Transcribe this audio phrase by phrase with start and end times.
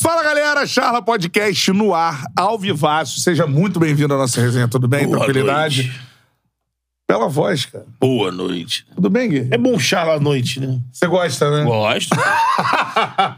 [0.00, 3.18] Fala galera, Charla Podcast no ar, ao vivaço.
[3.18, 5.04] Seja muito bem-vindo à nossa resenha, tudo bem?
[5.06, 5.82] Boa Tranquilidade?
[5.88, 6.07] noite.
[7.10, 7.86] Bela voz, cara.
[7.98, 8.84] Boa noite.
[8.94, 9.48] Tudo bem, Gui?
[9.50, 10.78] É bom charla à noite, né?
[10.92, 11.64] Você gosta, né?
[11.64, 12.14] Gosto.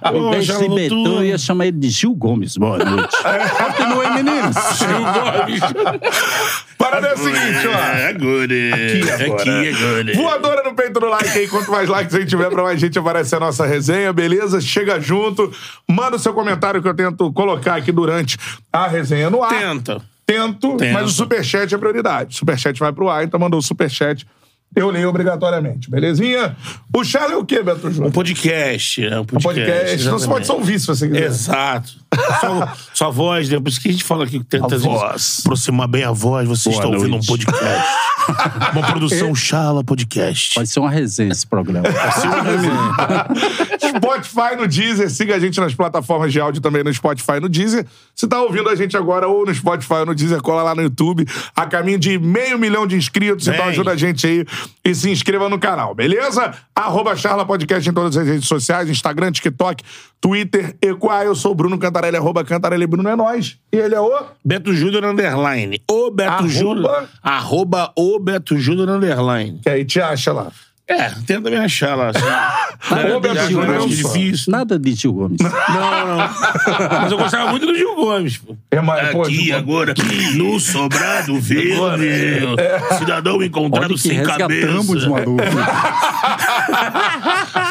[0.02, 2.56] Ao Bom invés charla de Betão, eu ia chamar ele de Gil Gomes.
[2.56, 3.16] Boa noite.
[3.22, 4.56] Continue, meninos.
[4.76, 5.60] Gil Gomes.
[6.76, 7.78] Parada é a seguinte, ó.
[7.78, 8.44] É agora.
[8.74, 9.40] Aqui agora.
[9.40, 10.14] Aqui agora.
[10.16, 11.46] Voadora no peito do like aí.
[11.46, 14.60] Quanto mais likes a gente tiver, pra mais gente aparecer a nossa resenha, beleza?
[14.60, 15.48] Chega junto,
[15.88, 18.36] manda o seu comentário que eu tento colocar aqui durante
[18.72, 19.50] a resenha no ar.
[19.50, 20.02] Tenta.
[20.30, 20.92] Tento, Tenta.
[20.92, 22.36] mas o superchat é prioridade.
[22.36, 24.26] Superchat vai pro ar, então mandou o superchat.
[24.74, 26.56] Eu leio obrigatoriamente, belezinha?
[26.94, 28.06] O Charla é o quê, Beto Júnior?
[28.08, 29.04] Um podcast.
[29.04, 29.42] É um Um podcast.
[29.72, 30.02] podcast.
[30.06, 31.24] Então você pode só ouvir se você quiser.
[31.24, 31.92] Exato.
[32.40, 33.58] Só, só voz, né?
[33.58, 36.46] Por isso que a gente fala aqui que tenta aproximar bem a voz.
[36.48, 37.26] Você Boa está ouvindo um noite.
[37.26, 37.88] podcast.
[38.76, 40.54] Uma produção Charla Podcast.
[40.54, 41.88] Pode ser uma resenha esse programa.
[43.88, 45.10] Spotify no Deezer.
[45.10, 47.86] Siga a gente nas plataformas de áudio também no Spotify e no Deezer.
[48.14, 50.82] Se tá ouvindo a gente agora ou no Spotify ou no Deezer, cola lá no
[50.82, 51.26] YouTube.
[51.56, 53.48] A caminho de meio milhão de inscritos.
[53.48, 53.70] Então Vem.
[53.72, 54.44] ajuda a gente aí
[54.84, 56.54] e se inscreva no canal, beleza?
[56.74, 59.84] Arroba Charla Podcast em todas as redes sociais, Instagram, TikTok,
[60.20, 61.26] Twitter, Equai.
[61.26, 63.58] Eu sou o Bruno Cantarelli, arroba Cantarelli Bruno é nós.
[63.72, 64.10] E ele é o...
[64.44, 65.82] Beto Júnior Underline.
[65.90, 66.48] O Beto Arroba?
[66.48, 67.08] Júnior.
[67.22, 69.60] Arroba o Beto Júnior Underline.
[69.62, 70.50] Que aí te acha lá.
[70.90, 72.08] É, tenta me achar lá.
[72.08, 72.18] Assim.
[72.90, 73.20] É um
[73.86, 74.08] acho só.
[74.08, 74.50] difícil.
[74.52, 75.38] Nada de Gil Gomes.
[75.40, 76.30] Não, não.
[77.02, 78.56] Mas eu gostava muito do Gil Gomes, pô.
[78.72, 79.94] É, mas, pô, Aqui, Gil- agora,
[80.34, 81.76] no sobrado verde,
[82.98, 85.08] cidadão encontrado Olha que sem cabeça.
[85.08, 85.42] maluco.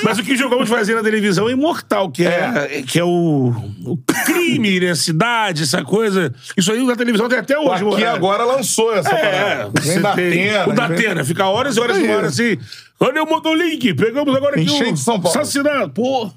[0.04, 3.04] Mas o que o Gil Gomes fazia na televisão é imortal, que é, que é
[3.04, 3.54] o,
[3.86, 4.96] o crime, né?
[4.96, 6.34] Cidade, essa coisa.
[6.56, 10.16] Isso aí na televisão tem até hoje, Aqui agora lançou essa É, parada.
[10.16, 12.10] tem- o da vem- Atena, fica horas e horas e Aí.
[12.16, 12.58] horas assim.
[13.00, 13.94] Cadê o Motolink?
[13.94, 15.38] Pegamos agora aqui Enchente o de São Paulo.
[15.38, 15.42] É.
[15.42, 15.90] assassinato.
[15.92, 16.30] Pô.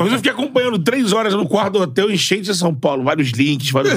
[0.00, 3.04] Mas eu fiquei acompanhando três horas no quarto do hotel, enchente de São Paulo.
[3.04, 3.94] Vários links, vários...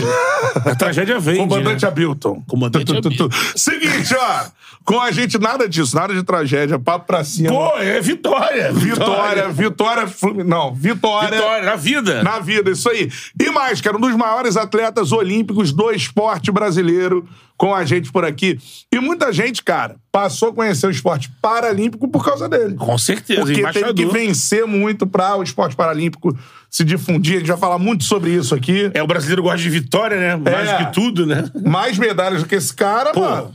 [0.66, 1.38] A tragédia vem.
[1.38, 2.44] Comandante Abilton.
[2.48, 3.24] Comandante Tu, tu, tu, tu.
[3.26, 3.38] Abilton.
[3.56, 4.46] Seguinte, ó.
[4.84, 6.78] Com a gente, nada disso, nada de tragédia.
[6.80, 7.50] Papo pra cima.
[7.50, 8.72] Pô, é vitória.
[8.74, 11.38] Vitória, vitória, Flumin- Não, vitória.
[11.38, 12.24] Vitória, na vida.
[12.24, 13.10] Na vida, isso aí.
[13.40, 17.28] E mais, cara, um dos maiores atletas olímpicos do esporte brasileiro
[17.62, 18.58] com a gente por aqui.
[18.92, 22.74] E muita gente, cara, passou a conhecer o esporte paralímpico por causa dele.
[22.74, 23.94] Com certeza, Porque embaixador.
[23.94, 26.36] teve que vencer muito pra o esporte paralímpico
[26.72, 27.36] se difundir.
[27.36, 28.90] A gente vai falar muito sobre isso aqui.
[28.96, 30.36] É, o brasileiro gosta de vitória, né?
[30.38, 30.78] Mais É.
[30.80, 31.52] do que tudo, né?
[31.64, 33.20] Mais medalhas do que esse cara, Pô.
[33.22, 33.54] mano.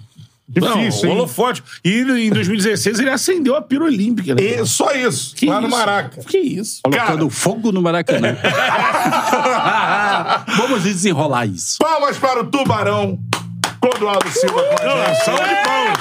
[0.48, 1.60] Difícil, Não, holofote.
[1.84, 4.40] E em 2016 ele acendeu a pira olímpica, né?
[4.40, 5.76] E só isso, Que lá no isso?
[5.76, 6.20] Maraca.
[6.22, 6.80] Que isso?
[6.84, 8.36] Colocando fogo no Maracanã.
[10.56, 11.78] Vamos desenrolar isso.
[11.80, 13.18] Palmas para o Tubarão.
[13.90, 15.24] Clodoaldo Silva com a gente.
[15.24, 15.96] salve de palmas.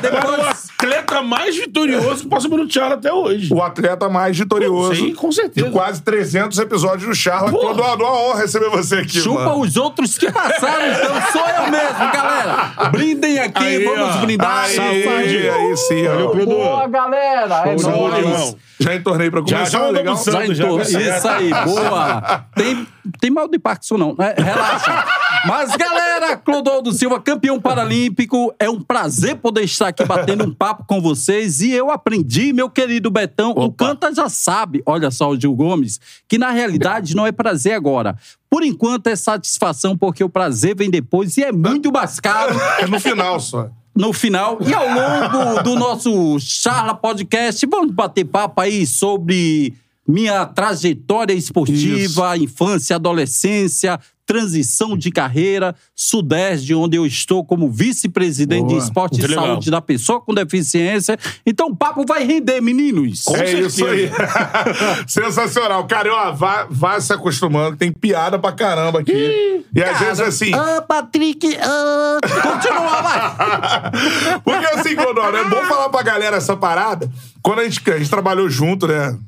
[0.00, 0.72] Depois...
[0.82, 3.52] O atleta mais vitorioso que passou pelo Thiago até hoje.
[3.54, 4.96] O atleta mais vitorioso.
[4.96, 5.66] Sim, com certeza.
[5.66, 7.50] De quase 300 episódios do Charla.
[7.50, 7.66] Porra.
[7.74, 9.60] Clodoaldo, uma honra receber você aqui, Chupa mano.
[9.60, 12.90] os outros que passaram, então sou eu mesmo, galera.
[12.90, 14.20] Brindem aqui, Aí, vamos ó.
[14.20, 14.64] brindar.
[14.64, 15.50] Aí, Saúde.
[15.50, 16.44] aí sim, ó.
[16.44, 17.62] Boa, galera.
[17.68, 18.56] É nóis.
[18.80, 20.14] Já entornei pra Já, começar, já mandou legal?
[20.14, 20.56] pro Santos.
[20.56, 21.16] Já já certo.
[21.18, 22.44] Isso aí, boa.
[22.56, 22.88] Tem,
[23.20, 24.16] tem mal de Parkinson, não.
[24.18, 24.34] né?
[24.36, 25.04] Relaxa.
[25.46, 28.54] Mas, galera, Clodoaldo Silva, campeão paralímpico.
[28.58, 31.60] É um prazer poder estar aqui batendo um papo com vocês.
[31.60, 33.86] E eu aprendi, meu querido Betão, o Opa.
[33.86, 38.16] Canta já sabe, olha só o Gil Gomes, que na realidade não é prazer agora.
[38.48, 42.86] Por enquanto é satisfação, porque o prazer vem depois e é muito mais caro É
[42.86, 43.68] no final só.
[43.96, 44.58] no final.
[44.60, 49.74] E ao longo do nosso Charla Podcast, vamos bater papo aí sobre
[50.06, 53.98] minha trajetória esportiva, infância, adolescência,
[54.32, 59.46] transição de carreira, Sudeste, onde eu estou como vice-presidente de esporte e legal.
[59.46, 61.18] saúde da pessoa com deficiência.
[61.44, 63.26] Então o papo vai render, meninos.
[63.28, 64.10] é isso aí.
[65.06, 65.86] Sensacional.
[65.86, 69.66] Cara, ó, vá, vá se acostumando, tem piada pra caramba aqui.
[69.74, 70.54] e às vezes assim.
[70.54, 72.18] Ah, Patrick, ah.
[72.22, 74.40] Continua, vai.
[74.42, 77.10] Porque assim, Clodoro, é bom falar pra galera essa parada.
[77.42, 79.18] Quando a gente, a gente trabalhou junto, né?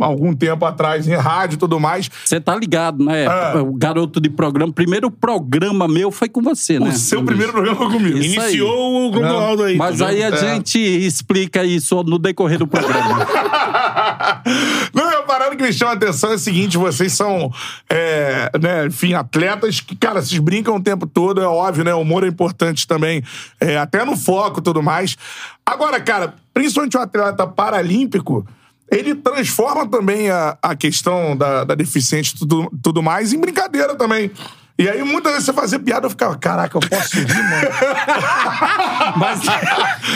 [0.00, 2.10] Há algum tempo atrás, em rádio e tudo mais.
[2.24, 3.26] Você tá ligado, né?
[3.26, 3.62] Ah.
[3.62, 4.47] O garoto de programa.
[4.72, 6.90] Primeiro programa meu foi com você, né?
[6.90, 8.18] O seu primeiro programa foi comigo.
[8.18, 8.46] Isso aí.
[8.48, 9.76] Iniciou o Clodoaldo aí.
[9.76, 13.26] Mas tá aí a gente explica isso no decorrer do programa.
[14.94, 17.52] Não, a parada que me chama a atenção é a seguinte: vocês são,
[17.88, 21.94] é, né, enfim, atletas que, cara, vocês brincam o tempo todo, é óbvio, né?
[21.94, 23.22] O humor é importante também,
[23.60, 25.16] é, até no foco e tudo mais.
[25.64, 28.46] Agora, cara, principalmente o atleta paralímpico.
[28.90, 33.94] Ele transforma também a, a questão da, da deficiente e tudo, tudo mais em brincadeira
[33.94, 34.30] também.
[34.78, 37.68] E aí, muitas vezes você fazia piada, eu ficava, caraca, eu posso rir, mano?
[39.18, 39.40] Mas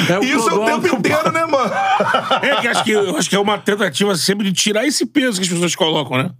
[0.09, 1.73] é o Isso é o tempo inteiro, né, mano?
[2.41, 5.39] É que acho que eu acho que é uma tentativa sempre de tirar esse peso
[5.39, 6.31] que as pessoas colocam, né?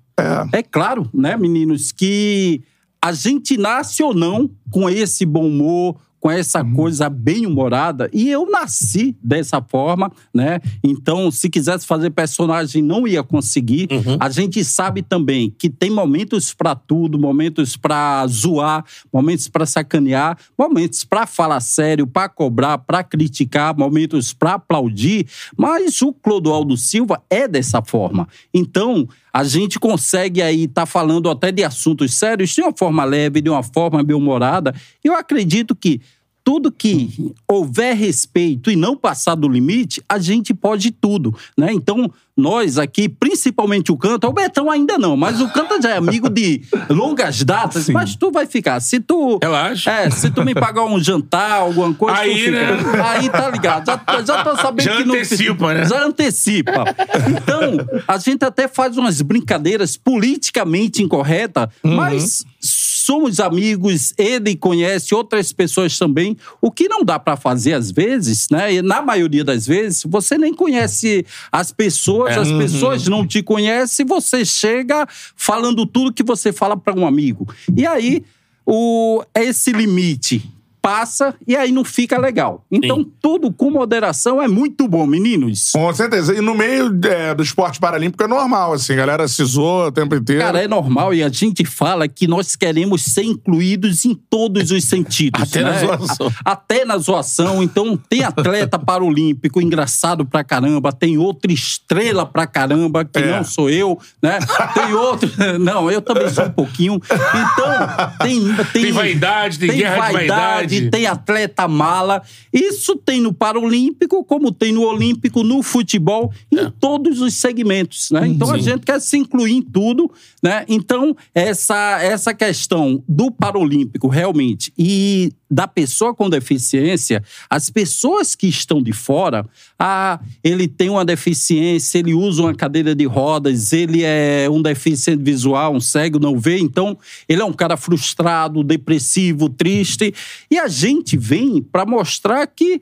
[0.53, 2.63] É claro, né, meninos, que
[3.03, 8.31] a gente nasce ou não com esse bom humor, com essa coisa bem humorada, e
[8.31, 10.61] eu nasci dessa forma, né?
[10.85, 13.89] Então, se quisesse fazer personagem, não ia conseguir.
[14.21, 20.39] A gente sabe também que tem momentos pra tudo, momentos pra zoar, momentos pra sacanear,
[20.57, 25.27] momentos pra falar sério, pra cobrar, pra criticar, momentos pra aplaudir,
[25.59, 28.29] mas o Clodoaldo Silva é dessa forma.
[28.55, 33.41] Então, a gente consegue aí estar falando até de assuntos sérios de uma forma leve,
[33.41, 34.75] de uma forma bem-humorada.
[35.03, 36.01] Eu acredito que
[36.45, 41.73] tudo que houver respeito e não passar do limite, a gente pode tudo, né?
[41.73, 45.97] Então, nós aqui, principalmente o Canta, o Betão ainda não, mas o Canta já é
[45.99, 48.81] amigo de longas datas, mas tu vai ficar.
[48.81, 49.39] Se tu...
[49.43, 49.91] Relaxa.
[49.91, 52.69] É, se tu me pagar um jantar, alguma coisa, Aí, né?
[53.05, 53.87] Aí tá ligado.
[53.87, 55.15] Já, já tô sabendo Já que não...
[55.15, 55.85] antecipa, né?
[55.85, 56.85] Já antecipa.
[57.29, 61.97] Então, a gente até faz umas brincadeiras politicamente incorretas, Uhum.
[61.97, 66.37] mas somos amigos, ele conhece outras pessoas também.
[66.61, 68.75] O que não dá pra fazer às vezes, né?
[68.75, 72.39] E na maioria das vezes, você nem conhece as pessoas, É.
[72.39, 77.49] as pessoas não te conhecem, você chega falando tudo que você fala pra um amigo.
[77.77, 78.25] E aí,
[78.67, 80.43] o, esse limite
[80.83, 82.65] passa e aí não fica legal.
[82.71, 83.13] Então, Sim.
[83.23, 85.71] tudo com moderação é muito bom, meninos.
[85.73, 86.35] Com certeza.
[86.35, 89.93] E no meio é, do esporte paralímpico é normal, assim, a galera se zoa o
[89.93, 90.43] tempo inteiro.
[90.43, 94.85] Cara, é normal e a gente fala que nós queremos ser incluídos em todos os
[94.85, 95.41] sentidos.
[95.43, 95.79] Até na né?
[95.79, 96.33] zoação.
[96.45, 97.63] A- Até na zoação.
[97.63, 103.31] Então, tem atleta paralímpico engraçado pra caramba, tem outra estrela pra caramba, que É.
[103.37, 104.39] não sou eu, né?
[104.75, 105.31] Tem outro.
[105.61, 107.01] Não, eu também sou um pouquinho.
[107.05, 108.43] Então, tem.
[108.73, 110.72] Tem, Tem vaidade, tem guerra de vaidade.
[110.91, 112.23] Tem atleta mala.
[112.53, 116.73] Isso tem no Paralímpico, como tem no Olímpico, no futebol, em É.
[116.81, 118.27] todos os segmentos, né?
[118.27, 120.11] Então a gente quer se incluir em tudo,
[120.43, 120.65] né?
[120.69, 128.47] Então essa essa questão do Paralímpico realmente e da pessoa com deficiência, as pessoas que
[128.47, 129.45] estão de fora,
[129.79, 135.23] ah, ele tem uma deficiência, ele usa uma cadeira de rodas, ele é um deficiente
[135.23, 136.97] visual, um cego, não vê, então
[137.29, 140.15] ele é um cara frustrado, depressivo, triste,
[140.51, 142.81] e a gente vem para mostrar que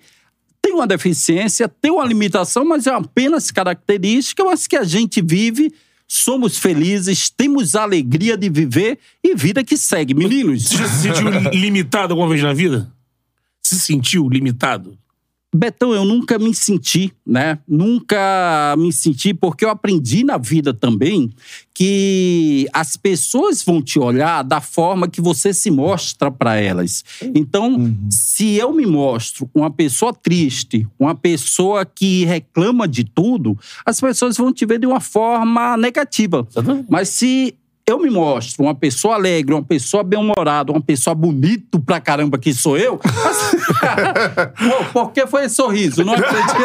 [0.62, 5.72] tem uma deficiência, tem uma limitação, mas é apenas característica, mas que a gente vive,
[6.06, 10.12] somos felizes, temos a alegria de viver e vida que segue.
[10.12, 12.92] Meninos, Você já se sentiu limitado alguma vez na vida?
[13.62, 14.99] Se sentiu limitado?
[15.52, 17.59] Betão, eu nunca me senti, né?
[17.66, 21.30] Nunca me senti, porque eu aprendi na vida também
[21.75, 27.02] que as pessoas vão te olhar da forma que você se mostra para elas.
[27.35, 34.00] Então, se eu me mostro uma pessoa triste, uma pessoa que reclama de tudo, as
[34.00, 36.47] pessoas vão te ver de uma forma negativa.
[36.88, 37.57] Mas se
[37.90, 42.52] eu me mostro uma pessoa alegre, uma pessoa bem-humorada, uma pessoa bonito pra caramba que
[42.54, 42.99] sou eu.
[43.02, 46.04] Pô, por que foi esse sorriso?
[46.04, 46.56] Não acredito.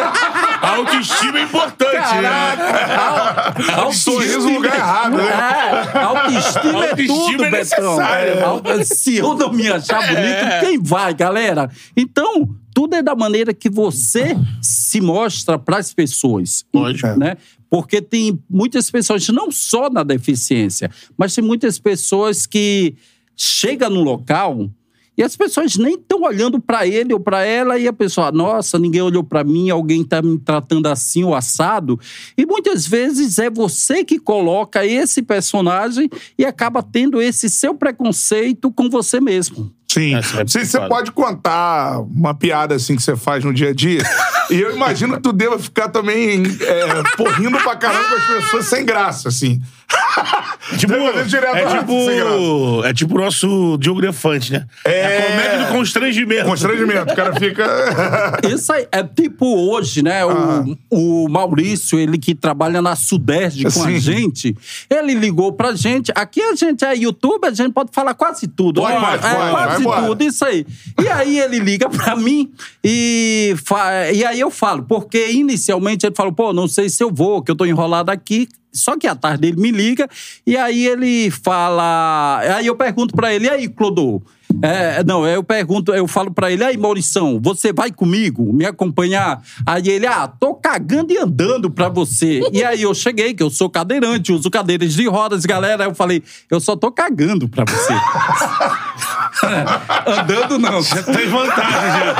[0.61, 2.21] A autoestima é importante, né?
[2.21, 3.73] Caraca!
[3.81, 5.91] Au- Sorriso no lugar errado, né?
[5.93, 7.95] É, autoestima é Autoestima tudo, é Betão.
[7.97, 8.45] necessário.
[8.45, 11.69] Auto- Se eu não me achar bonito, quem vai, galera?
[11.95, 16.65] Então, tudo é da maneira que você se mostra pras pessoas.
[16.73, 17.07] Lógico.
[17.17, 17.35] Né?
[17.75, 22.95] Porque tem muitas pessoas, não só na deficiência, mas tem muitas pessoas que
[23.35, 24.69] chegam num local
[25.17, 28.79] E as pessoas nem estão olhando para ele ou para ela e a pessoa, nossa,
[28.79, 31.99] ninguém olhou para mim, alguém está me tratando assim ou assado.
[32.37, 38.71] E muitas vezes é você que coloca esse personagem e acaba tendo esse seu preconceito
[38.71, 39.69] com você mesmo.
[39.95, 40.13] Sim.
[40.15, 43.73] Essa é Sim, você pode contar uma piada assim que você faz no dia a
[43.73, 44.01] dia.
[44.51, 48.65] e eu imagino que tu deva ficar também é, porrindo pra caramba com as pessoas
[48.65, 49.61] sem graça, assim.
[50.79, 54.65] Tipo, é tipo, é tipo o nosso Diogo Defante, né?
[54.83, 55.05] É.
[55.05, 56.45] a comédia do constrangimento.
[56.45, 57.13] Constrangimento.
[57.13, 57.65] O cara fica.
[58.49, 60.25] Isso aí é tipo hoje, né?
[60.25, 63.99] O, o Maurício, ele que trabalha na Sudeste com a Sim.
[63.99, 64.57] gente,
[64.89, 66.11] ele ligou pra gente.
[66.15, 68.81] Aqui a gente é YouTube, a gente pode falar quase tudo.
[68.81, 68.99] Pode, né?
[68.99, 70.65] pode, é, pode, quase tudo, isso aí.
[71.01, 72.51] E aí ele liga pra mim
[72.83, 77.11] e, fa- e aí eu falo, porque inicialmente ele falou, pô, não sei se eu
[77.13, 78.47] vou, que eu tô enrolado aqui.
[78.73, 80.05] Só que à tarde ele me liga
[80.45, 82.39] e aí ele fala.
[82.57, 84.21] Aí eu pergunto pra ele, e aí, Clodô?
[84.61, 89.41] É, não, eu pergunto, eu falo pra ele, aí, Maurição, você vai comigo me acompanhar?
[89.65, 92.41] Aí ele, ah, tô cagando e andando pra você.
[92.51, 95.85] E aí eu cheguei, que eu sou cadeirante, uso cadeiras de rodas, galera.
[95.85, 97.93] Aí eu falei, eu só tô cagando pra você.
[100.07, 100.83] andando não.
[100.83, 102.15] Tem vantagem já.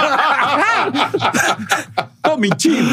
[2.25, 2.89] Tô mentindo?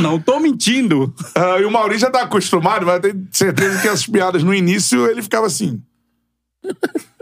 [0.00, 1.14] Não tô mentindo.
[1.34, 4.54] Ah, e o Maurício já tá acostumado, mas eu tenho certeza que as piadas no
[4.54, 5.82] início ele ficava assim.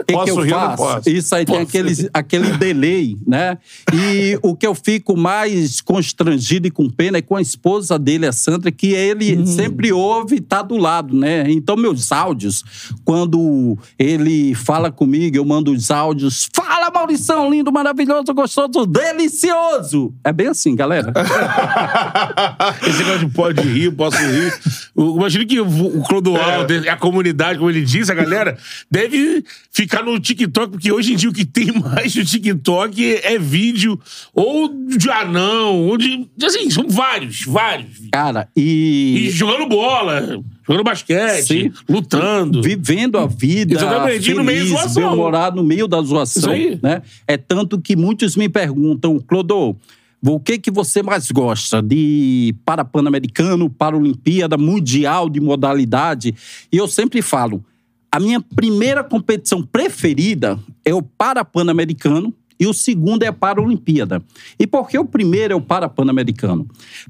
[0.07, 0.76] Que, Posso que eu rir faço?
[0.76, 1.11] posso?
[1.11, 3.59] Isso aí tem aquele, aquele delay, né?
[3.93, 8.25] E o que eu fico mais constrangido e com pena é com a esposa dele,
[8.26, 9.45] a Sandra, que ele Hum.
[9.47, 11.45] sempre ouve e tá do lado, né?
[11.50, 12.64] Então, meus áudios,
[13.05, 16.49] quando ele fala comigo, eu mando os áudios.
[16.55, 20.14] Fala, Maurição, lindo, maravilhoso, gostoso, delicioso!
[20.23, 21.12] É bem assim, galera.
[22.87, 24.52] Esse negócio de pode rir, posso rir.
[24.95, 28.57] O- Imagina que o, Clodoaldo, a comunidade, como ele disse, a galera,
[28.90, 33.38] deve ficar no TikTok, porque hoje em dia o que tem mais no TikTok é
[33.38, 33.99] vídeo
[34.35, 36.26] ou de anão, ou de.
[36.42, 37.99] Assim, são vários, vários.
[38.12, 39.30] Cara, E e.
[39.30, 41.73] jogando bola, jogando basquete, Sim.
[41.88, 42.62] lutando.
[42.62, 43.75] Vivendo a vida.
[43.75, 45.02] Exatamente, e no meio da feliz, zoação.
[45.02, 46.52] bem-humorado, no meio da zoação.
[46.83, 47.02] Né?
[47.26, 49.76] É tanto que muitos me perguntam, Clodô,
[50.21, 51.80] o que, que você mais gosta?
[51.80, 56.35] De Parapan-Americano, Paralimpíada, Mundial de modalidade?
[56.73, 57.64] E eu sempre falo,
[58.11, 64.23] a minha primeira competição preferida é o Parapan-Americano e o segundo é a Paralimpíada.
[64.59, 66.67] E por que o primeiro é o Parapan-Americano?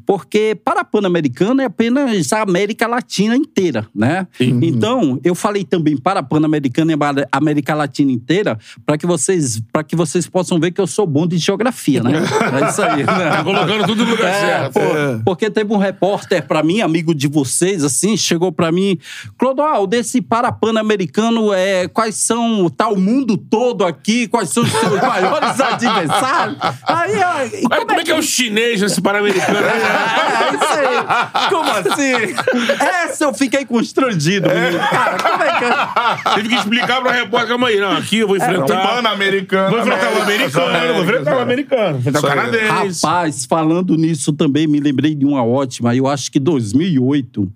[0.07, 4.27] Porque Parapan-Americano é apenas a América Latina inteira, né?
[4.41, 9.97] Então, eu falei também Parapan-Americano e a América Latina inteira para que vocês para que
[9.97, 12.13] vocês possam ver que eu sou bom de geografia, né?
[12.19, 13.05] É isso aí, né?
[13.07, 14.75] Tá colocando tudo no lugar É, certo.
[14.75, 18.99] pô, Porque teve um repórter pra mim, amigo de vocês, assim, chegou pra mim,
[19.37, 25.01] Clodoal, desse Parapan-Americano, é, quais são, tá o mundo todo aqui, quais são os seus
[25.01, 26.59] maiores adversários?
[26.87, 29.59] Aí, aí, e Mas como é que é o chinês nesse Pan-Americano?
[29.59, 31.49] é, isso aí.
[31.49, 32.35] Como assim?
[32.81, 34.79] Essa eu fiquei constrangido, menino.
[34.79, 36.35] Cara, como é que eu...
[36.35, 38.87] Teve que explicar pra repórter, calma aí, não, aqui eu vou enfrentar...
[38.87, 39.71] Pan-americano.
[39.71, 43.07] Vou enfrentar o americano, vou enfrentar o americano, enfrentar o canadense.
[43.07, 47.51] Rapaz, falando nisso também, me lembrei de uma ótima, eu acho que 2008.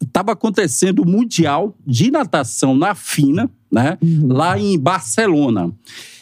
[0.00, 3.96] Estava acontecendo o Mundial de Natação na FINA, né?
[4.28, 5.72] Lá em Barcelona.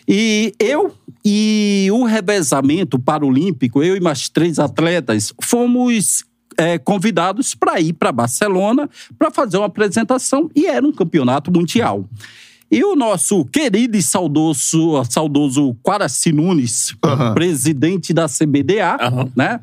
[0.06, 6.24] E eu e o revezamento paralímpico, eu e mais três atletas, fomos
[6.56, 8.88] é, convidados para ir para Barcelona
[9.18, 12.08] para fazer uma apresentação e era um campeonato mundial.
[12.70, 16.94] E o nosso querido e saudoso, saudoso Quaraci Nunes,
[17.34, 18.96] presidente da CBDA,
[19.34, 19.60] né?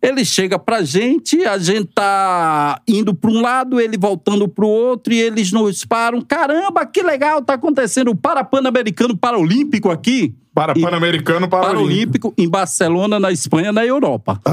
[0.00, 5.12] Ele chega pra gente, a gente tá indo pra um lado, ele voltando pro outro,
[5.12, 6.20] e eles nos param.
[6.20, 10.34] Caramba, que legal, tá acontecendo o Parapan-Americano Paralímpico aqui.
[10.54, 11.84] Para Pan-Americano, Paralímpico.
[11.84, 14.40] Paralímpico em Barcelona, na Espanha, na Europa.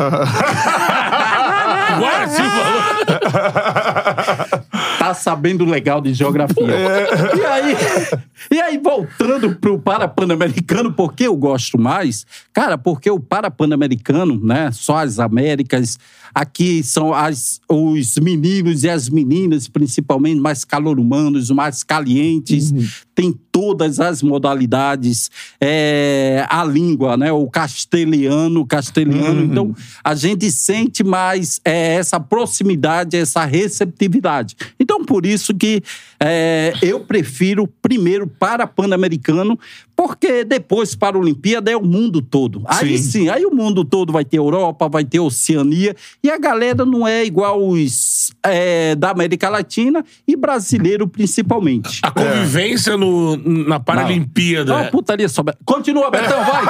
[1.95, 2.81] Agora sim falou.
[5.15, 6.63] sabendo legal de geografia.
[6.63, 7.37] É.
[7.37, 7.75] E, aí,
[8.51, 12.25] e aí, voltando pro Parapan-Americano, por que eu gosto mais?
[12.53, 14.71] Cara, porque o Parapan-Americano, né?
[14.71, 15.97] Só as Américas,
[16.33, 22.73] aqui são as, os meninos e as meninas, principalmente, mais calor-humanos, mais calientes,
[23.15, 27.31] tem todas as modalidades, é, a língua, né?
[27.31, 29.41] O castelhano, castelhano.
[29.41, 34.57] Então, a gente sente mais é, essa proximidade, essa receptividade.
[34.77, 35.81] Então, por isso que
[36.19, 39.57] é, eu prefiro primeiro para Pan-Americano,
[39.95, 42.61] Porque depois, para a Olimpíada, é o mundo todo.
[42.65, 43.11] Aí Sim.
[43.11, 47.07] sim, aí o mundo todo vai ter Europa, vai ter Oceania, e a galera não
[47.07, 51.99] é igual os é, da América Latina e brasileiro principalmente.
[52.03, 54.83] A convivência no, na Paralimpíada.
[54.83, 55.43] Não, putaria só.
[55.63, 56.65] Continua, Betão, vai!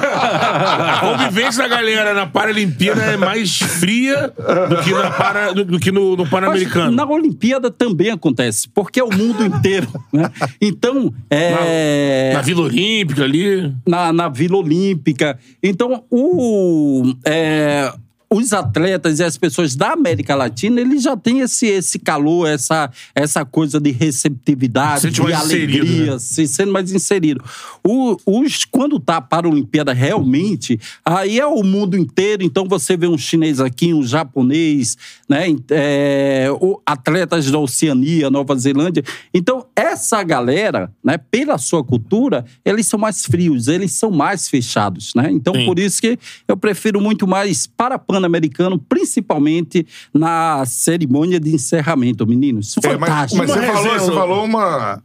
[0.00, 4.32] A convivência da galera na Paralimpíada é mais fria
[4.68, 6.90] do que, na para, do, do que no, no Pan-Americano.
[6.90, 9.88] na Olimpíada também acontece, porque é o mundo inteiro.
[10.12, 10.30] Né?
[10.60, 12.09] Então, é.
[12.32, 13.74] Na Vila Olímpica ali.
[13.86, 15.38] na, na Vila Olímpica.
[15.62, 17.92] Então, o, é,
[18.32, 22.88] os atletas e as pessoas da América Latina, eles já têm esse, esse calor, essa,
[23.12, 26.18] essa coisa de receptividade, Sente de mais inserido, alegria, né?
[26.20, 27.44] se sendo mais inserido.
[27.84, 32.96] O, os, quando tá para a Olimpíada realmente, aí é o mundo inteiro, então você
[32.96, 34.96] vê um chinês aqui, um japonês,
[35.28, 39.02] né, é, o- atletas da Oceania, Nova Zelândia.
[39.34, 45.12] Então, essa galera, né, pela sua cultura, eles são mais frios, eles são mais fechados,
[45.16, 45.28] né?
[45.32, 45.66] Então, Sim.
[45.66, 52.76] por isso que eu prefiro muito mais para Pan-Americano, principalmente na cerimônia de encerramento, meninos.
[52.84, 53.38] É, mas, Fantástico.
[53.38, 55.02] mas você, falou, você falou uma,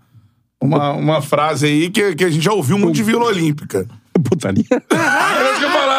[0.61, 3.87] uma, uma frase aí que, que a gente já ouviu muito de Vila Olímpica.
[4.23, 4.63] Putaria.
[4.69, 5.94] Era isso que eu ia falar.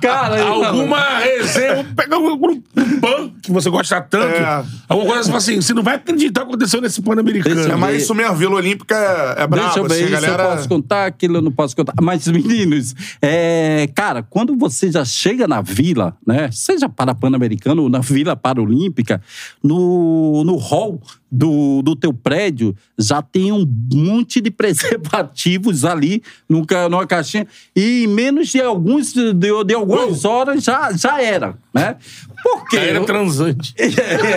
[0.00, 0.42] Cara aí.
[0.42, 4.36] Alguma resenha, pega um, um pan que você gosta tanto.
[4.36, 4.64] É.
[4.88, 7.60] Alguma coisa você fala assim: você não vai acreditar o que aconteceu nesse Pan-Americano.
[7.60, 9.66] É eu mais isso mesmo, Vila Olímpica é, é braba.
[9.66, 10.42] Deixa eu ver, assim, isso galera...
[10.42, 11.94] eu posso contar, aquilo eu não posso contar.
[12.00, 16.50] Mas, meninos, é, cara, quando você já chega na vila, né?
[16.50, 19.20] Seja para Pan-Americano ou na Vila Paralímpica,
[19.62, 26.66] no, no hall do, do teu prédio, já tem um monte de preservativos ali numa,
[26.88, 27.46] numa caixinha.
[27.74, 31.96] E em menos de, alguns, de, de algumas horas já, já era, né?
[32.42, 32.76] Por quê?
[32.76, 33.74] Era transante.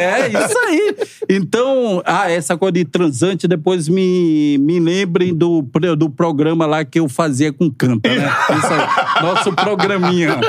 [0.01, 0.95] É, isso aí.
[1.29, 5.61] Então, ah, essa coisa de transante, depois me, me lembrem do,
[5.97, 8.25] do programa lá que eu fazia com Canta, né?
[8.49, 10.39] Aí, nosso programinha.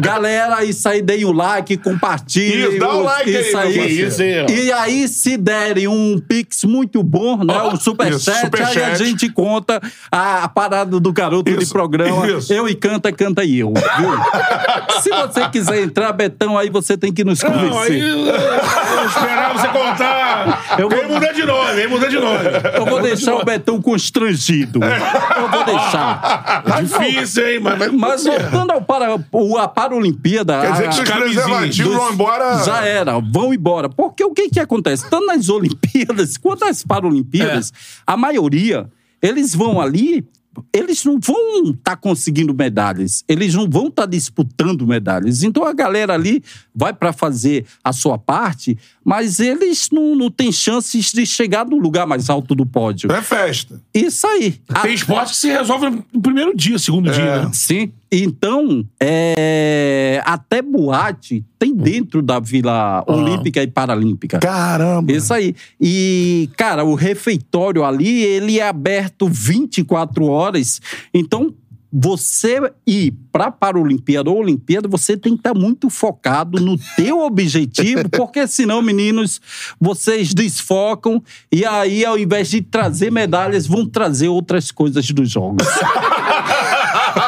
[0.00, 2.70] Galera, isso aí, deem o like, compartilhem.
[2.70, 4.00] Isso, dá o os- like aí, isso aí.
[4.02, 4.66] Isso aí.
[4.66, 7.54] E aí, se derem um pix muito bom, né?
[7.62, 9.80] Um Isso, superchat, aí a gente conta
[10.10, 12.26] a, parada do garoto de Isso, programa.
[12.28, 12.52] isso.
[12.52, 14.10] Eu e Canta, Canta e eu, viu?
[15.02, 18.02] se você quiser entrar, Betão, aí você tem que nos Não, aí convencer.
[18.02, 20.76] eu, esperava você contar.
[20.78, 22.38] Eu vou- mudar de nome, vem mudar de nome.
[22.74, 24.80] Eu vou deixar o Betão constrangido.
[24.82, 26.62] Eu vou deixar.
[26.66, 27.60] É difícil, hein?
[27.60, 30.60] Mas, mas, Mas voltando ao para, a Paralimpíada.
[30.60, 32.62] Quer dizer que os preservativos dos- vão embora...
[32.64, 33.88] Já era, vão embora.
[33.88, 35.08] Porque o que que acontece?
[35.08, 35.79] Tanto nas Olimpíadas
[36.40, 37.72] quanto nas Paralimpíadas,
[38.06, 38.90] a maioria,
[39.22, 40.26] eles vão ali,
[40.72, 45.42] eles não vão estar conseguindo medalhas, eles não vão estar disputando medalhas.
[45.42, 46.42] Então a galera ali
[46.74, 48.76] vai para fazer a sua parte,
[49.10, 53.10] mas eles não, não têm chances de chegar no lugar mais alto do pódio.
[53.10, 53.82] É festa.
[53.92, 54.60] Isso aí.
[54.68, 57.50] A- Tem esporte que se resolve no primeiro dia, segundo dia, né?
[57.52, 57.90] Sim.
[58.12, 64.38] Então, é, até boate tem dentro da Vila Olímpica e Paralímpica.
[64.38, 65.12] Caramba.
[65.12, 65.54] Isso aí.
[65.80, 70.80] E, cara, o refeitório ali, ele é aberto 24 horas.
[71.12, 71.52] Então,
[71.92, 78.08] você ir para Paralimpíada ou Olimpíada, você tem que estar muito focado no teu objetivo,
[78.16, 79.40] porque senão, meninos,
[79.80, 85.66] vocês desfocam e aí, ao invés de trazer medalhas, vão trazer outras coisas dos jogos.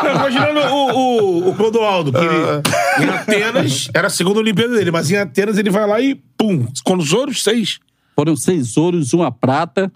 [0.03, 4.91] Não, Imaginando o, o, o Clodoaldo, que ele, em Atenas, era a segunda Olimpíada dele,
[4.91, 7.79] mas em Atenas ele vai lá e pum, com os ouros, seis.
[8.15, 9.93] Foram seis ouros, uma prata.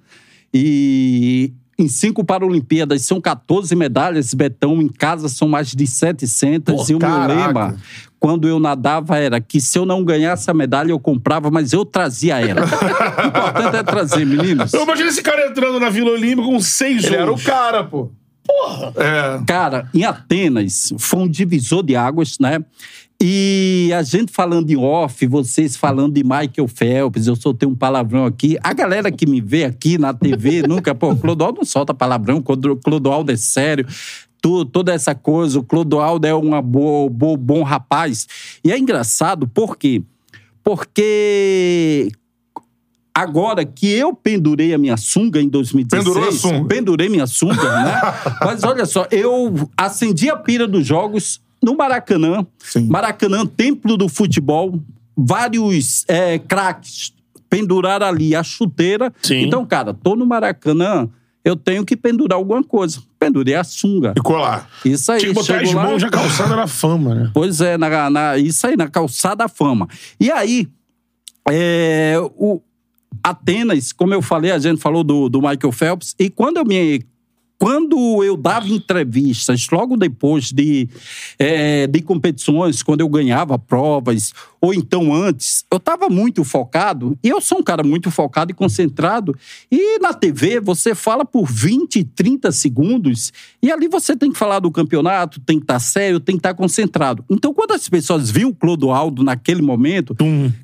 [0.52, 4.32] E em cinco Paralimpíadas são 14 medalhas.
[4.32, 6.74] Betão, em casa, são mais de 700.
[6.74, 7.46] Pô, e o meu caraca.
[7.46, 7.76] lema,
[8.18, 11.84] quando eu nadava, era que se eu não ganhasse a medalha, eu comprava, mas eu
[11.84, 12.62] trazia ela.
[13.22, 14.72] o importante é trazer, meninos.
[14.72, 18.10] Eu imagino esse cara entrando na Vila Olímpica com seis Ele era o cara, pô.
[18.46, 18.92] Porra.
[18.96, 19.44] É.
[19.44, 22.64] Cara, em Atenas foi um divisor de águas, né?
[23.22, 28.26] E a gente falando em off, vocês falando de Michael Phelps, eu soltei um palavrão
[28.26, 28.58] aqui.
[28.62, 33.32] A galera que me vê aqui na TV nunca, pô, Clodoaldo não solta palavrão, Clodoaldo
[33.32, 33.86] é sério.
[34.42, 38.26] Tu- toda essa coisa, o Clodoaldo é um bo, bo, bom rapaz.
[38.62, 40.02] E é engraçado, por quê?
[40.62, 42.10] Porque
[43.16, 46.04] Agora que eu pendurei a minha sunga em 2016.
[46.04, 46.68] Pendurou a sunga.
[46.68, 47.94] Pendurei minha sunga, né?
[48.44, 52.46] Mas olha só, eu acendi a pira dos jogos no Maracanã.
[52.58, 52.86] Sim.
[52.86, 54.80] Maracanã, templo do futebol.
[55.16, 57.12] Vários é, craques
[57.48, 59.12] penduraram ali a chuteira.
[59.22, 59.42] Sim.
[59.42, 61.08] Então, cara, tô no Maracanã,
[61.44, 63.00] eu tenho que pendurar alguma coisa.
[63.18, 64.12] Pendurei a sunga.
[64.14, 64.66] Ficou lá.
[64.84, 65.20] Isso aí.
[65.20, 67.30] Tinha que botar as lá- mãos já calçada na fama, né?
[67.32, 69.88] Pois é, na, na- isso aí, na calçada da fama.
[70.20, 70.68] E aí,
[71.48, 72.60] é, o
[73.22, 77.02] Atenas, como eu falei, a gente falou do, do Michael Phelps, e quando eu me
[77.58, 80.88] quando eu dava entrevistas, logo depois de,
[81.38, 84.32] é, de competições, quando eu ganhava provas,
[84.66, 88.54] ou então antes, eu estava muito focado, e eu sou um cara muito focado e
[88.54, 89.34] concentrado,
[89.70, 94.58] e na TV você fala por 20, 30 segundos, e ali você tem que falar
[94.58, 97.24] do campeonato, tem que estar sério, tem que estar concentrado.
[97.30, 100.14] Então, quando as pessoas viam o Clodoaldo naquele momento,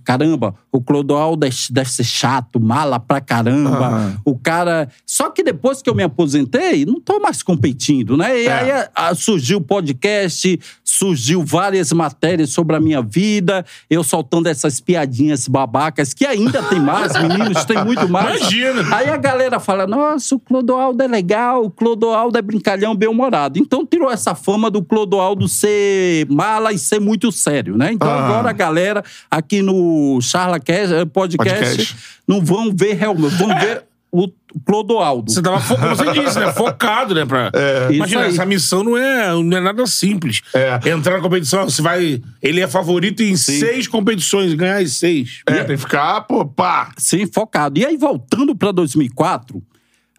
[0.04, 4.88] caramba, o Clodoaldo é- deve ser chato, mala pra caramba, o cara...
[5.06, 8.40] Só que depois que eu me aposentei, não tô mais competindo, né?
[8.40, 8.52] E É.
[8.52, 14.48] aí a- a- surgiu o podcast, surgiu várias matérias sobre a minha vida, eu soltando
[14.48, 18.40] essas piadinhas babacas, que ainda tem mais, meninos, tem muito mais.
[18.40, 18.96] Imagina.
[18.96, 23.58] Aí a galera fala, nossa, o Clodoaldo é legal, o Clodoaldo é brincalhão, bem-humorado.
[23.58, 27.92] Então tirou essa fama do Clodoaldo ser mala e ser muito sério, né?
[27.92, 28.24] Então Ah.
[28.24, 31.96] agora a galera aqui no Charlacast eh, podcast, Podcast.
[32.26, 34.28] não vão ver realmente, vão ver o
[34.66, 35.32] Clodoaldo.
[35.32, 36.52] Você tava fo- como você disse, né?
[36.52, 37.24] Focado, né?
[37.24, 37.50] Pra...
[37.90, 38.28] Imagina, Isso aí.
[38.34, 40.42] essa missão não é, não é nada simples.
[40.54, 40.78] É.
[40.90, 42.22] Entrar na competição, você vai.
[42.42, 45.40] Ele é favorito em seis competições, ganhar as seis.
[45.46, 46.92] É, tem que ficar, pô, pá.
[46.98, 47.78] Sim, focado.
[47.80, 49.62] E aí, voltando para 2004,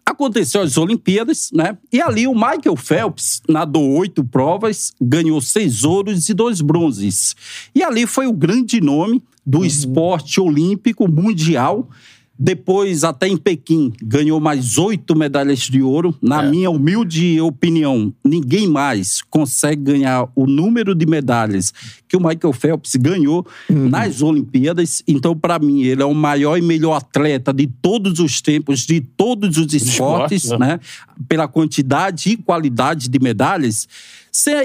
[0.04, 1.78] aconteceu as Olimpíadas, né?
[1.92, 7.36] E ali o Michael Phelps nadou oito provas, ganhou seis ouros e dois bronzes.
[7.72, 11.88] E ali foi o grande nome do esporte olímpico mundial.
[12.36, 16.12] Depois, até em Pequim, ganhou mais oito medalhas de ouro.
[16.20, 21.72] Na minha humilde opinião, ninguém mais consegue ganhar o número de medalhas
[22.08, 25.02] que o Michael Phelps ganhou nas Olimpíadas.
[25.06, 29.00] Então, para mim, ele é o maior e melhor atleta de todos os tempos, de
[29.00, 30.80] todos os esportes, esportes, né?
[31.28, 33.86] Pela quantidade e qualidade de medalhas.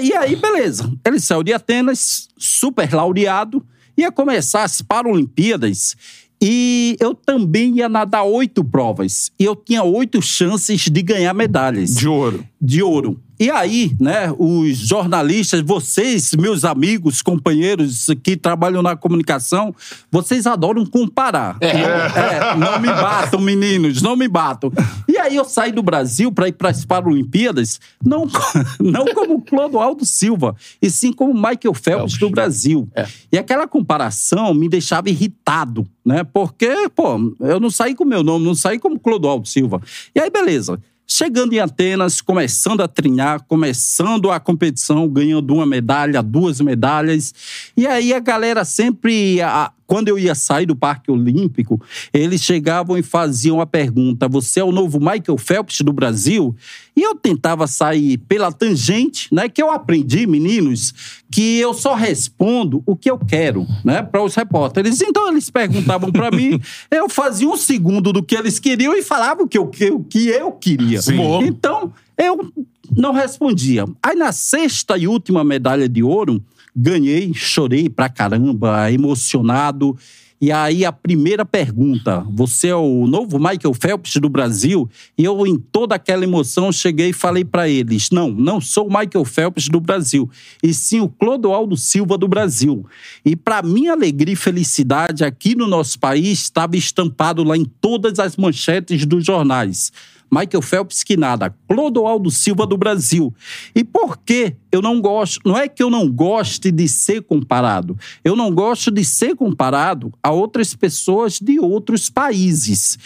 [0.02, 0.92] E aí, beleza.
[1.04, 3.64] Ele saiu de Atenas, super laureado,
[3.96, 5.96] ia começar as Paralimpíadas.
[6.42, 9.30] E eu também ia nadar oito provas.
[9.38, 12.44] E eu tinha oito chances de ganhar medalhas De ouro.
[12.60, 13.20] de ouro.
[13.40, 19.74] E aí, né, os jornalistas, vocês, meus amigos, companheiros que trabalham na comunicação,
[20.12, 21.56] vocês adoram comparar.
[21.58, 24.70] É, não me batam, meninos, não me batam.
[25.08, 28.28] E aí eu saí do Brasil para ir para as Paralimpíadas, não,
[28.78, 32.86] não como Clodoaldo Silva, e sim como Michael Phelps do Brasil.
[33.32, 36.24] E aquela comparação me deixava irritado, né?
[36.24, 39.80] Porque, pô, eu não saí com meu nome, não saí como Clodoaldo Silva.
[40.14, 40.78] E aí, beleza.
[41.12, 47.34] Chegando em Atenas, começando a trinhar, começando a competição, ganhando uma medalha, duas medalhas.
[47.76, 52.96] E aí a galera sempre, a- quando eu ia sair do Parque Olímpico, eles chegavam
[52.96, 56.54] e faziam a pergunta: Você é o novo Michael Phelps do Brasil?
[56.96, 59.48] E eu tentava sair pela tangente, né?
[59.48, 60.94] Que eu aprendi, meninos,
[61.28, 64.00] que eu só respondo o que eu quero, né?
[64.00, 65.00] Para os repórteres.
[65.00, 69.42] Então eles perguntavam para mim, eu fazia um segundo do que eles queriam e falava
[69.42, 71.02] o que eu, o que eu queria.
[71.02, 71.18] Sim.
[71.42, 72.52] Então eu
[72.96, 73.86] não respondia.
[74.00, 76.40] Aí na sexta e última medalha de ouro,
[76.74, 79.96] ganhei, chorei pra caramba, emocionado.
[80.42, 84.88] E aí a primeira pergunta, você é o novo Michael Phelps do Brasil?
[85.18, 88.88] E eu, em toda aquela emoção, cheguei e falei pra eles, não, não sou o
[88.88, 90.30] Michael Phelps do Brasil,
[90.62, 92.86] e sim o Clodoaldo Silva do Brasil.
[93.22, 98.18] E pra minha alegria e felicidade, aqui no nosso país, estava estampado lá em todas
[98.18, 99.92] as manchetes dos jornais.
[100.30, 103.34] Michael Phelps que nada, Clodoaldo Silva do Brasil.
[103.74, 105.40] E por que eu não gosto?
[105.44, 107.98] Não é que eu não goste de ser comparado.
[108.24, 112.98] Eu não gosto de ser comparado a outras pessoas de outros países.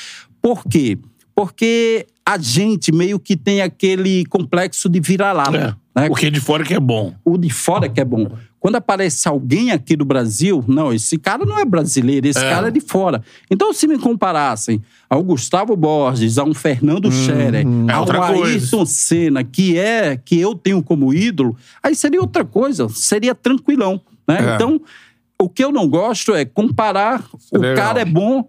[0.43, 0.99] Por quê?
[1.35, 5.77] Porque a gente meio que tem aquele complexo de vira-lata.
[5.95, 6.09] né?
[6.11, 7.15] O que é de fora que é bom.
[7.25, 8.31] o de fora que é bom.
[8.65, 12.71] Quando aparece alguém aqui do Brasil, não, esse cara não é brasileiro, esse cara é
[12.71, 13.23] de fora.
[13.51, 18.33] Então, se me comparassem ao Gustavo Borges, a um Fernando Scherer, É a um outra
[18.33, 18.55] coisa.
[18.55, 24.01] Ayrton Senna, que é que eu tenho como ídolo, aí seria outra coisa, seria tranquilão,
[24.27, 24.39] né?
[24.53, 24.55] É.
[24.55, 24.81] Então,
[25.39, 27.23] o que eu não gosto é comparar
[27.53, 27.77] o Legal.
[27.77, 28.49] cara é bom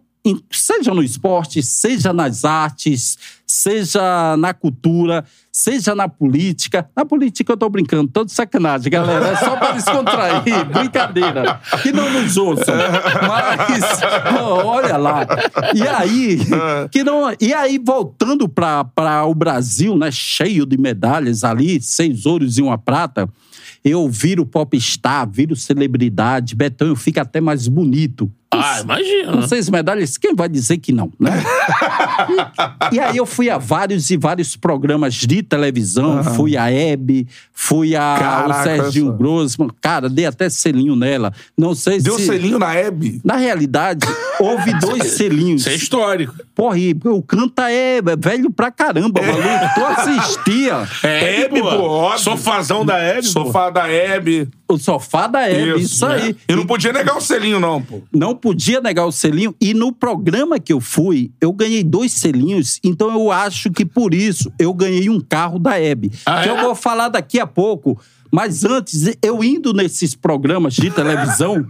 [0.51, 6.89] seja no esporte, seja nas artes, seja na cultura, seja na política.
[6.95, 9.27] Na política eu tô brincando, tô de sacanagem, galera.
[9.27, 11.59] É só para descontrair, brincadeira.
[11.81, 12.75] Que não nos ouçam.
[13.27, 15.27] Mas, ó, olha lá.
[15.73, 16.39] E aí,
[16.91, 22.57] que não, e aí voltando para o Brasil, né, cheio de medalhas ali, seis ouros
[22.57, 23.29] e uma prata,
[23.83, 28.31] eu viro popstar, viro celebridade, Betão, eu fico até mais bonito.
[28.61, 29.31] Ah, imagina.
[29.31, 31.31] Com seis medalhas, quem vai dizer que não, né?
[32.91, 37.27] e, e aí eu fui a vários e vários programas de televisão, fui a Hebe,
[37.53, 39.13] fui a Caraca, o Serginho só.
[39.13, 41.33] Grossman, cara, dei até selinho nela.
[41.57, 42.25] Não sei Deu se...
[42.25, 43.21] selinho na Hebe.
[43.23, 44.07] Na realidade,
[44.39, 45.61] houve dois selinhos.
[45.61, 46.33] Isso é histórico.
[46.53, 49.73] Porra, e o canta é velho pra caramba, maluco.
[49.75, 52.17] Tu assistia É, Hebe, pô.
[52.17, 53.45] Sofazão da Hebe, pô.
[53.45, 54.47] Sofá da Hebe.
[54.67, 56.15] O sofá da Hebe, isso, né?
[56.15, 56.35] aí.
[56.49, 58.01] E não podia negar o selinho, não, pô.
[58.11, 59.55] não podia negar o selinho.
[59.61, 62.79] E no programa que eu fui, eu ganhei dois selinhos.
[62.83, 66.11] Então eu acho que por isso eu ganhei um carro da Hebe.
[66.25, 66.51] Ah, que é?
[66.51, 67.99] eu vou falar daqui a pouco.
[68.31, 71.65] Mas antes, eu indo nesses programas de televisão.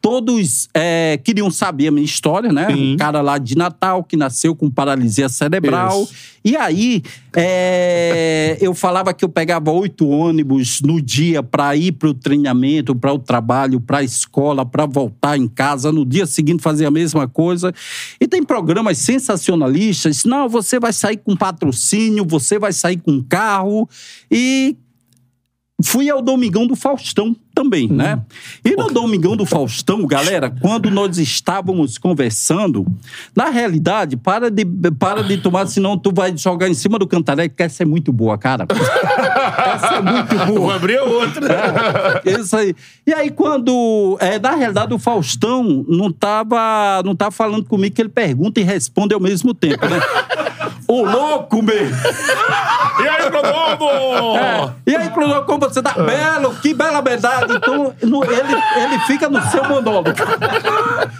[0.00, 2.68] Todos é, queriam saber a minha história, né?
[2.68, 6.04] Um cara lá de Natal que nasceu com paralisia cerebral.
[6.04, 6.30] Isso.
[6.42, 7.02] E aí,
[7.36, 12.94] é, eu falava que eu pegava oito ônibus no dia para ir para o treinamento,
[12.94, 15.92] para o trabalho, para a escola, para voltar em casa.
[15.92, 17.74] No dia seguinte, fazer a mesma coisa.
[18.18, 20.24] E tem programas sensacionalistas.
[20.24, 23.86] Não, você vai sair com patrocínio, você vai sair com carro.
[24.30, 24.78] E
[25.84, 28.18] fui ao Domingão do Faustão também, né?
[28.64, 32.86] E no Domingão do Faustão, galera, quando nós estávamos conversando,
[33.36, 34.64] na realidade, para de,
[34.98, 38.12] para de tomar, senão tu vai jogar em cima do cantaré, que essa é muito
[38.12, 38.66] boa, cara.
[39.74, 40.74] essa é muito Vou boa.
[40.76, 42.22] abrir outra.
[42.24, 42.74] É, Isso aí.
[43.06, 44.16] E aí, quando.
[44.20, 48.62] É, na realidade, o Faustão não tava, não tava falando comigo, que ele pergunta e
[48.62, 50.00] responde ao mesmo tempo, né?
[50.88, 51.86] Ô, louco, meu!
[51.86, 53.84] E aí, Clodoaldo?
[54.36, 54.74] É.
[54.86, 57.49] E aí, Clodô, como você tá belo, que bela verdade.
[57.56, 60.10] Então, no- ele, ele fica no seu monólogo.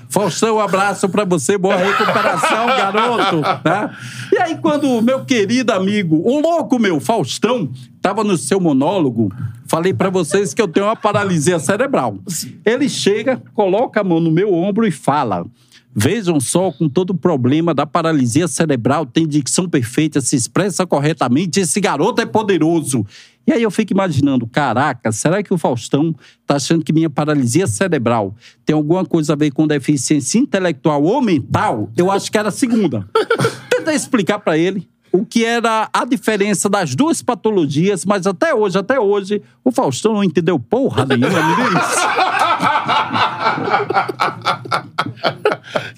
[0.08, 3.42] Faustão, um abraço pra você, boa recuperação, garoto.
[3.62, 3.96] Tá?
[4.32, 9.32] E aí, quando o meu querido amigo, o louco meu, Faustão, tava no seu monólogo,
[9.66, 12.16] falei pra vocês que eu tenho uma paralisia cerebral.
[12.64, 15.44] Ele chega, coloca a mão no meu ombro e fala.
[15.92, 21.58] Vejam só, com todo o problema da paralisia cerebral, tem dicção perfeita, se expressa corretamente,
[21.58, 23.04] esse garoto é poderoso.
[23.50, 26.14] E aí eu fico imaginando, caraca, será que o Faustão
[26.46, 28.32] tá achando que minha paralisia cerebral
[28.64, 31.90] tem alguma coisa a ver com deficiência intelectual ou mental?
[31.96, 33.08] Eu acho que era a segunda.
[33.68, 38.78] Tentei explicar pra ele o que era a diferença das duas patologias, mas até hoje,
[38.78, 41.82] até hoje, o Faustão não entendeu porra nenhuma, meninos.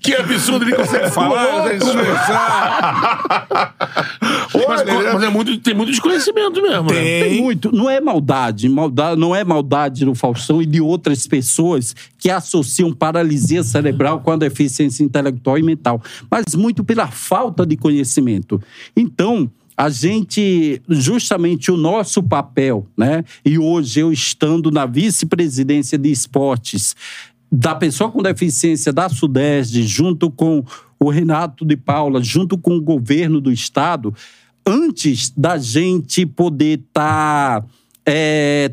[0.01, 2.05] Que absurdo, ele consegue falar, consegue.
[4.69, 7.01] Mas, Olha, mas é muito, tem muito desconhecimento mesmo, né?
[7.01, 7.73] Tem muito.
[7.73, 9.21] Não é maldade, maldade.
[9.21, 14.37] Não é maldade do Faustão e de outras pessoas que associam paralisia cerebral com a
[14.37, 18.61] deficiência intelectual e mental, mas muito pela falta de conhecimento.
[18.97, 23.25] Então, a gente, justamente o nosso papel, né?
[23.45, 26.95] E hoje eu estando na vice-presidência de esportes
[27.53, 30.65] da pessoa com deficiência da Sudeste, junto com
[30.99, 34.15] o Renato de Paula, junto com o governo do estado,
[34.67, 37.63] antes da gente poder estar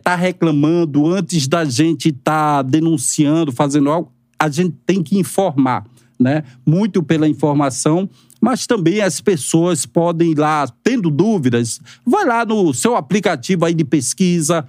[0.02, 5.86] tá reclamando, antes da gente estar denunciando, fazendo algo, a gente tem que informar,
[6.18, 6.44] né?
[6.65, 12.74] Muito pela informação, mas também as pessoas podem ir lá, tendo dúvidas, vai lá no
[12.74, 14.65] seu aplicativo aí de pesquisa,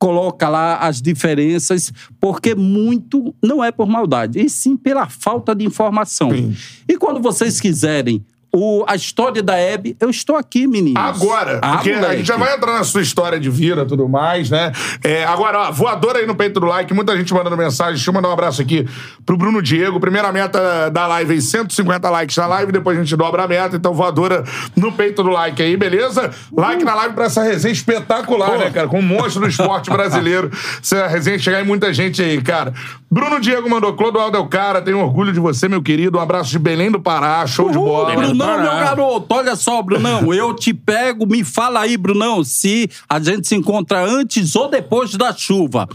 [0.00, 5.62] coloca lá as diferenças, porque muito não é por maldade, e sim pela falta de
[5.64, 6.30] informação.
[6.88, 11.00] E quando vocês quiserem o, a história da Hebe, eu estou aqui, meninos.
[11.02, 12.16] Agora, Ah, porque a moleque.
[12.18, 14.72] gente já vai entrar na sua história de vida e tudo mais, né?
[15.04, 17.94] É, agora, ó, voadora aí no peito do like, muita gente mandando mensagem.
[17.94, 18.88] Deixa eu mandar um abraço aqui
[19.24, 20.00] pro Bruno Diego.
[20.00, 23.76] Primeira meta da live aí, 150 likes na live, depois a gente dobra a meta.
[23.76, 24.44] Então, voadora
[24.76, 26.30] no peito do like aí, beleza?
[26.56, 28.88] Like na live pra essa resenha espetacular, né, cara?
[28.88, 30.50] Com um monstro do esporte brasileiro.
[30.82, 32.72] Essa resenha chegar em muita gente aí, cara.
[33.10, 36.18] Bruno Diego mandou, Clodoaldo é o cara, tenho orgulho de você, meu querido.
[36.18, 38.14] Um abraço de Belém do Pará, show de Uhul, bola.
[38.46, 43.18] Brunão, meu garoto, olha só, Brunão, eu te pego, me fala aí, Brunão, se a
[43.20, 45.88] gente se encontra antes ou depois da chuva.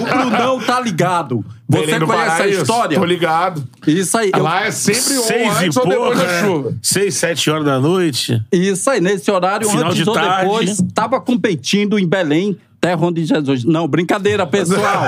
[0.00, 1.44] O Brunão tá ligado.
[1.68, 2.98] Você Belém conhece Pará, a história?
[2.98, 3.62] Tô ligado.
[3.86, 4.32] Isso aí.
[4.34, 6.40] eu- Lá é sempre ou Seis e antes ou depois da né?
[6.40, 6.74] chuva.
[6.82, 8.42] Seis, sete horas da noite.
[8.50, 10.42] Isso aí, nesse horário, Final antes de ou tarde.
[10.46, 13.64] depois, tava competindo em Belém, terra onde Jesus.
[13.64, 15.02] Não, brincadeira, pessoal.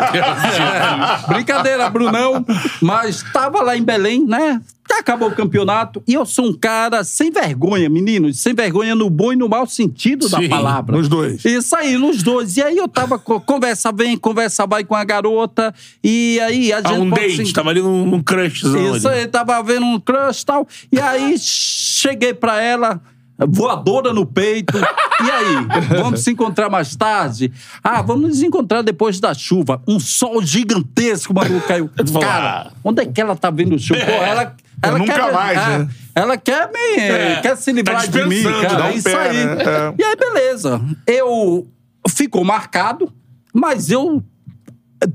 [1.28, 2.44] Brincadeira, Brunão.
[2.80, 4.60] Mas tava lá em Belém, né?
[4.98, 9.32] Acabou o campeonato e eu sou um cara sem vergonha, meninos, sem vergonha no bom
[9.32, 10.94] e no mau sentido da Sim, palavra.
[10.98, 11.42] nos dois.
[11.46, 12.58] Isso aí, nos dois.
[12.58, 16.78] E aí eu tava, co- conversa vem, conversa vai com a garota, e aí a
[16.82, 16.88] gente.
[16.92, 19.20] Ah, um date, se- tava ali num, num crushzão isso ali.
[19.20, 20.68] aí, tava vendo um crush e tal.
[20.92, 23.00] E aí cheguei pra ela.
[23.48, 24.78] Voadora no peito.
[24.78, 25.56] E aí?
[26.00, 27.52] Vamos se encontrar mais tarde?
[27.82, 29.80] Ah, vamos nos encontrar depois da chuva.
[29.86, 31.90] Um sol gigantesco, mano, caiu.
[32.06, 32.72] falou, Cara, ah.
[32.82, 34.00] onde é que ela tá vendo chuva?
[34.00, 34.56] Pô, ela.
[34.84, 35.88] Ela nunca quer, mais, é, né?
[36.12, 38.84] Ela quer me, É, quer se livrar tá de mim, cara.
[38.84, 39.46] um é isso pé, aí.
[39.46, 39.62] né?
[39.62, 39.94] É.
[39.96, 40.80] E aí, beleza.
[41.06, 41.68] Eu
[42.08, 43.12] ficou marcado,
[43.54, 44.20] mas eu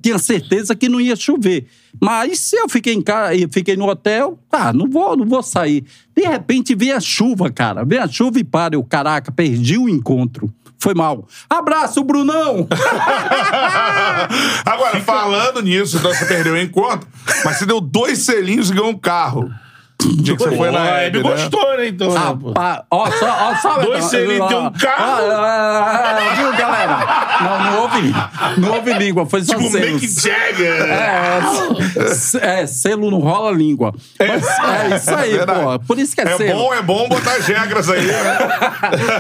[0.02, 1.68] tinha certeza que não ia chover.
[2.02, 5.42] Mas se eu fiquei em casa, eu fiquei no hotel, tá, não vou, não vou
[5.44, 5.84] sair.
[6.16, 7.84] De repente vem a chuva, cara.
[7.84, 8.76] Vem a chuva e para.
[8.76, 10.54] Eu, caraca, perdi o encontro.
[10.80, 11.28] Foi mal.
[11.50, 12.68] Abraço, Brunão!
[14.64, 17.08] Agora, falando nisso, então você perdeu o encontro,
[17.44, 19.52] mas você deu dois selinhos e ganhou um carro.
[20.00, 21.30] Dia que você foi na Hebe, né?
[21.30, 22.14] gostou, né, então?
[22.14, 22.48] né, pô?
[22.50, 23.80] Rapaz, ó, só, ó, só.
[23.82, 25.24] Dois selinhos, tem um carro.
[25.24, 27.00] Ó, ó, ó, viu, galera?
[27.42, 28.14] Não, não houve,
[28.60, 29.94] não houve língua, foi só Tipo, selos.
[30.02, 30.82] Mick Jagger.
[30.84, 33.94] É, se- é, selo não rola língua.
[34.20, 35.62] Mas é isso aí, Verdade.
[35.64, 35.80] pô.
[35.80, 36.60] Por isso que é, É selo.
[36.60, 38.38] bom, é bom botar as regras aí, né?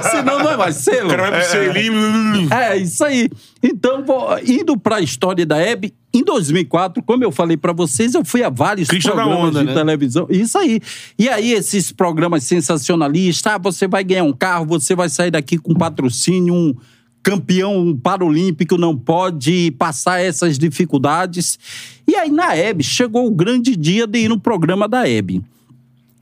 [0.11, 1.07] Senão não é mais selo.
[1.07, 2.47] O cara vai pro selinho.
[2.53, 3.29] É, isso aí.
[3.61, 8.23] Então, vou- indo pra história da Hebe, em 2004, como eu falei pra vocês, eu
[8.23, 9.73] fui a vários Crista da programas onda, de né?
[9.73, 10.27] televisão.
[10.29, 10.79] Isso aí.
[11.17, 15.57] E aí, esses programas sensacionalistas, ah, você vai ganhar um carro, você vai sair daqui
[15.57, 16.75] com patrocínio, um
[17.23, 21.59] campeão paralímpico não pode passar essas dificuldades.
[22.07, 25.41] E aí, na Hebe, chegou o grande dia de ir no programa da Hebe.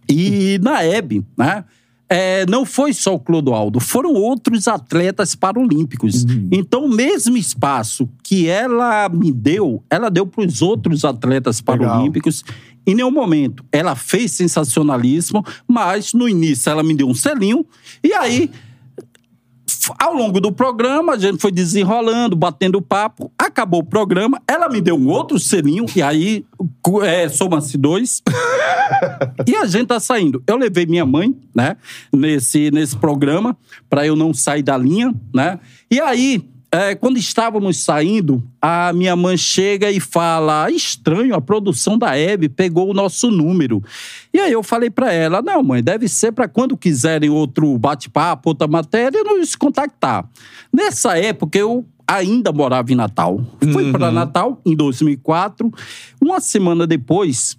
[0.09, 1.63] E na Hebe, né?
[2.07, 6.25] É, não foi só o Clodoaldo, foram outros atletas paralímpicos.
[6.51, 12.43] Então, o mesmo espaço que ela me deu, ela deu para os outros atletas paralímpicos.
[12.87, 17.65] Em nenhum momento ela fez sensacionalismo, mas no início ela me deu um selinho.
[18.03, 18.51] E aí,
[19.99, 23.31] ao longo do programa, a gente foi desenrolando, batendo papo.
[23.37, 26.45] Acabou o programa, ela me deu um outro selinho, e aí
[27.03, 28.21] é, soma-se dois.
[29.47, 30.43] E a gente tá saindo.
[30.45, 31.75] Eu levei minha mãe, né,
[32.13, 33.57] nesse, nesse programa,
[33.89, 35.59] para eu não sair da linha, né?
[35.89, 36.43] E aí,
[36.75, 42.49] é, quando estávamos saindo, a minha mãe chega e fala: estranho, a produção da Hebe
[42.49, 43.81] pegou o nosso número.
[44.33, 48.49] E aí eu falei para ela: não, mãe, deve ser para quando quiserem outro bate-papo,
[48.49, 50.29] outra matéria, nos contactar.
[50.71, 53.43] Nessa época, eu ainda morava em Natal.
[53.71, 55.71] Fui para Natal em 2004.
[56.21, 57.57] Uma semana depois,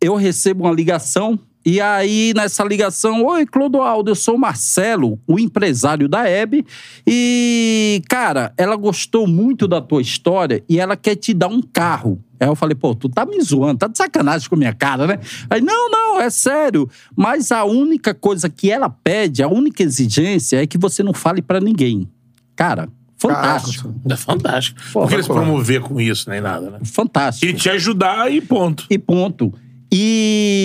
[0.00, 1.38] eu recebo uma ligação.
[1.64, 6.64] E aí, nessa ligação, oi, Clodoaldo, eu sou o Marcelo, o empresário da Hebe.
[7.06, 12.22] E, cara, ela gostou muito da tua história e ela quer te dar um carro.
[12.40, 15.06] Aí eu falei, pô, tu tá me zoando, tá de sacanagem com a minha cara,
[15.06, 15.18] né?
[15.50, 16.88] Aí, não, não, é sério.
[17.14, 21.42] Mas a única coisa que ela pede, a única exigência é que você não fale
[21.42, 22.08] pra ninguém.
[22.56, 23.94] Cara, fantástico.
[24.08, 24.80] É fantástico.
[24.94, 26.78] Pô, Não queria se promover com isso, nem nada, né?
[26.84, 27.46] Fantástico.
[27.46, 28.86] Queria te ajudar e ponto.
[28.88, 29.52] E ponto.
[29.92, 30.59] E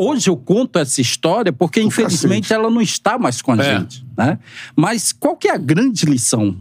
[0.00, 3.78] hoje eu conto essa história porque, infelizmente, ela não está mais com a É.
[3.78, 4.04] gente.
[4.16, 4.38] Né?
[4.74, 6.56] Mas qual que é a grande lição?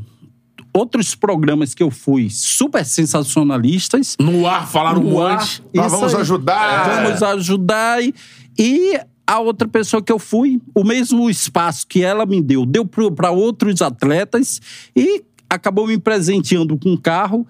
[0.73, 4.15] Outros programas que eu fui super sensacionalistas.
[4.19, 5.63] No ar, falaram um no ar, monte.
[5.73, 6.21] Nós vamos aí.
[6.21, 7.03] ajudar.
[7.03, 8.03] Vamos ajudar.
[8.03, 8.13] E,
[8.57, 12.85] e a outra pessoa que eu fui, o mesmo espaço que ela me deu, deu
[12.85, 14.61] para outros atletas
[14.95, 17.47] e acabou me presenteando com um carro.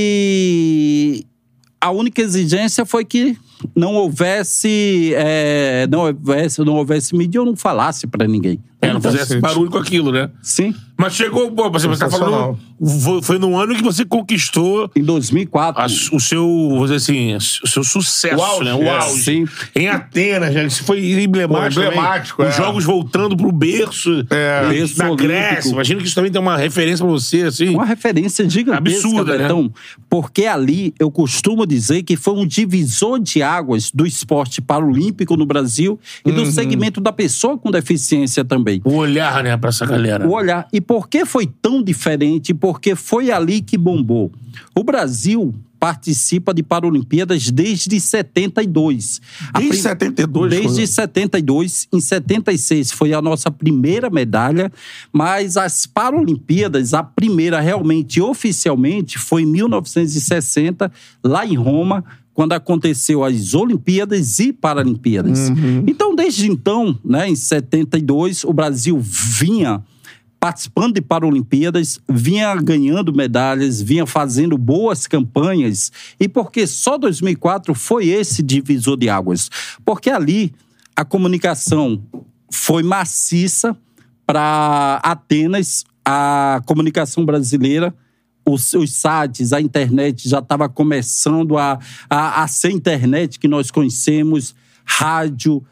[0.00, 1.26] E
[1.80, 3.36] a única exigência foi que
[3.74, 8.60] não houvesse, é, não houvesse, não houvesse mídia, eu não falasse para ninguém.
[8.80, 9.40] É, não fizesse Cacete.
[9.40, 10.28] barulho com aquilo, né?
[10.42, 12.58] Sim, Mas chegou, pô, você, você tá falando.
[13.22, 15.82] Foi, no ano que você conquistou em 2004.
[15.82, 18.74] a- o seu, vou dizer assim, o seu sucesso, O auge, né?
[18.74, 18.88] O é.
[18.98, 19.22] auge.
[19.22, 19.44] Sim.
[19.74, 20.66] Em Atenas, né?
[20.66, 21.80] Isso foi emblemático.
[21.82, 22.48] Pô, emblemático, é.
[22.50, 24.26] Os jogos voltando pro berço.
[24.30, 24.68] É.
[24.68, 25.14] Berço da.
[25.14, 25.70] Grécia.
[25.70, 27.70] Imagino que isso também tem uma referência pra você, assim.
[27.70, 29.44] Uma referência gigantesca, Absurda, né?
[29.44, 29.72] Betão.
[30.08, 35.46] Porque ali eu costumo dizer que foi um divisor de águas do esporte paralímpico no
[35.46, 36.36] Brasil e Uhum.
[36.36, 38.65] do segmento da pessoa com deficiência também.
[38.84, 40.26] O olhar, né, pra essa galera.
[40.26, 40.66] O olhar.
[40.72, 42.52] E por que foi tão diferente?
[42.54, 44.30] Porque foi ali que bombou.
[44.74, 49.20] O Brasil participa de Paralimpíadas desde 72.
[49.52, 50.86] A Desde prim- 72, Desde foi?
[50.86, 51.88] 72.
[51.92, 54.72] Em 76 foi a nossa primeira medalha,
[55.12, 60.90] mas as Paralimpíadas, a primeira realmente oficialmente foi em 1960,
[61.22, 62.02] lá em Roma,
[62.36, 65.48] quando aconteceu as Olimpíadas e Paralimpíadas.
[65.86, 69.82] Então, desde então, né, em 72, o Brasil vinha
[70.38, 75.90] participando de Paralimpíadas, vinha ganhando medalhas, vinha fazendo boas campanhas.
[76.20, 79.50] E porque só 2004 foi esse divisor de águas?
[79.82, 80.52] Porque ali
[80.94, 82.02] a comunicação
[82.50, 83.74] foi maciça
[84.26, 87.94] para Atenas, a comunicação brasileira
[88.48, 91.78] os, os sites, a internet já estava começando a,
[92.08, 94.54] a, a ser internet que nós conhecemos,
[94.84, 95.62] rádio.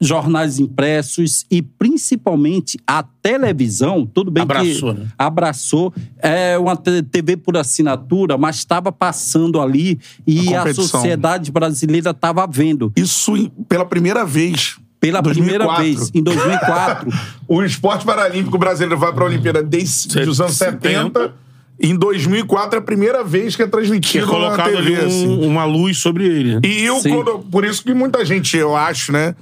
[0.00, 5.06] jornais impressos e principalmente a televisão, tudo bem Abraçou, que né?
[5.18, 12.10] abraçou, é uma TV por assinatura, mas estava passando ali e A a, sociedade brasileira
[12.10, 12.92] estava vendo.
[12.96, 14.76] Isso pela primeira vez.
[15.00, 15.32] Pela 2004.
[15.32, 17.10] primeira vez, em 2004.
[17.46, 21.32] O esporte paralímpico brasileiro vai para a Olimpíada desde os anos 70.
[21.80, 24.78] Em 2004 é a primeira vez que é Que transmitido é na colocado TV.
[24.78, 25.46] ali um- assim.
[25.46, 26.58] uma luz sobre ele.
[26.66, 29.34] E eu, quando- por isso que muita gente, eu acho, né,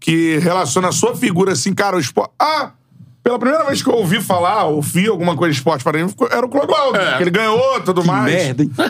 [0.00, 2.32] que relaciona a sua figura assim, cara, o esporte.
[2.40, 2.72] Ah!
[3.22, 6.48] Pela primeira vez que eu ouvi falar, ouvi alguma coisa de esporte paralímpico, era o
[6.48, 8.24] Clodoaldo, que ele ganhou tudo mais.
[8.34, 8.70] Merda, hein?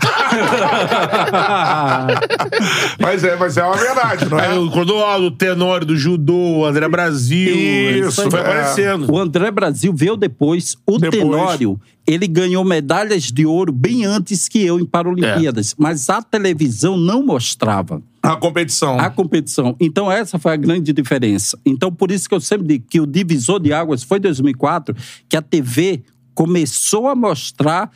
[2.99, 4.49] Mas é, mas é uma verdade, não é?
[4.49, 8.07] Aí o Clodoaldo, o Tenório do Judô, o André Brasil.
[8.07, 8.43] Isso, foi é.
[8.43, 9.13] aparecendo.
[9.13, 10.77] O André Brasil veio depois.
[10.87, 11.23] O Depois.
[11.23, 15.75] Tenório, ele ganhou medalhas de ouro bem antes que eu em Paralimpíadas.
[15.77, 18.99] Mas a televisão não mostrava A competição.
[19.01, 19.75] a competição.
[19.81, 21.59] Então, essa foi a grande diferença.
[21.67, 24.95] Então, por isso que eu sempre digo que o divisor de águas foi 2004,
[25.29, 26.03] que a TV
[26.35, 27.91] começou a mostrar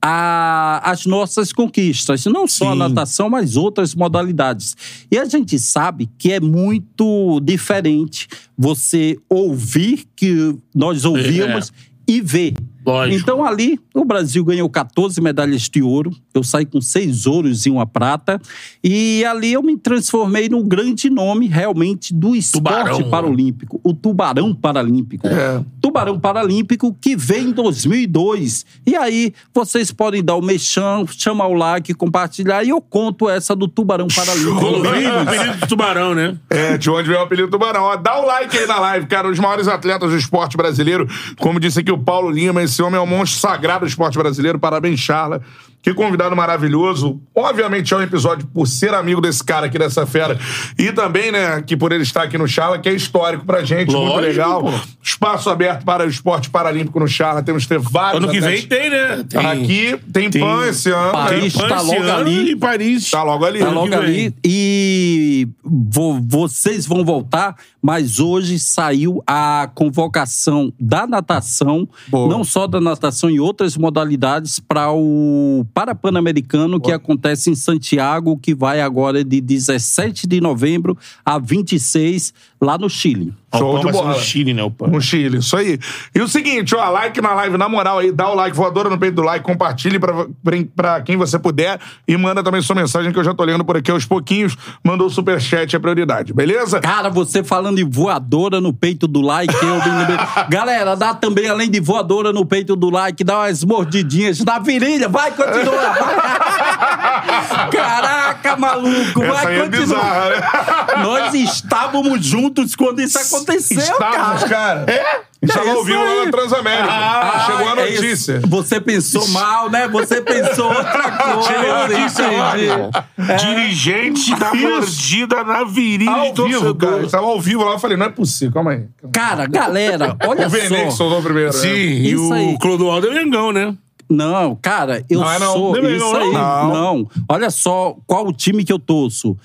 [0.00, 2.24] a- as nossas conquistas.
[2.26, 2.78] Não só a Sim.
[2.78, 4.76] natação, mas outras modalidades.
[5.10, 8.26] E a gente sabe que é muito diferente
[8.58, 11.72] você ouvir que nós ouvimos
[12.08, 12.54] e ver.
[12.84, 13.20] Lógico.
[13.20, 16.10] Então, ali, o Brasil ganhou 14 medalhas de ouro.
[16.34, 18.40] Eu saí com seis ouros e uma prata.
[18.82, 23.10] E ali eu me transformei num grande nome, realmente, do esporte Tubarão.
[23.10, 23.80] paralímpico.
[23.84, 25.26] O Tubarão Paralímpico.
[25.26, 25.62] É.
[25.80, 28.64] Tubarão Paralímpico que veio em 2002.
[28.86, 32.64] E aí, vocês podem dar o mexão, chamar o like, compartilhar.
[32.64, 34.64] E eu conto essa do Tubarão Paralímpico.
[34.64, 36.36] O apelido do tubarão, né?
[36.50, 37.82] É, de onde veio o apelido Tubarão.
[37.82, 39.28] Ó, dá o like aí na live, cara.
[39.28, 41.06] Os maiores atletas do esporte brasileiro.
[41.38, 44.58] Como disse aqui o Paulo Lima, esse homem é um monstro sagrado do esporte brasileiro.
[44.58, 45.42] Parabéns, Charla.
[45.82, 47.20] Que convidado maravilhoso.
[47.34, 50.38] Obviamente é um episódio por ser amigo desse cara aqui, dessa fera.
[50.78, 53.86] E também, né, que por ele estar aqui no Charla, que é histórico pra gente,
[53.90, 54.62] muito Lógico, legal.
[54.62, 54.70] pô.
[55.02, 57.42] Espaço aberto para o esporte paralímpico no Charla.
[57.42, 59.24] Temos que ter vários Ano que vem tem, né?
[59.28, 61.10] Tem, Aqui tem, tem PAN esse ano.
[61.12, 61.54] Paris.
[61.56, 61.68] né?
[61.68, 62.50] tá Pan logo ali.
[62.52, 63.10] E Paris.
[63.10, 63.58] Tá logo ali.
[63.58, 64.32] Tá logo ali.
[64.44, 72.28] E vo- vocês vão voltar, mas hoje saiu a convocação da natação, Boa.
[72.28, 78.54] não só da natação, em outras modalidades, para o Parapan-Americano, que acontece em Santiago, que
[78.54, 83.34] vai agora de 17 de novembro a 26, lá no Chile.
[83.54, 84.10] Show de bola.
[84.10, 84.62] no Chile, né?
[84.62, 84.86] O Pan.
[84.86, 85.78] No Chile, isso aí.
[86.14, 88.96] E o seguinte, ó, like na live, na moral aí, dá o like, voadora no
[88.96, 90.26] peito do like, compartilhe pra,
[90.74, 93.76] pra, quem você puder e manda também sua mensagem que eu já tô lendo por
[93.76, 94.56] aqui aos pouquinhos.
[94.82, 96.80] Mandou o superchat, é prioridade, beleza?
[96.80, 100.16] Cara, você falando de voadora no peito do like, eu lembrei.
[100.48, 105.08] Galera, dá também, além de voadora no peito do like, dá umas mordidinhas na virilha.
[105.08, 105.72] Vai, continua.
[107.70, 109.80] Caraca, maluco, Essa vai, é continua.
[109.80, 111.02] bizarra, né?
[111.02, 114.84] Nós estávamos juntos quando isso aconteceu, Estávamos, cara.
[114.86, 114.92] cara.
[114.92, 115.22] É?
[115.42, 116.88] Estava isso ao vivo lá na Transamérica.
[116.88, 118.40] Ah, Chegou a é notícia.
[118.46, 119.88] Você pensou mal, né?
[119.88, 122.28] Você pensou outra coisa.
[122.30, 122.90] Olha.
[123.38, 124.68] Dirigente dá Isso.
[124.68, 126.74] mordida na virilha Ao de vivo, cara.
[126.74, 127.04] torcedor.
[127.04, 128.84] Estava ao vivo lá, eu falei, não é possível, calma aí.
[129.12, 130.96] Cara, galera, olha O Venê que só.
[130.98, 131.52] soltou primeiro.
[131.52, 131.74] Sim, né?
[131.74, 132.58] e Isso o aí.
[132.58, 133.74] Clodoaldo é Mengão, né?
[134.08, 135.52] Não, cara, eu Não é não.
[135.52, 135.72] sou.
[135.80, 136.32] Não é isso não, aí.
[136.32, 136.68] não.
[136.68, 137.10] Não.
[137.28, 139.36] Olha só qual o time que eu torço.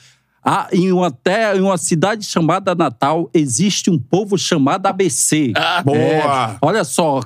[0.49, 5.51] Ah, em uma, terra, em uma cidade chamada Natal, existe um povo chamado ABC.
[5.57, 5.97] Ah, boa.
[5.97, 7.19] É, olha só,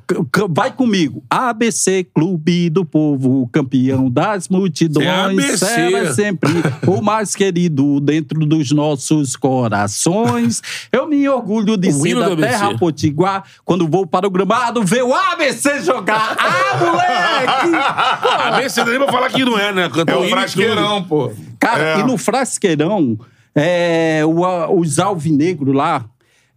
[0.49, 1.23] vai comigo.
[1.29, 5.57] ABC, Clube do Povo, campeão das multidões, ABC.
[5.65, 6.49] será sempre
[6.87, 10.61] o mais querido dentro dos nossos corações.
[10.91, 12.41] Eu me orgulho de O ser da ABC.
[12.41, 16.35] terra potiguar, quando vou para o gramado ver o ABC jogar.
[16.39, 17.75] Ah, moleque!
[18.41, 19.85] A ver, você nem pra falar que não é, né?
[19.85, 21.31] É Cantou o hino e frasqueirão, pô.
[21.59, 21.99] Cara, É.
[21.99, 23.10] e no Frasqueirão,
[23.55, 26.05] é, o- os alvinegros lá,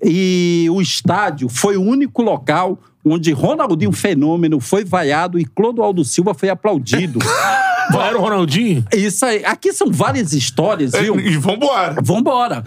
[0.02, 6.34] e o estádio foi o único local onde Ronaldinho Fenômeno foi vaiado e Clodoaldo Silva
[6.34, 7.18] foi aplaudido.
[7.92, 8.84] era o Ronaldinho?
[8.92, 9.44] Isso aí.
[9.44, 11.18] Aqui são várias histórias, viu?
[11.18, 11.96] E vambora.
[12.02, 12.62] Vambora.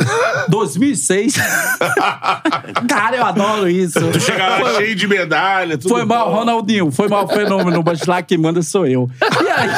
[0.49, 1.35] 2006.
[2.87, 3.99] Cara, eu adoro isso.
[4.11, 6.35] Tu chega lá Foi- cheio de medalha, tudo Foi mal, bom.
[6.37, 6.91] Ronaldinho.
[6.91, 7.83] Foi mal, fenômeno.
[7.85, 9.09] Mas lá quem manda sou eu.
[9.21, 9.69] E aí?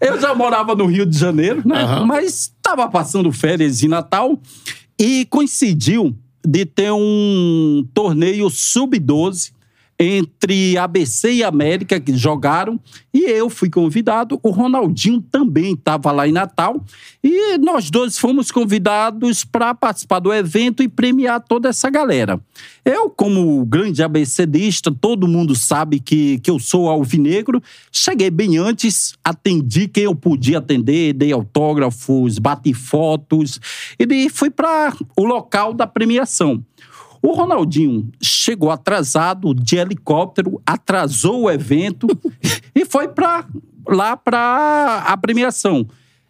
[0.00, 1.84] eu já morava no Rio de Janeiro, né?
[2.06, 4.38] Mas estava passando férias em Natal
[4.98, 9.50] e coincidiu de ter um torneio sub-12
[9.98, 12.78] entre ABC e América, que jogaram,
[13.12, 14.38] e eu fui convidado.
[14.42, 16.84] O Ronaldinho também estava lá em Natal,
[17.22, 22.40] e nós dois fomos convidados para participar do evento e premiar toda essa galera.
[22.84, 29.14] Eu, como grande ABCdista, todo mundo sabe que, que eu sou alvinegro, cheguei bem antes,
[29.24, 33.60] atendi quem eu podia atender, dei autógrafos, bati fotos,
[33.98, 36.62] e fui para o local da premiação.
[37.26, 42.06] O Ronaldinho chegou atrasado de helicóptero, atrasou o evento
[42.72, 43.44] e foi para
[43.84, 45.84] lá para a premiação.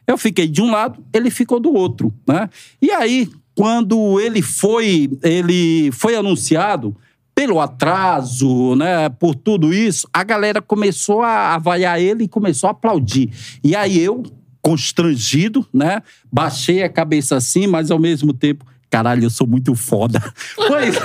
[0.06, 2.48] Eu fiquei de um lado, ele ficou do outro, né?
[2.80, 6.96] E aí, quando ele foi, ele foi anunciado
[7.34, 12.70] pelo atraso, né, por tudo isso, a galera começou a avaliar ele e começou a
[12.70, 13.28] aplaudir.
[13.62, 14.22] E aí eu,
[14.62, 20.22] constrangido, né, baixei a cabeça assim, mas ao mesmo tempo Caralho, eu sou muito foda.
[20.54, 20.96] Pois.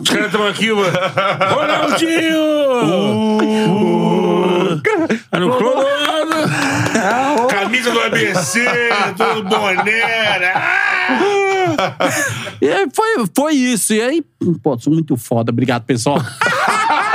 [0.00, 0.92] Os caras estão aqui, mano.
[1.54, 2.42] Ronaldinho!
[3.40, 4.80] Uh,
[5.38, 6.32] no Clodoaldo.
[7.48, 8.66] Camisa do ABC,
[9.16, 10.38] todo boné.
[10.38, 10.52] né?
[12.60, 13.92] E aí foi, foi isso.
[13.94, 14.24] E aí,
[14.62, 15.50] pô, sou muito foda.
[15.50, 16.18] Obrigado, pessoal.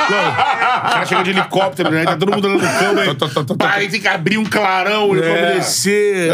[0.07, 2.05] O cara chega de helicóptero, né?
[2.05, 3.51] Tá todo mundo andando no campo.
[3.51, 6.33] Aí, Pá, aí tem que abrir um clarão, o helicóptero descer.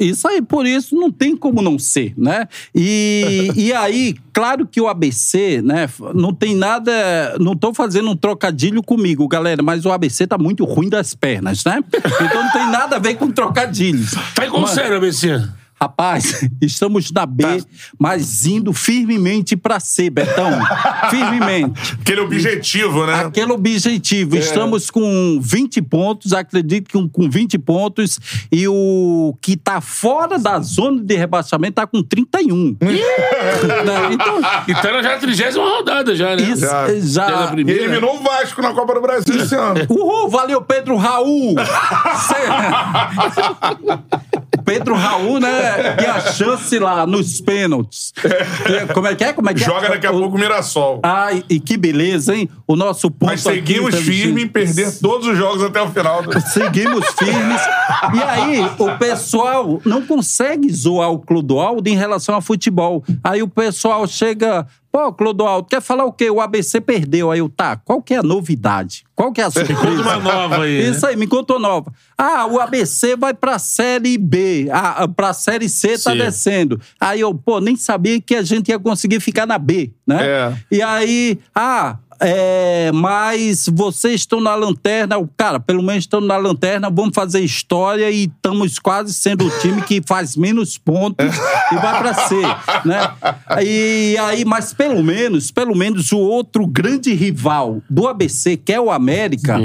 [0.00, 2.46] Isso aí, por isso não tem como não ser, né?
[2.74, 7.36] E, e aí, claro que o ABC, né, não tem nada.
[7.40, 11.64] Não tô fazendo um trocadilho comigo, galera, mas o ABC tá muito ruim das pernas,
[11.64, 11.80] né?
[11.94, 14.14] Então não tem nada a ver com trocadilhos.
[14.34, 15.48] Tá em Mas- série, ABC?
[15.80, 17.44] Rapaz, estamos na B,
[17.98, 20.50] mas indo firmemente pra C, Betão.
[21.08, 21.96] firmemente.
[22.00, 23.14] Aquele objetivo, né?
[23.20, 24.36] Aquele objetivo.
[24.36, 28.18] Estamos com 20 pontos, acredito que com- com 20 pontos.
[28.50, 32.76] E o que tá fora da zona de rebaixamento tá com 31.
[33.68, 34.08] Né?
[34.12, 36.42] então, Então já é a trigésima rodada, já, né?
[36.42, 36.86] isso Já.
[37.00, 37.52] Já.
[37.56, 39.80] E eliminou o Vasco na Copa do Brasil esse ano.
[39.88, 41.54] Uhul, valeu, Pedro Raul!
[42.28, 42.48] Cê-
[44.68, 45.94] Pedro Raul, né?
[45.94, 48.12] Tem a chance lá nos pênaltis.
[48.94, 49.32] Como é que é?
[49.32, 49.66] Como é que é?
[49.66, 51.00] Joga daqui a O- pouco o Mirassol.
[51.02, 52.48] Ai, e que beleza, hein?
[52.66, 56.22] O nosso ponto Mas seguimos aqui, firme em perder todos os jogos até o final.
[56.22, 57.60] do- Seguimos firmes.
[58.14, 63.02] E aí, o pessoal não consegue zoar o Clodoaldo em relação a futebol.
[63.24, 64.66] Aí o pessoal chega.
[64.90, 66.30] Pô, Clodoaldo, quer falar o quê?
[66.30, 67.30] O ABC perdeu.
[67.30, 69.04] Aí eu, tá, qual que é a novidade?
[69.14, 70.00] Qual que é a Conta surpresa?
[70.02, 70.82] uma nova aí.
[70.82, 70.88] né?
[70.90, 71.92] Isso aí, me contou nova.
[72.16, 74.68] Ah, o ABC vai pra Série B.
[74.72, 76.18] Ah, pra Série C tá Sim.
[76.18, 76.80] descendo.
[76.98, 80.26] Aí eu, pô, nem sabia que a gente ia conseguir ficar na B, né?
[80.26, 80.56] É.
[80.70, 85.16] E aí, ah, é, mas vocês estão na lanterna.
[85.36, 89.82] Cara, pelo menos estão na lanterna, vamos fazer história e estamos quase sendo o time
[89.82, 91.26] que faz menos pontos
[91.72, 92.36] e vai pra C,
[92.84, 93.10] né?
[93.62, 98.80] E aí, mas pelo menos, pelo menos o outro grande rival do ABC, que é
[98.80, 99.58] o América,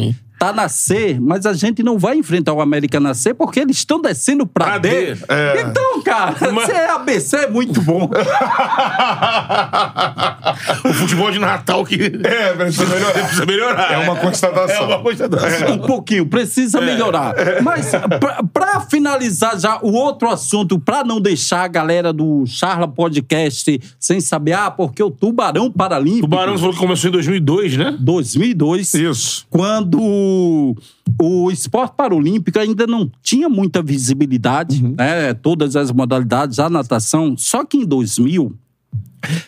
[0.44, 3.78] tá na C, mas a gente não vai enfrentar o América na C porque eles
[3.78, 5.16] estão descendo pra, Pra D.
[5.16, 5.22] D.
[5.62, 8.10] Então, cara, Mas- é ABC é muito bom.
[10.86, 13.14] O futebol de Natal que É, precisa melhorar.
[13.24, 13.91] precisa melhorar.
[13.94, 14.76] É uma constatação.
[14.76, 15.74] É uma constatação.
[15.74, 17.34] Um pouquinho, precisa melhorar.
[17.62, 22.88] Mas, pra, pra finalizar já o outro assunto, pra não deixar a galera do Charla
[22.88, 26.26] Podcast sem saber, ah, porque o Tubarão Paralímpico.
[26.26, 27.96] O Barão falou que começou em 2002, né?
[28.00, 29.46] 2002, Isso.
[29.50, 30.00] quando
[31.21, 35.34] o esporte paralímpico ainda não tinha muita visibilidade, né?
[35.34, 37.36] Todas as modalidades, a natação.
[37.38, 38.55] Só que em 2000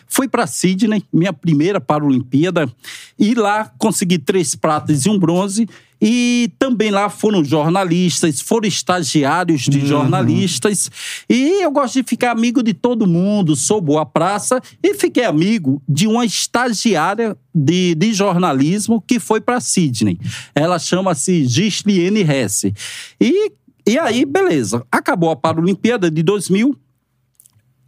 [0.06, 2.70] fui para Sydney, minha primeira Paralimpíada,
[3.18, 5.68] e lá consegui três pratas e um bronze.
[6.00, 10.90] E também lá foram jornalistas, foram estagiários de jornalistas.
[11.28, 14.60] E eu gosto de ficar amigo de todo mundo, sou boa praça.
[14.82, 20.18] E fiquei amigo de uma estagiária de, de jornalismo que foi para Sydney.
[20.54, 22.74] Ela chama-se Gisliene Hesse.
[23.18, 23.52] E,
[23.86, 24.84] e aí, beleza.
[24.92, 26.78] Acabou a Paralimpíada de 2000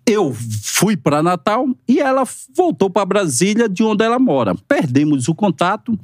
[0.09, 2.25] eu fui para Natal e ela
[2.57, 4.55] voltou para Brasília, de onde ela mora.
[4.67, 5.99] Perdemos o contato,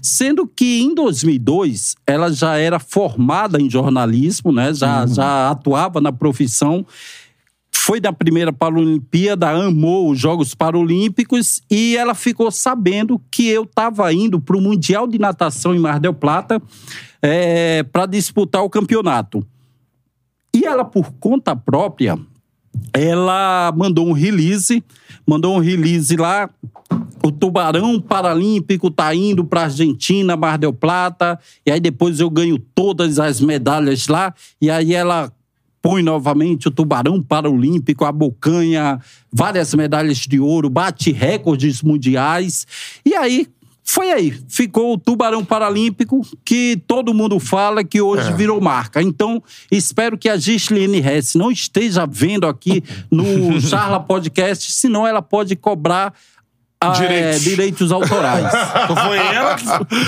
[0.00, 4.72] sendo que em 2002 ela já era formada em jornalismo, né?
[4.72, 6.86] já, já atuava na profissão.
[7.70, 14.12] Foi da primeira Paralimpíada, amou os Jogos Paralímpicos e ela ficou sabendo que eu estava
[14.12, 16.62] indo para o Mundial de Natação em Mar del Plata
[17.92, 19.46] para disputar o campeonato.
[20.54, 22.18] E ela, por conta própria,
[22.92, 24.82] ela mandou um release,
[25.26, 26.48] mandou um release lá.
[27.22, 32.58] O Tubarão Paralímpico tá indo para Argentina, Mar del Plata, e aí depois eu ganho
[32.58, 34.34] todas as medalhas lá.
[34.60, 35.30] E aí ela
[35.82, 39.00] põe novamente o tubarão paralímpico, a bocanha,
[39.32, 42.66] várias medalhas de ouro, bate recordes mundiais.
[43.04, 43.46] E aí,
[43.92, 44.40] foi aí.
[44.48, 49.02] Ficou o tubarão paralímpico, que todo mundo fala que hoje virou marca.
[49.02, 55.20] Então, espero que a Gislaine Hess não esteja vendo aqui no Charla Podcast, senão ela
[55.20, 56.14] pode cobrar.
[56.82, 57.40] Ah, é, Direitos.
[57.42, 58.50] direitos autorais.
[58.84, 59.66] Então foi ela que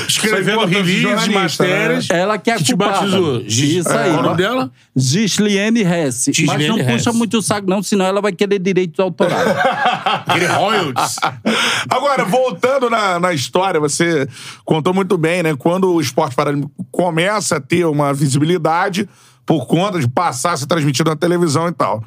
[0.09, 2.09] escreveu release, matérias.
[2.09, 2.93] Ela que é a que te culpada.
[2.93, 3.41] batizou.
[3.43, 4.11] Isso aí.
[4.11, 4.71] Qual o nome dela?
[4.97, 6.31] Gisliane Hess.
[6.47, 7.17] Mas não puxa Hess.
[7.17, 9.45] muito o saco, não, senão ela vai querer direitos autorais.
[10.57, 11.17] Royalties.
[11.91, 14.27] Agora, voltando na, na história, você
[14.65, 15.55] contou muito bem, né?
[15.55, 19.07] Quando o esporte paralímpico começa a ter uma visibilidade
[19.45, 22.03] por conta de passar a ser transmitido na televisão e tal.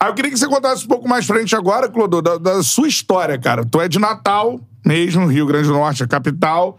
[0.00, 2.62] Aí eu queria que você contasse um pouco mais pra gente agora, Clodô, da, da
[2.62, 3.64] sua história, cara.
[3.64, 6.78] Tu é de Natal, mesmo, Rio Grande do Norte, a capital.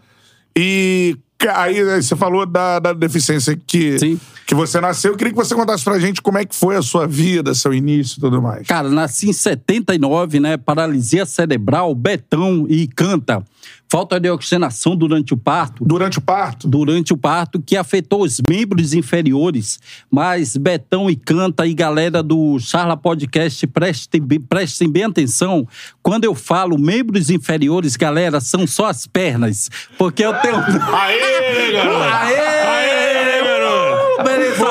[0.56, 1.16] E
[1.54, 4.20] aí você falou da, da deficiência que, Sim.
[4.46, 5.12] que você nasceu.
[5.12, 7.72] Eu queria que você contasse pra gente como é que foi a sua vida, seu
[7.72, 8.66] início e tudo mais.
[8.66, 10.56] Cara, nasci em 79, né?
[10.56, 13.44] Paralisia cerebral, betão e canta.
[13.90, 15.84] Falta de oxigenação durante o parto.
[15.84, 16.68] Durante o parto?
[16.68, 19.80] Durante o parto, que afetou os membros inferiores.
[20.08, 25.66] Mas Betão e Canta e galera do Charla Podcast, prestem, bem- prestem bem atenção.
[26.02, 29.68] Quando eu falo membros inferiores, galera, são só as pernas.
[29.98, 30.54] Porque eu tenho.
[30.94, 32.02] Aê, garoto!
[32.04, 32.38] Aê!
[32.38, 34.22] Aê, garoto!
[34.22, 34.64] Beleza.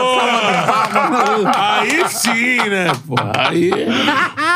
[1.56, 3.16] Aí sim, né, pô?
[3.38, 3.72] Aí.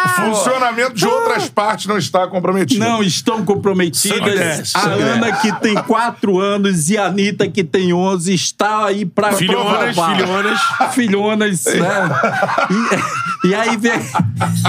[0.06, 2.80] O funcionamento de outras partes não está comprometido.
[2.84, 4.74] Não estão comprometidas.
[4.76, 4.80] A.
[4.90, 9.96] Ana, que tem 4 anos, e a Anitta, que tem 11, está aí pra Filhonas,
[9.96, 10.16] provar.
[10.16, 10.60] filhonas.
[10.94, 12.10] Filhonas, né?
[13.44, 13.94] E, e aí vem...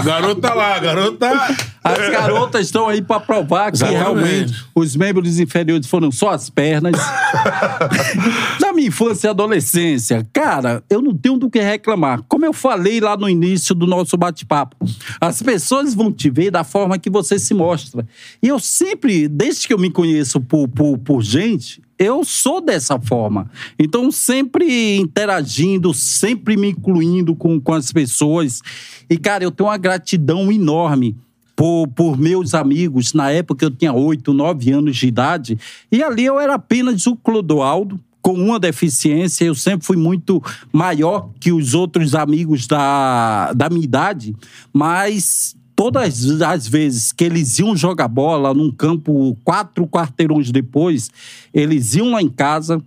[0.05, 1.57] Garota lá, garota.
[1.83, 4.03] As garotas estão aí pra provar que Exatamente.
[4.03, 6.95] realmente os membros inferiores foram só as pernas.
[8.85, 12.23] Minha infância e adolescência, cara, eu não tenho do que reclamar.
[12.29, 14.77] Como eu falei lá no início do nosso bate-papo,
[15.19, 18.07] as pessoas vão te ver da forma que você se mostra.
[18.43, 23.01] E eu sempre, desde que eu me conheço por, por, por gente, eu sou dessa
[23.01, 23.51] forma.
[23.79, 28.61] Então, sempre interagindo, sempre me incluindo com, com as pessoas.
[29.09, 31.17] E, cara, eu tenho uma gratidão enorme
[31.57, 33.15] por, por meus amigos.
[33.15, 35.59] Na época eu tinha 8, 9 anos de idade.
[35.91, 39.45] E ali eu era apenas o Clodoaldo, com uma deficiência.
[39.45, 44.35] Eu sempre fui muito maior que os outros amigos da, da minha idade.
[44.73, 51.11] Mas todas as vezes que eles iam jogar bola num campo quatro quarteirões depois,
[51.53, 52.83] eles iam lá em casa,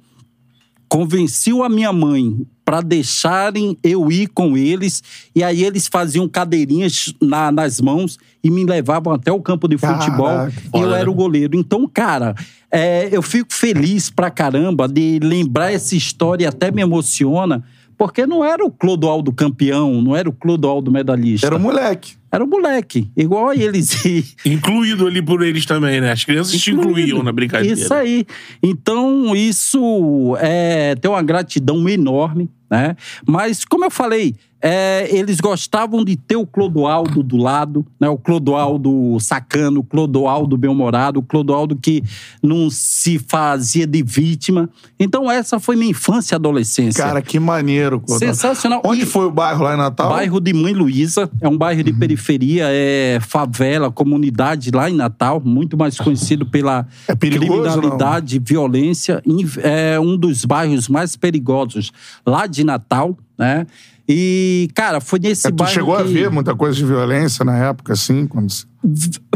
[0.90, 5.02] convenciam a minha mãe para deixarem eu ir com eles
[5.34, 9.78] e aí eles faziam cadeirinhas na- nas mãos e me levavam até o campo de
[9.78, 10.26] futebol.
[10.28, 11.58] Caraca, e eu era o goleiro.
[11.58, 12.36] Então, cara,
[12.70, 17.64] é, eu fico feliz pra caramba de lembrar essa história e até me emociona,
[17.98, 21.48] porque não era o Clodoaldo campeão, não era o Clodoaldo medalhista.
[21.48, 22.16] Era um moleque.
[22.32, 24.06] Era o moleque, igual a eles.
[24.45, 26.12] Incluído ali por eles também, né?
[26.12, 27.74] As crianças te incluíam na brincadeira.
[27.74, 28.26] Isso aí.
[28.62, 32.95] Então, isso é, tem uma gratidão enorme, né?
[33.26, 38.09] Mas, como eu falei, é, eles gostavam de ter o Clodoaldo do lado, né?
[38.09, 42.03] O Clodoaldo sacano, o Clodoaldo bem-humorado, o Clodoaldo que
[42.41, 44.68] não se fazia de vítima.
[44.99, 47.03] Então, essa foi minha infância e adolescência.
[47.03, 47.99] Cara, que maneiro.
[47.99, 48.18] Clodô.
[48.18, 48.82] Sensacional.
[48.84, 50.09] Onde E- foi o bairro lá em Natal?
[50.09, 51.99] Bairro de Mãe Luísa, é um bairro de Uhum.
[51.99, 59.22] periferia, é favela, comunidade lá em Natal, muito mais conhecido pela É perigoso, criminalidade, violência,
[59.24, 61.91] Inf- é um dos bairros mais perigosos
[62.26, 63.66] lá de Natal, né?
[64.10, 67.43] E, cara, foi nesse É, tu bairro chegou a que- ver muita coisa de violência
[67.43, 68.26] na época, assim?
[68.26, 68.51] Quando...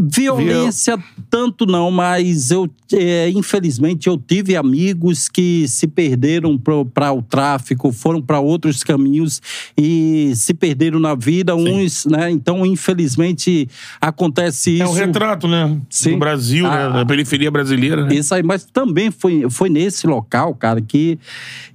[0.02, 0.98] Violência,
[1.30, 7.92] tanto não, mas eu, é, infelizmente, eu tive amigos que se perderam para o tráfico,
[7.92, 9.42] foram para outros caminhos
[9.78, 12.30] e se perderam na vida, uns, né?
[12.30, 13.68] Então, infelizmente,
[14.00, 14.84] acontece isso.
[14.84, 15.78] É um retrato, né?
[15.90, 16.12] Sim.
[16.12, 17.00] Do Brasil, Ah, né?
[17.00, 18.16] Da periferia brasileira, né?
[18.16, 21.18] Isso aí, mas também foi, foi nesse local, cara, que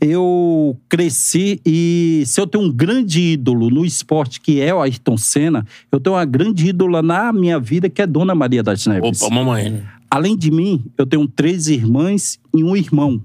[0.01, 5.17] eu cresci e se eu tenho um grande ídolo no esporte, que é o Ayrton
[5.17, 9.23] Senna, eu tenho uma grande ídola na minha vida, que é Dona Maria das Neves.
[9.23, 9.71] Opa, mamãe.
[9.71, 9.83] né?
[10.11, 13.21] Além de mim, eu tenho três irmãs e um irmão.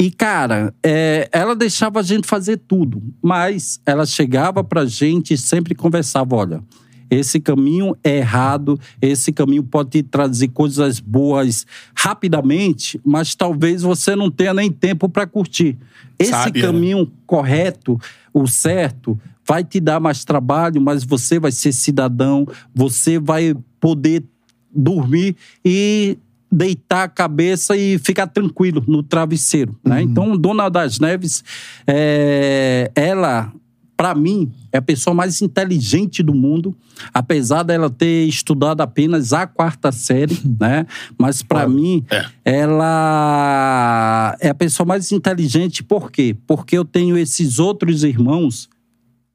[0.00, 5.38] E, cara, é, ela deixava a gente fazer tudo, mas ela chegava pra gente e
[5.38, 6.62] sempre conversava: olha,
[7.10, 14.14] esse caminho é errado, esse caminho pode te trazer coisas boas rapidamente, mas talvez você
[14.14, 15.76] não tenha nem tempo para curtir.
[16.18, 16.68] Esse Sábia, né?
[16.68, 17.98] caminho correto,
[18.32, 19.18] o certo,
[19.48, 24.22] vai te dar mais trabalho, mas você vai ser cidadão, você vai poder
[24.70, 25.34] dormir
[25.64, 26.18] e
[26.52, 30.02] deitar a cabeça e ficar tranquilo no travesseiro, né?
[30.02, 31.42] Então, Dona das Neves,
[31.86, 33.52] é, ela
[33.96, 36.72] para mim, é a pessoa mais inteligente do mundo,
[37.12, 40.86] apesar dela ter estudado apenas a quarta série, né?
[41.18, 42.04] Mas para mim,
[42.44, 46.36] ela é a pessoa mais inteligente, por quê?
[46.46, 48.68] Porque eu tenho esses outros irmãos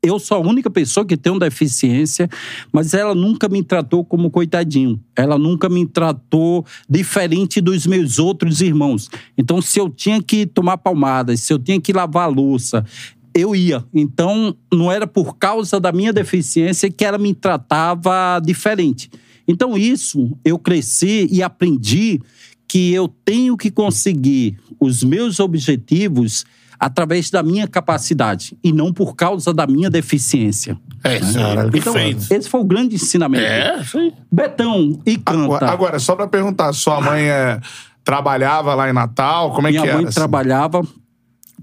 [0.04, 2.30] eu sou a única pessoa que tem uma deficiência,
[2.74, 5.00] mas ela nunca me tratou como coitadinho.
[5.16, 9.10] Ela nunca me tratou diferente dos meus outros irmãos.
[9.38, 12.86] Então, se eu tinha que tomar palmadas, se eu tinha que lavar louça,
[13.34, 13.84] eu ia.
[13.94, 19.10] Então, não era por causa da minha deficiência que ela me tratava diferente.
[19.48, 22.20] Então, isso eu cresci e aprendi
[22.68, 26.46] que eu tenho que conseguir os meus objetivos
[26.86, 30.78] através da minha capacidade e não por causa da minha deficiência.
[31.02, 32.26] É, isso aí, Então, perfeito.
[32.30, 33.46] esse foi o grande ensinamento.
[33.46, 34.14] É, isso aí.
[34.30, 35.44] Betão e canta.
[35.46, 37.60] Agora, agora, só pra perguntar, sua mãe é,
[38.04, 39.54] trabalhava lá em Natal?
[39.54, 39.98] Como é Minha que era?
[39.98, 40.16] mãe assim?
[40.16, 40.82] trabalhava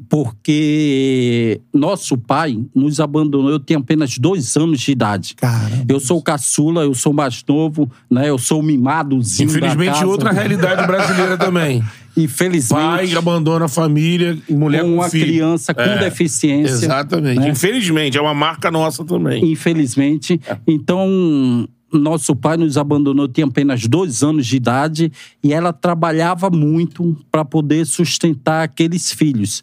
[0.08, 3.50] porque nosso pai nos abandonou.
[3.50, 5.34] Eu tinha apenas dois anos de idade.
[5.34, 5.84] Caramba.
[5.88, 8.28] Eu sou caçula, eu sou mais novo, né?
[8.28, 10.06] Eu sou mimadozinho da Infelizmente, casa.
[10.06, 11.82] outra realidade brasileira também.
[12.16, 15.26] Infelizmente, Pai abandona a família, mulher com com uma filho.
[15.26, 16.72] criança com É, deficiência.
[16.86, 17.38] Exatamente.
[17.40, 17.48] né?
[17.48, 19.44] Infelizmente, é uma marca nossa também.
[19.50, 20.40] infelizmente.
[20.66, 25.12] Então, nosso pai nos abandonou, tinha apenas dois anos de idade,
[25.42, 29.62] e ela trabalhava muito para poder sustentar aqueles filhos.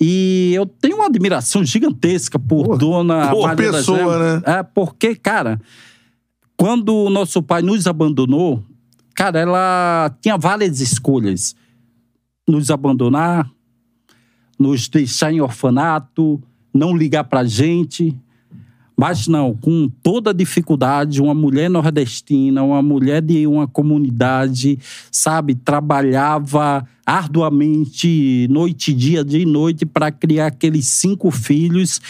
[0.00, 4.42] E eu tenho uma admiração gigantesca por Pô, Dona por Maria pessoa, né?
[4.46, 5.60] É, porque, cara,
[6.56, 8.62] quando o nosso pai nos abandonou,
[9.14, 11.56] cara, ela tinha várias escolhas.
[12.46, 13.50] Nos abandonar,
[14.58, 16.42] nos deixar em orfanato,
[16.72, 18.16] não ligar pra gente.
[18.98, 24.76] Mas não, com toda a dificuldade, uma mulher nordestina, uma mulher de uma comunidade,
[25.12, 32.00] sabe, trabalhava arduamente, noite e dia, dia e noite, para criar aqueles cinco filhos.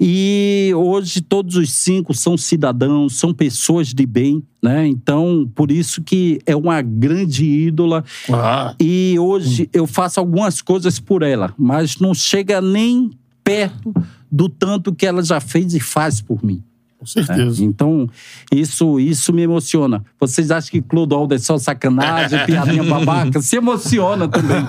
[0.00, 4.84] E hoje todos os cinco são cidadãos, são pessoas de bem, né?
[4.88, 8.04] Então, por isso que é uma grande ídola.
[8.28, 8.74] Ah.
[8.80, 13.12] E hoje eu faço algumas coisas por ela, mas não chega nem
[13.44, 13.94] perto
[14.32, 16.62] do tanto que ela já fez e faz por mim.
[16.98, 17.64] Com certeza.
[17.64, 18.08] Então,
[18.52, 20.04] isso, isso me emociona.
[20.20, 23.42] Vocês acham que Clodoaldo é só sacanagem, piadinha babaca?
[23.42, 24.62] Se emociona também.
[24.62, 24.66] Né?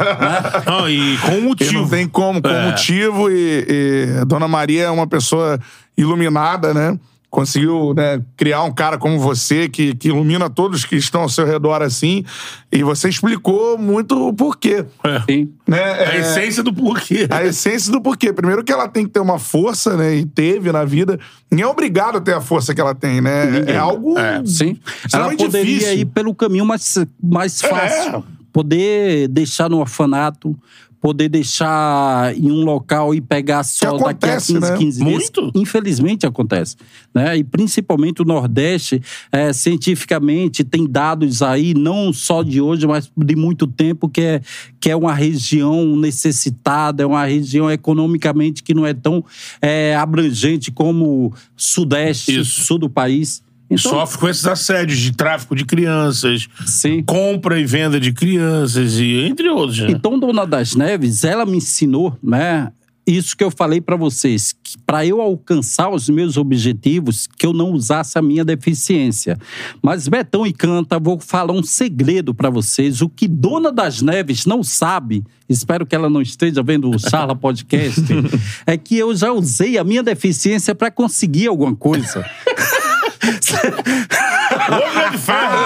[0.65, 1.73] Não, e com E motivo.
[1.73, 2.69] não tem como, com É.
[2.71, 3.29] motivo.
[3.29, 5.59] E, e Dona Maria é uma pessoa
[5.95, 6.99] iluminada, né?
[7.33, 11.47] Conseguiu né, criar um cara como você, que, que ilumina todos que estão ao seu
[11.47, 12.23] redor assim.
[12.71, 14.85] E você explicou muito o porquê.
[15.27, 15.49] Sim.
[15.67, 15.81] Né?
[15.83, 17.25] A É, essência do porquê.
[17.31, 18.31] a essência do porquê.
[18.31, 20.13] Primeiro que ela tem que ter uma força, né?
[20.15, 21.19] E teve na vida.
[21.49, 23.63] Ninguém é obrigado a ter a força que ela tem, né?
[23.65, 24.13] É algo
[24.45, 24.77] Sim.
[25.11, 25.93] Ela poderia difícil.
[26.01, 28.23] ir pelo caminho mais, mais fácil.
[28.53, 30.55] Poder deixar no orfanato,
[31.03, 34.77] poder deixar em um local e pegar só Que daqui a acontece, 15, né?
[34.77, 35.11] 15 dias.
[35.11, 35.51] Muito.
[35.53, 36.77] Infelizmente acontece.
[37.13, 37.39] Né?
[37.39, 43.35] E principalmente o Nordeste, é, cientificamente, tem dados aí, não só de hoje, mas de
[43.35, 44.41] muito tempo, que é,
[44.79, 49.25] que é uma região necessitada, é uma região economicamente que não é tão
[49.61, 52.63] é, abrangente como o Sudeste, Isso.
[52.63, 53.43] Sul do país.
[53.73, 57.03] Então, Sofre com esses assédios de tráfico de crianças, sim.
[57.03, 59.79] compra e venda de crianças, e entre outros.
[59.79, 59.87] né?
[59.91, 62.71] Então, Dona das Neves, ela me ensinou, né?
[63.05, 67.51] Isso que eu falei pra vocês, que para eu alcançar os meus objetivos, que eu
[67.51, 69.37] não usasse a minha deficiência.
[69.81, 73.01] Mas Betão e Canta, vou falar um segredo pra vocês.
[73.01, 77.35] O que Dona das Neves não sabe, espero que ela não esteja vendo o Charla
[77.35, 78.01] Podcast,
[78.65, 82.25] é que eu já usei a minha deficiência pra conseguir alguma coisa.
[83.23, 85.57] Homem de ferro!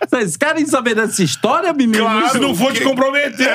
[0.08, 2.00] Vocês querem saber dessa história, meninos?
[2.00, 3.48] Claro, se não for te comprometer.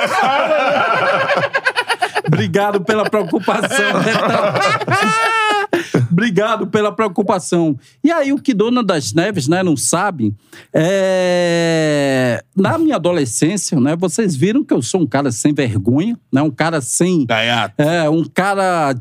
[2.28, 4.54] Obrigado pela preocupação, Betão.
[6.12, 7.78] Obrigado pela preocupação.
[8.04, 10.34] E aí, o que Dona das Neves né, não sabe,
[10.72, 12.44] é...
[12.56, 16.52] na minha adolescência, né, vocês viram que eu sou um cara sem vergonha, né, um
[16.52, 17.26] cara sem.
[17.26, 17.82] Gaiato.
[17.82, 18.96] É, um cara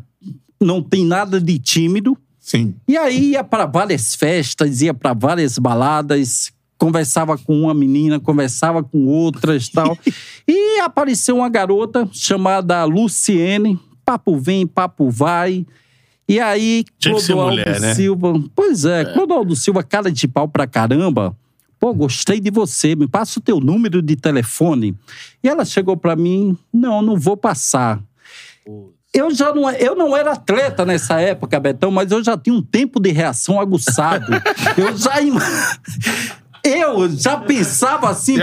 [0.61, 2.17] não tem nada de tímido.
[2.53, 2.75] Sim.
[2.87, 8.83] E aí ia para várias festas, ia para várias baladas, conversava com uma menina, conversava
[8.83, 9.97] com outras tal.
[10.47, 15.65] e apareceu uma garota chamada Luciene, papo vem, papo vai.
[16.29, 17.95] E aí, Tinha Clodoaldo mulher, né?
[17.95, 18.35] Silva.
[18.55, 21.35] Pois é, Clodoaldo Silva, cara de pau pra caramba.
[21.81, 24.95] Pô, gostei de você, me passa o teu número de telefone.
[25.43, 27.99] E ela chegou pra mim: não, não vou passar.
[29.15, 32.63] Eu já não, eu não era atleta nessa época, Betão, mas eu já tinha um
[32.63, 34.33] tempo de reação aguçado.
[34.77, 35.13] eu já.
[36.65, 38.37] Eu já pensava assim,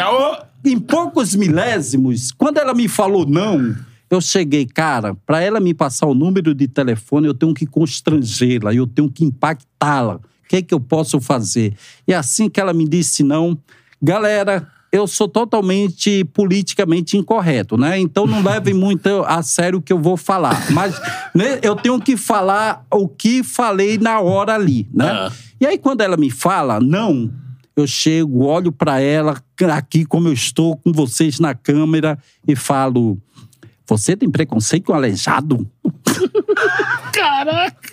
[0.63, 3.75] em poucos milésimos, quando ela me falou não,
[4.11, 8.73] Eu cheguei, cara, para ela me passar o número de telefone, eu tenho que constrangê-la,
[8.73, 10.15] eu tenho que impactá-la.
[10.15, 11.75] O que é que eu posso fazer?
[12.07, 13.57] E assim que ela me disse não,
[14.01, 17.99] galera, eu sou totalmente politicamente incorreto, né?
[17.99, 20.71] Então não levem muito a sério o que eu vou falar.
[20.71, 20.99] Mas
[21.33, 25.09] né, eu tenho que falar o que falei na hora ali, né?
[25.09, 25.31] Ah.
[25.61, 27.31] E aí quando ela me fala não,
[27.75, 29.41] eu chego, olho para ela
[29.73, 32.17] aqui como eu estou com vocês na câmera
[32.47, 33.17] e falo:
[33.89, 35.67] "Você tem preconceito com aleijado?"
[37.13, 37.89] Caraca!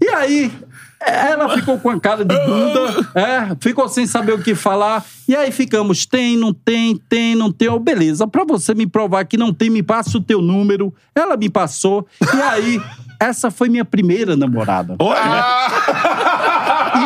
[0.00, 0.52] E aí,
[1.00, 5.04] ela ficou com a cara de bunda, é, ficou sem saber o que falar.
[5.26, 7.68] E aí ficamos, tem, não tem, tem, não tem.
[7.68, 10.94] Oh, beleza, pra você me provar que não tem, me passa o teu número.
[11.14, 12.06] Ela me passou.
[12.20, 12.82] E aí,
[13.18, 14.96] essa foi minha primeira namorada.
[14.98, 15.44] Olha!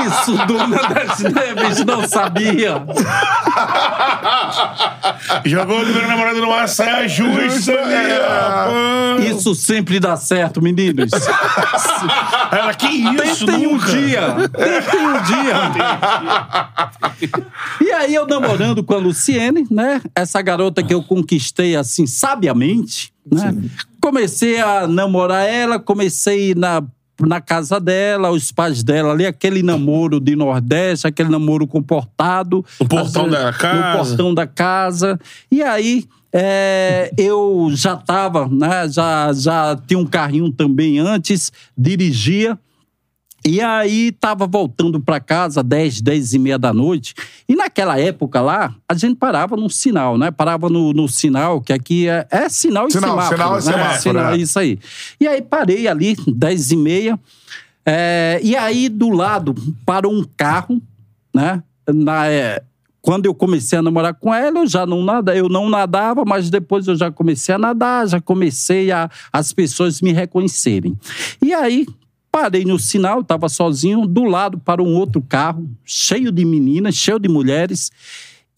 [0.07, 2.83] Isso, Dona das Neves não sabia.
[5.45, 9.29] Jogou o número namorado numa saia justa, né?
[9.31, 11.11] Isso sempre dá certo, meninos.
[12.51, 13.87] Ela, que isso, Tentem um nunca?
[13.87, 14.35] dia.
[14.49, 15.55] Tentem um dia.
[17.81, 20.01] E aí, eu namorando com a Luciene, né?
[20.15, 23.55] Essa garota que eu conquistei assim, sabiamente, né?
[24.01, 26.83] Comecei a namorar ela, comecei na,
[27.21, 32.65] na casa dela, os pais dela ali, aquele namoro de Nordeste, aquele namoro comportado.
[32.81, 33.77] No portão Às da casa.
[33.77, 35.21] No portão da casa.
[35.51, 36.05] E aí.
[36.37, 38.89] é, eu já estava, né?
[38.89, 42.59] Já, já tinha um carrinho também antes, dirigia.
[43.47, 47.15] E aí tava voltando para casa 10, 10 e meia da noite.
[47.47, 50.31] E naquela época lá, a gente parava no sinal, né?
[50.31, 53.37] Parava no, no sinal, que aqui é, é sinal e Sinal, semáforo.
[53.37, 53.61] sinal e né?
[53.61, 54.37] semáforo, Sinal, é.
[54.39, 54.79] Isso aí.
[55.21, 57.21] E aí parei ali, 10 e meia.
[57.85, 60.81] é, e aí do lado parou um carro,
[61.35, 61.63] né?
[61.87, 62.63] Na, é,
[63.03, 66.49] quando eu comecei a namorar com ela, eu já não nada, eu não nadava, mas
[66.49, 70.99] depois eu já comecei a nadar, já comecei a as pessoas me reconhecerem.
[71.43, 71.87] E aí
[72.35, 77.21] parei no sinal, estava sozinho, do lado para um outro carro, cheio de meninas, cheio
[77.21, 77.93] de mulheres.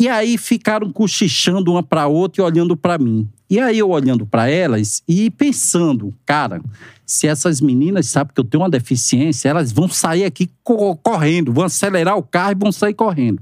[0.01, 3.29] E aí ficaram cochichando uma para outra e olhando para mim.
[3.51, 6.61] E aí eu olhando para elas e pensando, cara,
[7.05, 11.53] se essas meninas sabem que eu tenho uma deficiência, elas vão sair aqui co- correndo,
[11.53, 13.41] vão acelerar o carro e vão sair correndo.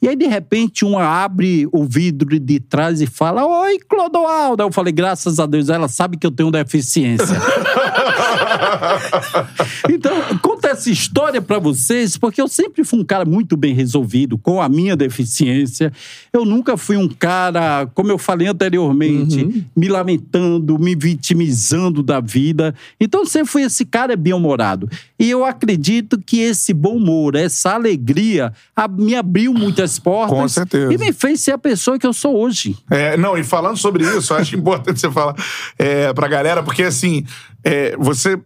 [0.00, 4.62] E aí de repente uma abre o vidro de trás e fala: "Oi, Clodoaldo".
[4.62, 7.26] Eu falei: "Graças a Deus, ela sabe que eu tenho deficiência".
[9.88, 14.38] Então, conta essa história pra vocês, porque eu sempre fui um cara muito bem resolvido
[14.38, 15.92] com a minha deficiência.
[16.32, 22.74] Eu nunca fui um cara, como eu falei anteriormente, me lamentando, me vitimizando da vida.
[23.00, 24.88] Então, eu sempre fui esse cara bem-humorado.
[25.18, 30.36] E eu acredito que esse bom humor, essa alegria, a- me abriu muitas portas.
[30.38, 30.92] Com certeza.
[30.92, 32.76] E me fez ser a pessoa que eu sou hoje.
[32.90, 35.34] É, não, e falando sobre isso, eu acho importante você falar
[35.78, 37.24] é, pra galera, porque assim,
[37.64, 38.38] é, você,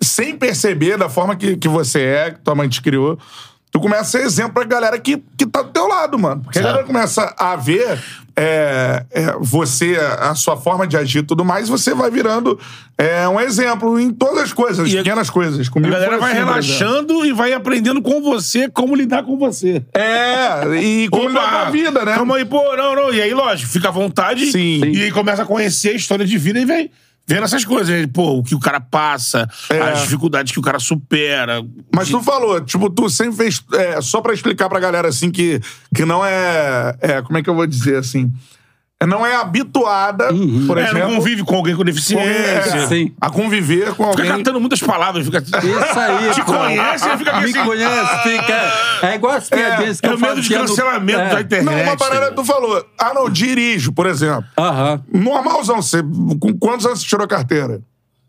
[0.00, 3.18] sem perceber da forma que, que você é, que tua mãe te criou,
[3.70, 6.42] tu começa a ser exemplo pra galera que, que tá do teu lado, mano.
[6.42, 7.98] Porque a galera começa a ver
[8.36, 12.58] é, é, você, a sua forma de agir e tudo mais, você vai virando
[12.98, 15.66] é, um exemplo em todas as coisas, E a- pequenas coisas.
[15.66, 19.36] A Comigo galera foi vai assim, relaxando e vai aprendendo com você como lidar com
[19.36, 19.84] você.
[19.92, 22.14] É, e como lidar com a vida, né?
[22.14, 23.12] Calma aí, pô, não, não.
[23.12, 24.50] E aí, lógico, fica à vontade.
[24.52, 24.84] Sim.
[24.84, 26.90] E aí começa a conhecer a história de vida e vem
[27.26, 27.94] vendo essas coisas.
[27.94, 29.80] Aí, Pô, o que o cara passa, É.
[29.80, 31.62] as dificuldades que o cara supera.
[31.94, 33.62] Mas tu falou, tipo, tu sempre fez.
[33.74, 35.60] é, só pra explicar pra galera, assim, que,
[35.94, 37.22] que não é, é.
[37.22, 38.32] Como é que eu vou dizer, assim?
[39.04, 40.28] É, Não é habituada,
[40.66, 40.98] por É, exemplo.
[41.08, 42.24] não convive com alguém com com- deficiência.
[42.28, 43.12] é, Sim.
[43.20, 44.38] A conviver com Fica alguém.
[44.38, 45.24] catando muitas palavras.
[45.24, 45.38] Fica...
[45.38, 45.56] Isso
[45.98, 46.30] aí.
[46.34, 46.52] Te pô.
[46.54, 47.64] conhece e fica Me assim.
[47.64, 48.72] conhece, fica.
[49.02, 51.28] É igual as piadinhas que É eu o medo de cancelamento É.
[51.34, 51.74] da internet.
[51.74, 52.84] Não, uma parada tá tu falou.
[52.98, 54.44] Ah, não, dirijo, por exemplo.
[54.58, 55.02] Aham.
[55.12, 56.02] Normalzão, você.
[56.40, 57.80] Com quantos anos você tirou carteira?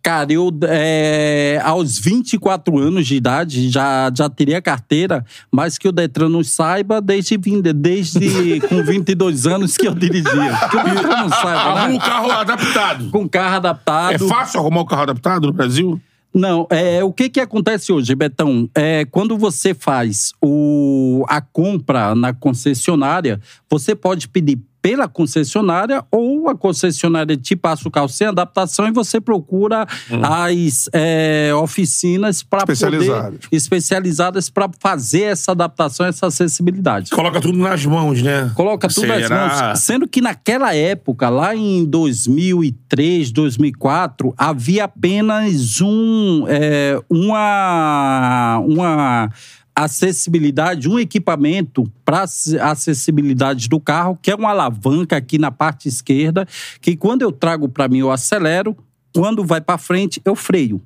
[0.06, 5.91] Cara, eu é, aos 24 anos de idade já, já teria carteira, mas que o
[5.91, 7.36] Detran não saiba desde,
[7.74, 10.32] desde com 22 anos que eu dirigia.
[10.70, 11.95] Que o Detran não saiba, Arruma né?
[11.95, 13.10] o carro adaptado.
[13.10, 14.14] Com carro adaptado.
[14.14, 15.99] É fácil arrumar o carro adaptado no Brasil?
[16.32, 18.70] Não, é, o que que acontece hoje, Betão?
[18.76, 26.48] É, quando você faz o, a compra na concessionária, você pode pedir pela concessionária ou
[26.48, 29.88] a concessionária te passa o carro sem adaptação e você procura
[30.22, 33.40] as é, oficinas para Especializadas.
[33.52, 37.10] especializadas para fazer essa adaptação, essa acessibilidade.
[37.10, 38.52] Coloca tudo nas mãos, né?
[38.54, 39.80] Coloca tudo nas mãos.
[39.80, 49.32] Sendo que naquela época, lá em 2003, 2004, havia apenas um, é, uma, uma,
[49.76, 56.47] acessibilidade, um equipamento para acessibilidade do carro, que é uma alavanca aqui na parte esquerda,
[56.80, 58.76] que quando eu trago para mim eu acelero,
[59.13, 60.82] quando vai para frente eu freio.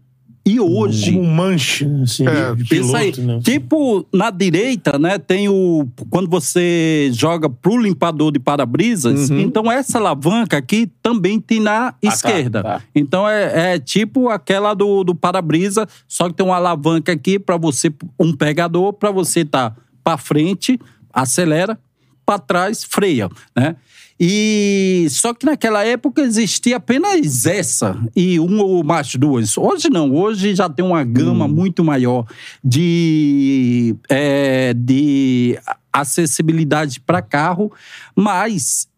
[0.50, 1.16] E hoje.
[1.18, 3.14] Um manche, assim, É, de piloto, aí.
[3.20, 3.40] né?
[3.44, 5.88] Tipo, na direita, né, tem o.
[6.10, 12.64] Quando você joga pro limpador de para-brisas, então essa alavanca aqui também tem na esquerda.
[12.64, 12.82] tá.
[12.96, 17.56] Então é, é tipo aquela do, do para-brisa, só que tem uma alavanca aqui para
[17.58, 20.80] você, um pegador, para você tá para frente,
[21.14, 21.78] acelera,
[22.26, 23.76] para trás, freia, né?
[24.20, 29.58] E só que naquela época existia apenas essa e uma ou mais duas.
[29.58, 32.26] Hoje não, hoje já tem uma gama muito maior
[32.62, 35.58] de, é, de
[35.94, 37.72] acessibilidade para carro,
[38.14, 38.90] mas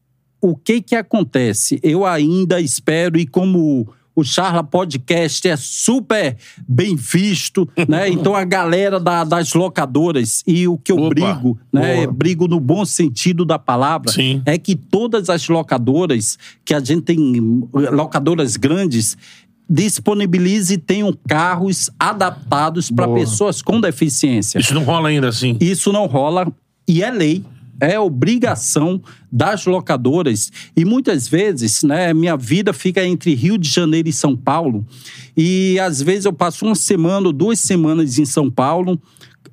[0.41, 1.79] o que que acontece?
[1.83, 6.35] Eu ainda espero e como o Charla Podcast é super
[6.67, 8.09] bem visto, né?
[8.09, 12.05] Então a galera da- das locadoras e o que eu Opa, brigo, né?
[12.07, 14.41] Brigo no bom sentido da palavra, Sim.
[14.45, 17.17] é que todas as locadoras que a gente tem,
[17.91, 19.17] locadoras grandes,
[19.69, 24.59] disponibilize e tenham carros adaptados para pessoas com deficiência.
[24.59, 25.57] Isso não rola ainda assim.
[25.61, 26.51] Isso não rola
[26.87, 27.43] e é lei.
[27.81, 29.01] É obrigação
[29.31, 30.51] das locadoras.
[30.77, 34.85] E muitas vezes, né, minha vida fica entre Rio de Janeiro e São Paulo.
[35.35, 39.01] E às vezes eu passo uma semana ou duas semanas em São Paulo.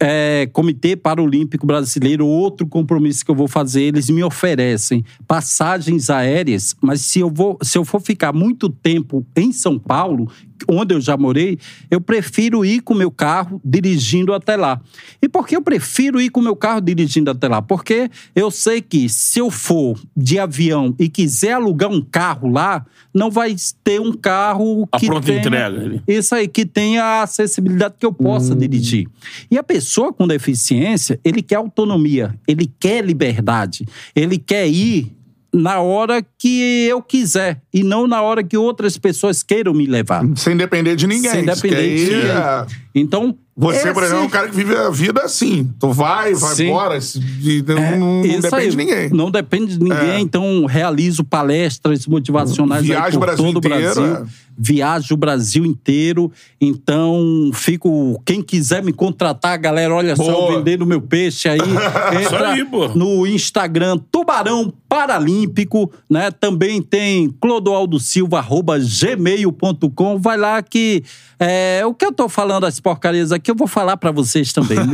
[0.01, 6.77] É, Comitê Paralímpico Brasileiro, outro compromisso que eu vou fazer, eles me oferecem passagens aéreas,
[6.81, 10.31] mas se eu, vou, se eu for ficar muito tempo em São Paulo,
[10.67, 11.59] onde eu já morei,
[11.91, 14.81] eu prefiro ir com o meu carro dirigindo até lá.
[15.21, 17.61] E por que eu prefiro ir com o meu carro dirigindo até lá?
[17.61, 22.85] Porque eu sei que se eu for de avião e quiser alugar um carro lá,
[23.15, 26.03] não vai ter um carro A que pronta tenha, entrega ali.
[26.07, 29.09] Isso aí, que tenha a acessibilidade que eu possa dirigir.
[29.51, 33.85] E a pessoa com deficiência, ele quer autonomia, ele quer liberdade,
[34.15, 35.18] ele quer ir
[35.53, 40.23] na hora que eu quiser e não na hora que outras pessoas queiram me levar.
[40.37, 41.31] Sem depender de ninguém.
[41.31, 42.31] Sem depender de ninguém.
[42.31, 43.37] é- Então.
[43.59, 45.69] Você, por esse- exemplo, é um cara que vive a vida assim.
[45.81, 46.67] Tu vai, vai Sim.
[46.69, 46.99] embora,
[47.43, 49.11] e não, É, não isso depende aí, de ninguém.
[49.11, 50.21] Não depende de ninguém, É.
[50.21, 54.17] então realizo palestras motivacionais aí Viaja o por Brasil todo o inteiro, Brasil.
[54.17, 54.49] é.
[54.61, 58.21] Viajo o Brasil inteiro, então fico.
[58.27, 60.51] Quem quiser me contratar, galera, olha só, Boa.
[60.53, 61.59] eu vendendo meu peixe aí.
[62.21, 62.89] Entra aí, pô.
[62.89, 66.31] no Instagram Tubarão Paralímpico, né?
[66.33, 70.19] Também tem Clodoaldo Silva, arroba gmail.com.
[70.19, 71.05] Vai lá que
[71.39, 74.79] é, o que eu tô falando, as porcarias aqui, eu vou falar pra vocês também.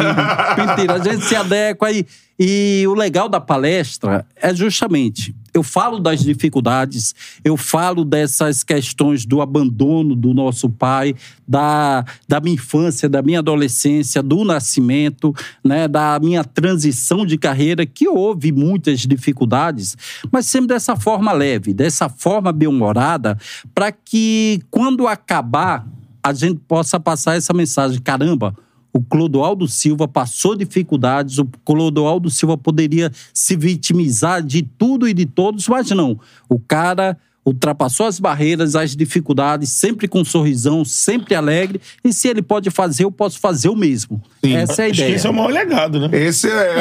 [0.57, 2.07] Mentira, a gente se adequa aí.
[2.39, 9.25] E o legal da palestra é justamente, eu falo das dificuldades, eu falo dessas questões
[9.25, 11.15] do abandono do nosso pai,
[11.47, 15.33] da, da minha infância, da minha adolescência, do nascimento,
[15.63, 19.97] né, da minha transição de carreira, que houve muitas dificuldades,
[20.33, 23.39] mas sempre dessa forma leve, dessa forma bem-humorada,
[23.73, 25.87] para que quando acabar,
[26.25, 28.01] a gente possa passar essa mensagem.
[28.01, 28.57] Caramba,
[28.95, 35.27] o Clodoaldo Silva passou dificuldades, o Clodoaldo Silva poderia se vitimizar de tudo e de
[35.27, 36.18] todos, mas não.
[36.49, 41.80] O cara ultrapassou as barreiras, as dificuldades, sempre com um sorrisão, sempre alegre.
[42.03, 44.22] E se ele pode fazer, eu posso fazer o mesmo.
[44.42, 45.14] Essa é a ideia.
[45.14, 46.09] esse é o maior legado, né?
[46.12, 46.78] Esse é,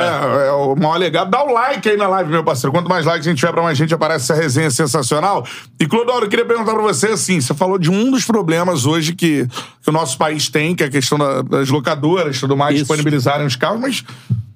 [0.47, 1.29] é o maior legado.
[1.29, 2.71] Dá o like aí na live, meu parceiro.
[2.71, 5.45] Quanto mais likes a gente tiver, pra mais gente aparece essa resenha sensacional.
[5.79, 9.13] E, Clodoaldo, eu queria perguntar pra você, assim, você falou de um dos problemas hoje
[9.13, 9.45] que,
[9.81, 12.75] que o nosso país tem, que é a questão da- das locadoras e tudo mais,
[12.75, 12.83] Isso.
[12.85, 14.03] disponibilizarem os carros, mas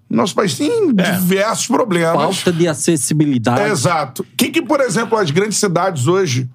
[0.10, 2.38] nosso país tem diversos problemas.
[2.38, 3.72] Falta de acessibilidade.
[3.72, 4.22] Exato.
[4.22, 6.50] O que, que, por exemplo, as grandes cidades hoje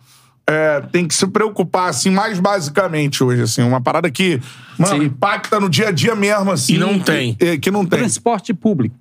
[0.49, 4.41] é, tem que se preocupar, assim, mais basicamente hoje, assim, uma parada que,
[4.79, 5.07] mano, Sim.
[5.07, 6.75] impacta no dia a dia mesmo, assim.
[6.75, 7.35] E não tem.
[7.35, 8.01] Que, que não tem.
[8.01, 8.97] Transporte público.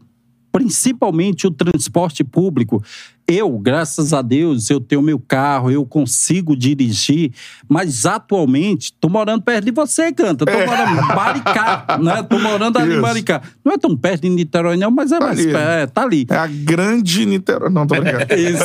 [0.51, 2.83] Principalmente o transporte público.
[3.27, 7.31] Eu, graças a Deus, eu tenho meu carro, eu consigo dirigir,
[7.69, 10.45] mas atualmente tô morando perto de você, canta.
[10.45, 12.23] Tô morando em Maricá, né?
[12.23, 12.99] Tô morando ali em.
[12.99, 13.41] Maricá.
[13.63, 15.51] Não é tão perto de Niterói, não, mas é Tá mais ali.
[15.51, 15.67] perto.
[15.69, 16.25] É, tá ali.
[16.29, 17.69] É a grande Niterói.
[17.69, 18.25] Não, tô brincando.
[18.35, 18.63] Isso.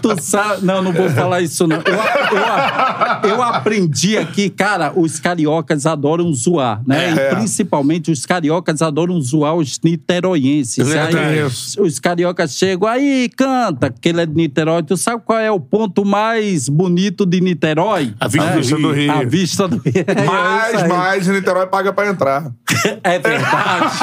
[0.00, 0.64] tu sabe.
[0.64, 1.76] Não, não vou falar isso, não.
[1.78, 7.10] Eu, eu- eu aprendi aqui, cara, os cariocas adoram zoar, né?
[7.16, 7.32] É.
[7.32, 10.78] E principalmente os cariocas adoram zoar os niteroienses.
[10.78, 11.80] É verdade.
[11.80, 14.82] os cariocas chegam, aí canta, que ele é de Niterói.
[14.82, 18.14] Tu sabe qual é o ponto mais bonito de Niterói?
[18.20, 19.12] A vista É, do Rio.
[19.12, 19.92] A vista do Rio.
[20.06, 22.50] É Mais, mais, Niterói paga pra entrar.
[23.04, 23.94] É verdade.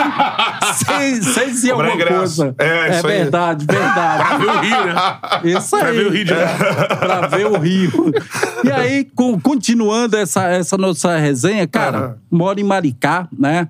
[0.86, 1.22] sem,
[1.54, 2.16] sem Cobrar alguma ingresso.
[2.44, 2.56] coisa.
[2.60, 3.18] É, isso aí.
[3.18, 4.24] verdade, verdade.
[4.28, 5.60] Pra ver o Rio, né?
[5.60, 5.82] Isso aí.
[5.82, 6.34] Pra ver o Rio de
[7.00, 8.12] pra ver o Rio.
[8.64, 13.68] E aí, com- continuando essa, essa nossa resenha, cara, moro em Maricá, né?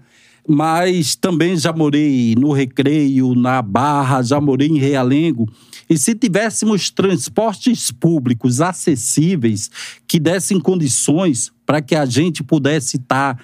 [0.51, 5.47] Mas também já morei no Recreio, na Barra, já morei em Realengo.
[5.89, 9.71] E se tivéssemos transportes públicos acessíveis
[10.07, 13.39] que dessem condições para que a gente pudesse estar,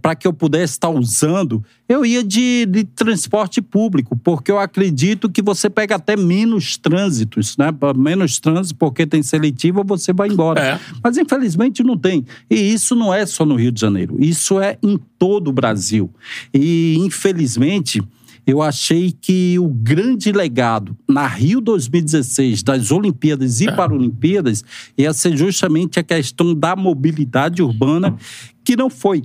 [0.00, 5.28] para que eu pudesse estar usando, eu ia de, de transporte público, porque eu acredito
[5.28, 7.66] que você pega até menos trânsitos, né?
[7.96, 10.60] Menos trânsito, porque tem seletiva, você vai embora.
[10.60, 10.80] É.
[11.02, 12.24] Mas infelizmente não tem.
[12.48, 16.08] E isso não é só no Rio de Janeiro, isso é em todo o Brasil.
[16.54, 18.00] E infelizmente.
[18.46, 24.62] Eu achei que o grande legado na Rio 2016 das Olimpíadas e Paralimpíadas
[24.96, 28.16] ia ser justamente a questão da mobilidade urbana,
[28.64, 29.24] que não foi.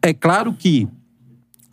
[0.00, 0.88] É claro que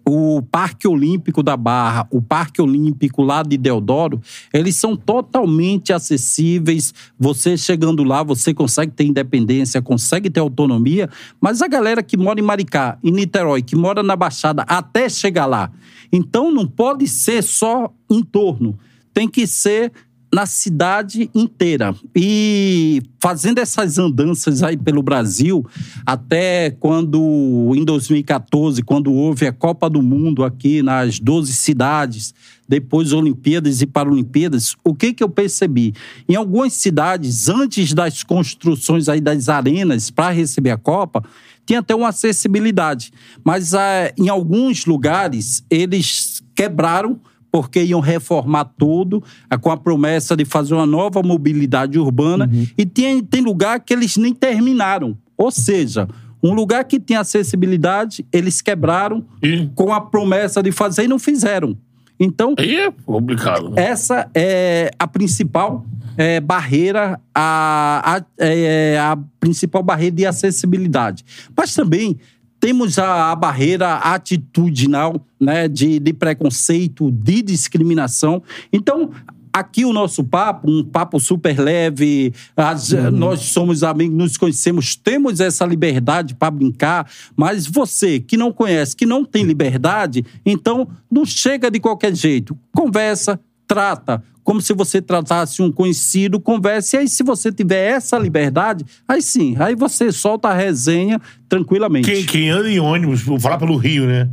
[0.07, 4.21] o Parque Olímpico da Barra, o Parque Olímpico lá de Deodoro,
[4.53, 6.93] eles são totalmente acessíveis.
[7.19, 12.39] Você chegando lá, você consegue ter independência, consegue ter autonomia, mas a galera que mora
[12.39, 15.71] em Maricá, em Niterói, que mora na Baixada, até chegar lá.
[16.11, 18.77] Então não pode ser só em torno,
[19.13, 19.91] tem que ser
[20.33, 21.95] na cidade inteira.
[22.15, 25.65] E fazendo essas andanças aí pelo Brasil,
[26.05, 32.33] até quando, em 2014, quando houve a Copa do Mundo aqui nas 12 cidades,
[32.67, 35.93] depois Olimpíadas e Paralimpíadas, o que que eu percebi?
[36.27, 41.23] Em algumas cidades, antes das construções aí das arenas para receber a Copa,
[41.65, 43.11] tinha até uma acessibilidade.
[43.43, 47.19] Mas ah, em alguns lugares, eles quebraram
[47.51, 52.49] porque iam reformar tudo, ah, com a promessa de fazer uma nova mobilidade urbana.
[52.77, 55.17] E tem, tem lugar que eles nem terminaram.
[55.37, 56.07] Ou seja,
[56.43, 61.19] um lugar que tinha acessibilidade, eles quebraram E- com a promessa de fazer e não
[61.19, 61.75] fizeram.
[62.19, 63.69] Então, Aí é complicado.
[63.69, 63.81] né?
[63.81, 65.85] essa é a principal
[66.17, 71.23] é, barreira, a, a, é, a principal barreira de acessibilidade.
[71.55, 72.17] Mas também
[72.59, 78.41] temos a, a barreira atitudinal, né, de, de preconceito, de discriminação.
[78.71, 79.11] Então,
[79.51, 85.39] aqui o nosso papo, um papo super leve, as- nós somos amigos, nos conhecemos, temos
[85.39, 91.25] essa liberdade para brincar, mas você que não conhece, que não tem liberdade, então não
[91.25, 92.57] chega de qualquer jeito.
[92.73, 93.39] Conversa,
[93.69, 96.95] trata, como se você tratasse um conhecido, converse.
[96.95, 102.09] E aí, se você tiver essa liberdade, aí sim, aí você solta a resenha tranquilamente.
[102.09, 104.27] Quem, quem anda em ônibus, vou falar pelo Rio, né?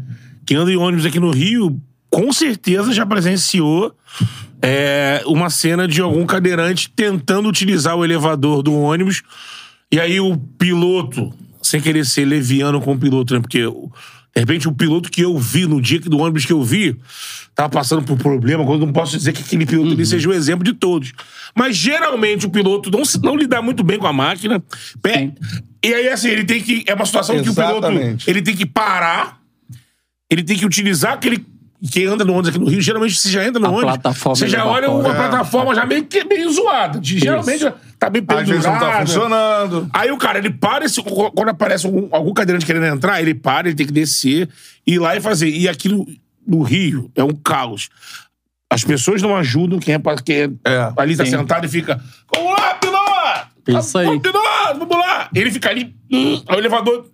[0.46, 1.78] Quem anda em ônibus aqui no Rio,
[2.10, 3.94] com certeza já presenciou
[4.62, 9.22] é, uma cena de algum cadeirante tentando utilizar o elevador do ônibus.
[9.92, 11.30] E aí o piloto,
[11.62, 13.40] sem querer ser leviano com o piloto, né?
[13.40, 13.62] Porque,
[14.36, 16.94] de repente, o piloto que eu vi, no dia do ônibus que eu vi,
[17.54, 20.62] tava passando por problema, quando não posso dizer que aquele piloto ali seja o exemplo
[20.62, 21.14] de todos.
[21.54, 24.62] Mas geralmente o piloto não, não lidar muito bem com a máquina.
[25.82, 26.84] E aí, assim, ele tem que.
[26.86, 28.28] É uma situação que o piloto Exatamente.
[28.28, 29.40] ele tem que parar,
[30.28, 31.42] ele tem que utilizar aquele.
[31.92, 33.84] Quem anda no ônibus aqui no Rio, geralmente você já entra no A ônibus.
[33.92, 36.98] plataforma Você já olha uma plataforma já meio, que- meio zoada.
[36.98, 39.06] de- Geralmente já tá bem Às vezes não tá pendurada.
[39.06, 39.90] funcionando.
[39.92, 43.68] Aí o cara, ele para, esse- quando aparece algum, algum cadeirante querendo entrar, ele para,
[43.68, 44.48] ele tem que descer,
[44.86, 45.48] ir lá e fazer.
[45.50, 46.06] E aqui no,
[46.46, 47.88] no Rio é um caos.
[48.70, 51.30] As pessoas não ajudam quem é, quem é, É, ali tá sim.
[51.32, 52.00] sentado e fica.
[52.34, 53.78] Vamos lá, piloto!
[53.80, 54.06] Isso aí.
[54.06, 55.28] Vamos, piloto, vamos lá!
[55.34, 57.06] Ele fica ali, hum, aí o elevador.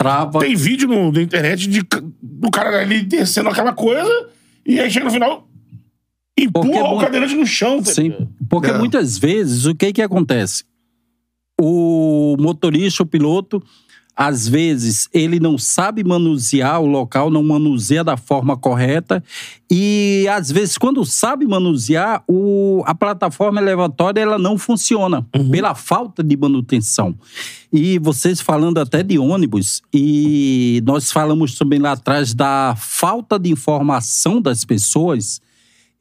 [0.00, 0.38] Trava.
[0.38, 1.82] Tem vídeo no, na internet de,
[2.22, 4.10] do cara ali descendo aquela coisa,
[4.64, 5.46] e aí chega no final.
[6.38, 7.82] Empurra Porque o cadeirante no chão.
[7.82, 8.14] tá Sim,
[8.48, 8.78] porque É.
[8.78, 10.64] muitas vezes o que que acontece?
[11.60, 13.62] O motorista, o piloto,
[14.16, 19.22] às vezes ele não sabe manusear o local, não manuseia da forma correta
[19.70, 26.22] e às vezes quando sabe manusear, o, a plataforma elevatória ela não funciona pela falta
[26.22, 27.14] de manutenção.
[27.72, 33.50] E vocês falando até de ônibus e nós falamos também lá atrás da falta de
[33.50, 35.40] informação das pessoas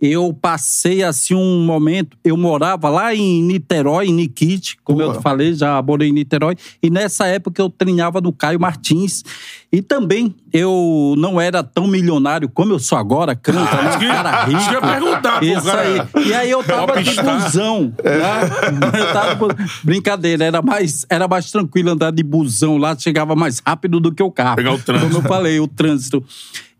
[0.01, 2.17] eu passei assim um momento.
[2.23, 6.55] Eu morava lá em Niterói, em Nikit, como eu falei, já morei em Niterói.
[6.81, 9.23] E nessa época eu treinava no Caio Martins.
[9.71, 13.89] E também eu não era tão milionário como eu sou agora, canta, né?
[13.89, 14.81] Acho que- cara rico.
[14.81, 15.81] perguntar, pô, Isso cara.
[15.81, 16.25] aí.
[16.27, 17.93] E aí eu tava de busão.
[18.03, 18.89] Né?
[18.99, 23.99] Eu tava Brincadeira, era mais, era mais tranquilo andar de busão lá, chegava mais rápido
[23.99, 24.55] do que o carro.
[24.55, 25.07] Pegar o trânsito.
[25.13, 26.23] Como eu falei, o trânsito.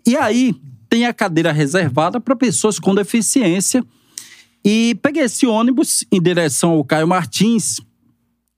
[0.08, 0.56] E aí
[0.90, 3.84] tem a cadeira reservada para pessoas com deficiência.
[4.66, 7.80] E peguei esse ônibus em direção ao Caio Martins.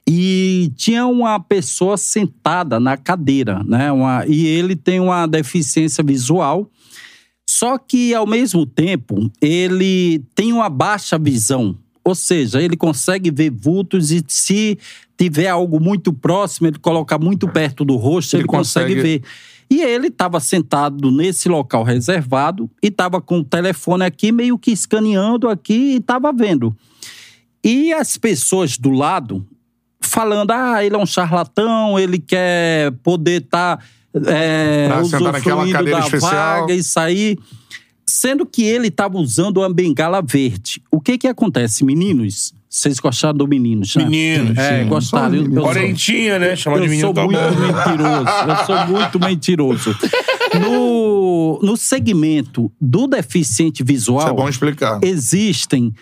[0.07, 3.91] e tinha uma pessoa sentada na cadeira, né?
[3.91, 6.69] Uma, e ele tem uma deficiência visual.
[7.47, 11.77] Só que, ao mesmo tempo, ele tem uma baixa visão.
[12.03, 14.77] Ou seja, ele consegue ver vultos e se
[15.17, 18.95] tiver algo muito próximo, ele coloca muito perto do rosto, ele, Ele consegue...
[18.95, 19.23] consegue- ver.
[19.72, 24.69] E ele estava sentado nesse local reservado e estava com o telefone aqui, meio que
[24.69, 26.76] escaneando aqui e estava vendo.
[27.63, 29.47] E as pessoas do lado
[30.01, 33.82] falando: ah, ele é um charlatão, ele quer poder estar
[34.13, 36.32] é, Pra sentar naquela usufruindo cadeira da especial.
[36.62, 37.39] vaga e sair.
[38.05, 40.83] Sendo que ele estava usando uma bengala verde.
[40.91, 42.54] O que que acontece, meninos?
[42.73, 44.05] Vocês gostaram do meninos, né?
[44.05, 44.87] Meninos, É, sim.
[44.87, 45.35] gostaram.
[45.35, 46.55] Eu, eu sou- Orentinha, né?
[46.55, 47.67] Chamar de eu menino sou tá muito bom.
[47.67, 48.29] mentiroso.
[48.47, 49.97] Eu sou muito mentiroso.
[50.59, 54.99] No, no segmento do deficiente visual, Isso é bom explicar.
[55.01, 55.93] existem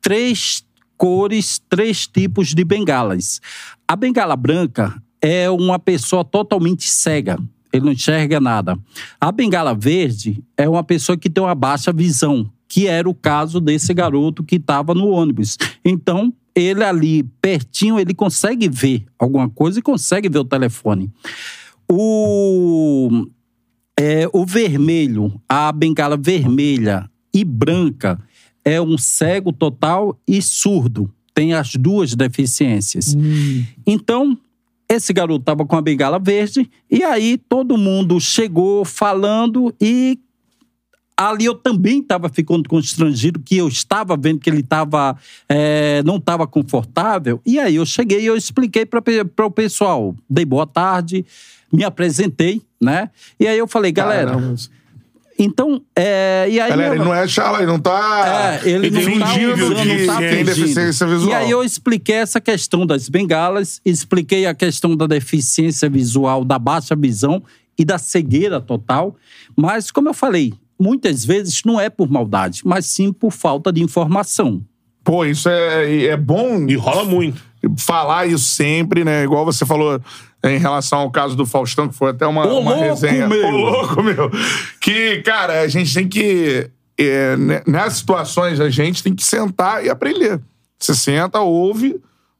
[0.00, 0.64] três
[0.96, 3.38] cores, três tipos de bengalas.
[3.86, 7.38] A bengala branca é uma pessoa totalmente cega.
[7.70, 8.78] Ele não enxerga nada.
[9.20, 13.60] A bengala verde é uma pessoa que tem uma baixa visão, que era o caso
[13.60, 15.58] desse garoto que estava no ônibus.
[15.84, 21.10] Então, ele ali pertinho, ele consegue ver alguma coisa e consegue ver o telefone.
[21.90, 23.26] O
[23.98, 28.16] é, o vermelho, a bengala vermelha e branca
[28.64, 31.12] é um cego total e surdo.
[31.34, 33.16] Tem as duas deficiências.
[33.84, 34.38] Então,
[34.88, 40.20] esse garoto estava com a bengala verde e aí todo mundo chegou falando e
[41.18, 45.16] ali eu também estava ficando constrangido que eu estava vendo que ele tava,
[45.48, 47.42] é, não estava confortável.
[47.44, 50.14] E aí eu cheguei e eu expliquei para o pessoal.
[50.30, 51.26] Dei boa tarde,
[51.72, 53.10] me apresentei, né?
[53.40, 54.54] E aí eu falei, galera, Caramba.
[55.36, 55.82] então...
[55.96, 59.18] É, e aí Galera, eu- ele não é chala, ele não tá é, ele não
[59.18, 61.30] tá usando, que não tá tem deficiência visual.
[61.30, 66.60] E aí eu expliquei essa questão das bengalas, expliquei a questão da deficiência visual, da
[66.60, 67.42] baixa visão
[67.76, 69.16] e da cegueira total.
[69.56, 73.82] Mas, como eu falei, muitas vezes não é por maldade, mas sim por falta de
[73.82, 74.62] informação.
[75.04, 77.40] Pô, isso é, é bom E rola muito.
[77.78, 79.24] falar isso sempre, né?
[79.24, 80.00] Igual você falou
[80.44, 83.26] em relação ao caso do Faustão, que foi até uma, Ô, uma louco, resenha.
[83.28, 83.46] meu!
[83.46, 84.30] Ô, louco, meu!
[84.80, 86.70] Que, cara, a gente tem que.
[86.98, 90.40] é, né, nessas situações, a gente tem que sentar e aprender.
[90.78, 91.96] Você senta, ouve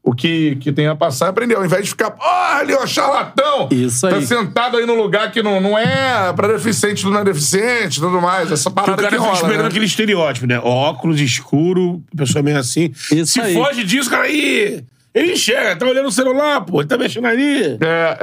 [0.09, 1.55] o que, que tem a passar e aprender.
[1.57, 2.15] Ao invés de ficar,
[2.59, 3.69] ali, ó, charlatão!
[3.71, 4.27] Isso Tá aí.
[4.27, 8.51] sentado aí no lugar que não, não é pra deficiente, não é deficiente, tudo mais.
[8.51, 9.69] Essa Que o parada cara que fica rola, esperando né?
[9.69, 10.59] aquele estereótipo, né?
[10.61, 12.91] Óculos escuro, pessoa meio assim.
[13.13, 13.53] Isso Se aí.
[13.55, 14.83] foge disso, cara, aí.
[15.15, 17.77] Ele enxerga, tá olhando o celular, pô, ele tá mexendo ali.
[17.81, 18.19] É,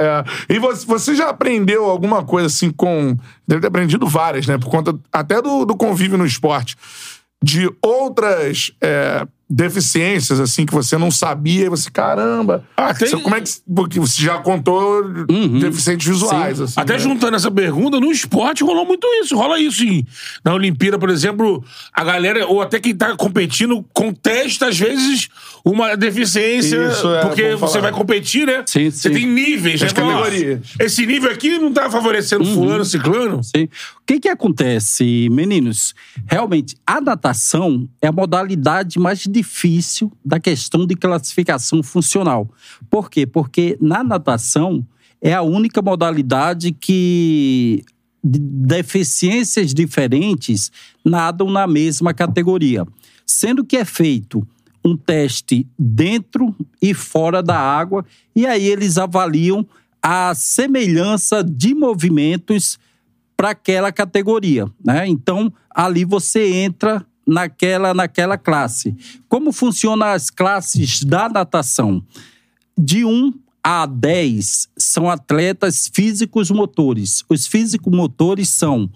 [0.48, 0.54] é.
[0.54, 3.16] E você, você já aprendeu alguma coisa assim com.
[3.46, 4.56] Deve ter aprendido várias, né?
[4.56, 6.74] Por conta até do, do convívio no esporte.
[7.42, 11.66] De outras é, deficiências, assim, que você não sabia.
[11.66, 12.64] E você, caramba.
[12.76, 13.50] Ah, tem- Você- Como é que.
[13.74, 15.02] Porque você já contou
[15.60, 16.74] deficientes visuais, assim.
[16.76, 16.98] Até né?
[16.98, 19.36] juntando essa pergunta, no esporte rolou muito isso.
[19.36, 20.04] Rola isso sim.
[20.44, 25.28] Na Olimpíada, por exemplo, a galera, ou até quem tá competindo, contesta, às vezes,
[25.64, 26.88] uma deficiência.
[26.88, 28.62] Isso, é, porque você vai competir, né?
[28.66, 29.14] Sim, Você sim.
[29.14, 29.88] tem níveis, né?
[29.88, 30.60] Ó, categorias.
[30.80, 32.54] Esse nível aqui não tá favorecendo Uhum.
[32.54, 33.42] fulano, ciclano.
[33.44, 33.64] Sim.
[33.64, 35.94] O que, que acontece, meninos?
[36.26, 42.48] Realmente, a natação é a modalidade mais difícil da questão de classificação funcional.
[42.88, 43.26] Por quê?
[43.26, 44.86] Porque na natação
[45.20, 47.84] é a única modalidade que
[48.24, 50.72] de- deficiências diferentes
[51.04, 52.86] nadam na mesma categoria.
[53.26, 54.46] Sendo que é feito
[54.84, 58.04] um teste dentro e fora da água,
[58.34, 59.66] e aí eles avaliam
[60.00, 62.78] a semelhança de movimentos
[63.36, 65.06] para aquela categoria, né?
[65.06, 68.96] Então, ali você entra naquela naquela classe.
[69.28, 72.02] Como funcionam as classes da natação?
[72.78, 73.32] De 1
[73.62, 77.24] a 10 são atletas físicos motores.
[77.28, 78.88] Os físicos motores são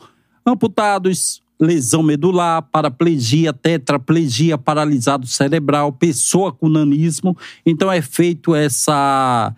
[0.47, 7.36] amputados, lesão medular, paraplegia, tetraplegia, paralisado cerebral, pessoa com nanismo.
[7.66, 9.55] Então é feito essa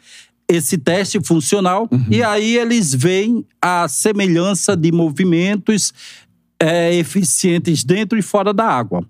[0.49, 5.95] esse teste funcional e aí eles veem a semelhança de movimentos
[6.63, 9.05] é, eficientes dentro e fora da água.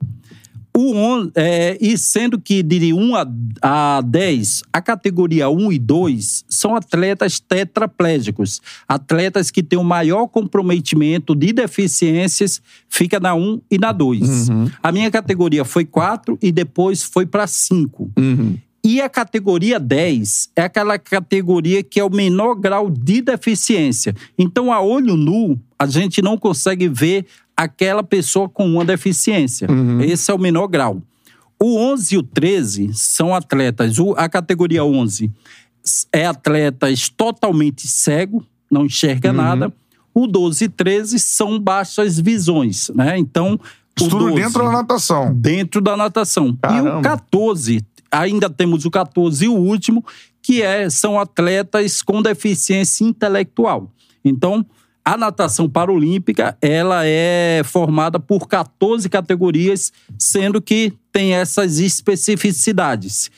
[0.75, 3.27] O on- é, e sendo que de 1 a,
[3.61, 8.63] a 10, a categoria 1 e 2 são atletas tetraplégicos.
[8.89, 14.49] Atletas que têm o maior comprometimento de deficiências, fica na 1 e na 2.
[14.83, 18.11] A minha categoria foi 4 e depois foi para 5.
[18.85, 24.15] E a categoria 10 é aquela categoria que é o menor grau de deficiência.
[24.37, 27.27] Então, a olho nu, a gente não consegue ver
[27.57, 29.69] aquela pessoa com uma deficiência.
[30.05, 31.01] Esse é o menor grau.
[31.61, 33.95] o 11 e o 13 são atletas.
[34.17, 35.31] A categoria 11
[36.13, 39.37] é atletas totalmente cego, não enxerga Uhum.
[39.37, 39.73] nada.
[40.13, 43.17] O 12 e 13 são baixas visões, né?
[43.17, 43.61] Então, o
[43.97, 45.35] Isso tudo 12 dentro da natação.
[45.35, 46.49] dentro da natação.
[46.49, 46.99] E Caramba.
[46.99, 47.81] o 14,
[48.13, 50.05] ainda temos o 14 e o último,
[50.43, 53.91] que é, são atletas com deficiência intelectual.
[54.25, 54.65] Então,
[55.05, 63.31] a natação paralímpica, ela é formada por 14 categorias, sendo que tem essas especificidades.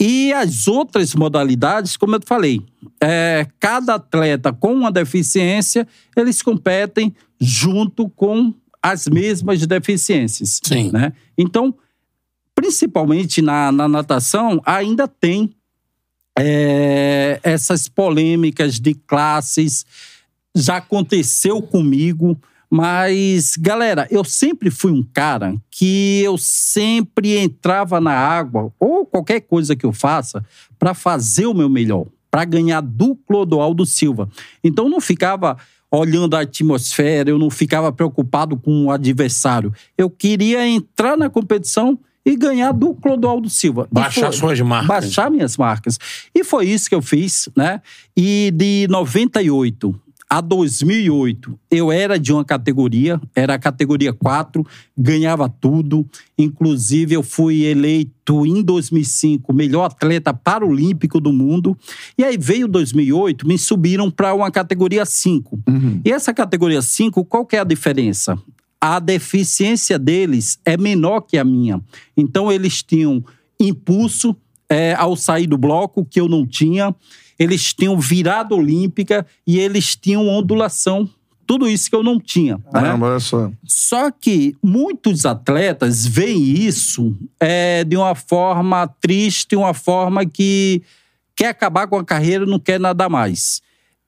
[0.00, 2.62] E as outras modalidades, como eu te falei,
[3.02, 5.86] é, cada atleta com uma deficiência,
[6.16, 10.58] eles competem junto com as mesmas deficiências.
[10.64, 10.90] Sim.
[10.90, 11.12] Né?
[11.36, 11.74] Então,
[12.60, 15.50] principalmente na, na natação, ainda tem
[16.38, 19.86] é, essas polêmicas de classes.
[20.54, 22.38] Já aconteceu comigo,
[22.68, 29.40] mas, galera, eu sempre fui um cara que eu sempre entrava na água, ou qualquer
[29.40, 30.44] coisa que eu faça,
[30.78, 34.28] para fazer o meu melhor, para ganhar do Clodoaldo Silva.
[34.62, 35.56] Então, eu não ficava
[35.90, 39.72] olhando a atmosfera, eu não ficava preocupado com o adversário.
[39.96, 43.88] Eu queria entrar na competição e ganhar do Clodoaldo Silva.
[43.90, 44.88] Baixar foi- suas marcas.
[44.88, 45.98] Baixar minhas marcas.
[46.34, 47.80] E foi isso que eu fiz, né?
[48.16, 49.98] E de 98
[50.28, 54.64] a 2008, eu era de uma categoria, era a categoria 4,
[54.96, 56.06] ganhava tudo.
[56.38, 61.76] Inclusive, eu fui eleito em 2005 melhor atleta paralímpico do mundo.
[62.16, 65.58] E aí veio 2008, me subiram para uma categoria 5.
[66.04, 68.38] E essa categoria 5, qual que é a diferença?
[68.80, 71.82] A deficiência deles é menor que a minha.
[72.16, 73.22] Então, eles tinham
[73.60, 74.34] impulso
[74.70, 76.94] é, ao sair do bloco, que eu não tinha.
[77.38, 81.08] Eles tinham virada olímpica e eles tinham ondulação.
[81.46, 82.56] Tudo isso que eu não tinha.
[82.56, 82.62] né?
[82.72, 83.50] Caramba, olha só.
[83.64, 90.80] Só que muitos atletas veem isso é, de uma forma triste, uma forma que
[91.34, 93.60] quer acabar com a carreira, não quer nada mais.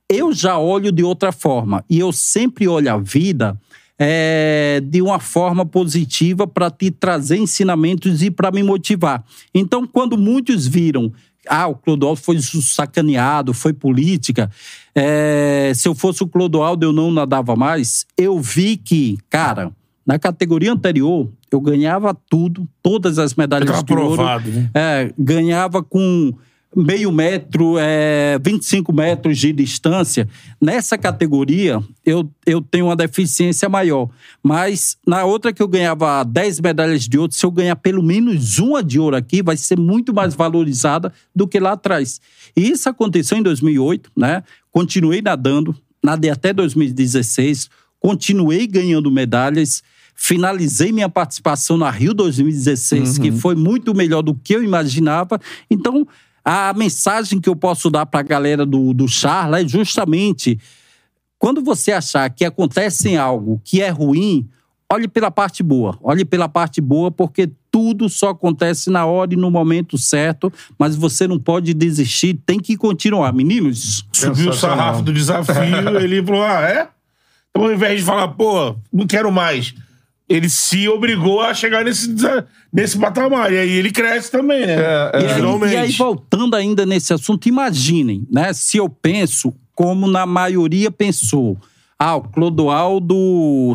[0.08, 3.58] Eu já olho de outra forma e eu sempre olho a vida
[4.04, 9.22] é, de uma forma positiva para te trazer ensinamentos e para me motivar.
[9.54, 11.12] Então, quando muitos viram
[11.48, 14.50] ah, o Clodoaldo foi sacaneado, foi política.
[14.94, 18.06] É, se eu fosse o Clodoaldo, eu não nadava mais.
[18.16, 19.72] Eu vi que, cara,
[20.06, 24.22] na categoria anterior, eu ganhava tudo, todas as medalhas de ouro.
[24.50, 24.70] né?
[24.72, 26.32] É, ganhava com
[26.74, 30.28] meio metro, é, 25 metros de distância.
[30.60, 34.08] Nessa categoria, eu, eu tenho uma deficiência maior.
[34.42, 38.58] Mas na outra que eu ganhava 10 medalhas de ouro, se eu ganhar pelo menos
[38.58, 42.20] uma de ouro aqui, vai ser muito mais valorizada do que lá atrás.
[42.56, 44.42] E isso aconteceu em 2008, né?
[44.70, 47.68] Continuei nadando, nadei até 2016,
[48.00, 49.82] continuei ganhando medalhas.
[50.14, 55.40] Finalizei minha participação na Rio 2016, que foi muito melhor do que eu imaginava.
[55.70, 56.06] Então,
[56.44, 60.58] a mensagem que eu posso dar para a galera do, do Charla é justamente
[61.42, 64.48] quando você achar que acontece algo que é ruim,
[64.92, 65.98] olhe pela parte boa.
[66.00, 70.94] Olhe pela parte boa, porque tudo só acontece na hora e no momento certo, mas
[70.94, 73.32] você não pode desistir, tem que continuar.
[73.32, 76.88] Meninos, Subiu o sarrafo do desafio, ele falou: ah, é?
[77.50, 79.74] Então, ao invés de falar, pô, não quero mais,
[80.28, 82.14] ele se obrigou a chegar nesse,
[82.72, 83.52] nesse patamar.
[83.52, 84.74] E aí ele cresce também, né?
[84.74, 85.22] É, é.
[85.22, 88.52] E aí, e aí, voltando ainda nesse assunto, imaginem, né?
[88.52, 91.56] Se eu penso como na maioria pensou.
[91.98, 93.14] Ah, o Clodoaldo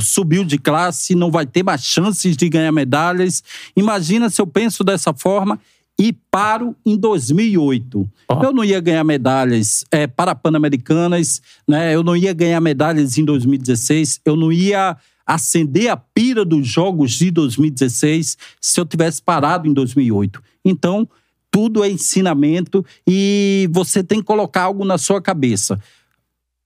[0.01, 3.41] subiu de classe, não vai ter mais chances de ganhar medalhas.
[3.75, 5.57] Imagina se eu penso dessa forma
[5.99, 8.09] e paro em 2008.
[8.43, 11.95] Eu não ia ganhar medalhas é, para Pan-Americanas, né?
[11.95, 14.97] eu não ia ganhar medalhas em 2016, eu não ia
[15.27, 20.41] acender a pira dos Jogos de 2016 se eu tivesse parado em 2008.
[20.63, 21.07] Então,
[21.51, 25.79] tudo é ensinamento e você tem que colocar algo na sua cabeça.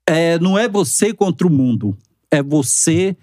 [0.07, 1.97] É, não é você contra o mundo,
[2.29, 3.15] é você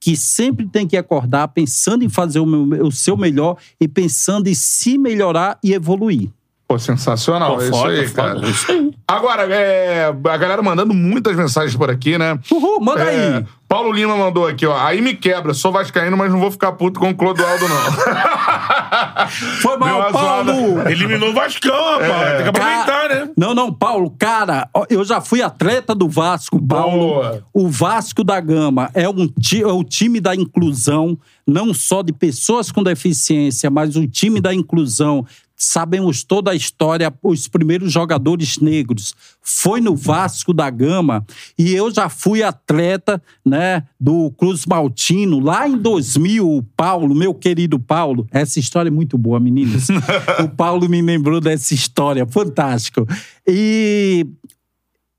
[0.00, 4.46] que sempre tem que acordar pensando em fazer o, meu- o seu melhor e pensando
[4.48, 6.30] em se melhorar e evoluir.
[6.68, 7.56] Pô, sensacional.
[7.56, 8.46] Pô, é foda, isso aí, foda, cara.
[8.46, 8.90] é isso aí.
[9.08, 12.38] Agora, é, a galera mandando muitas mensagens por aqui, né?
[12.52, 13.44] Uhul, manda É, aí.
[13.66, 14.78] Paulo Lima mandou aqui, ó.
[14.78, 17.78] Aí me quebra, sou vascaíno, mas não vou ficar puto com o Clodoaldo, não.
[19.62, 20.52] Foi mal, Paulo!
[20.74, 20.90] zoada.
[20.92, 22.32] Eliminou o Vascão, rapaz.
[22.34, 23.30] Tem que aproveitar, né?
[23.36, 26.98] Não, não, Paulo, cara, eu já fui atleta do Vasco, Paulo.
[27.14, 27.42] Boa.
[27.52, 32.12] O Vasco da Gama é, um ti- é o time da inclusão, não só de
[32.12, 35.24] pessoas com deficiência, mas o time da inclusão.
[35.58, 39.12] Sabemos toda a história, os primeiros jogadores negros.
[39.42, 41.26] Foi no Vasco da Gama
[41.58, 47.34] e eu já fui atleta, né, do Cruz Maltino lá em 2000, o Paulo, meu
[47.34, 48.26] querido Paulo.
[48.30, 49.88] Essa história é muito boa, meninos.
[50.44, 53.04] o Paulo me lembrou dessa história, fantástico.
[53.46, 54.24] E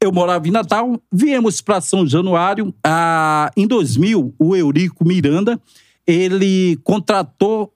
[0.02, 2.74] eu morava em Natal, viemos para São Januário.
[2.82, 5.60] Ah, em 2000, o Eurico Miranda,
[6.08, 7.74] ele contratou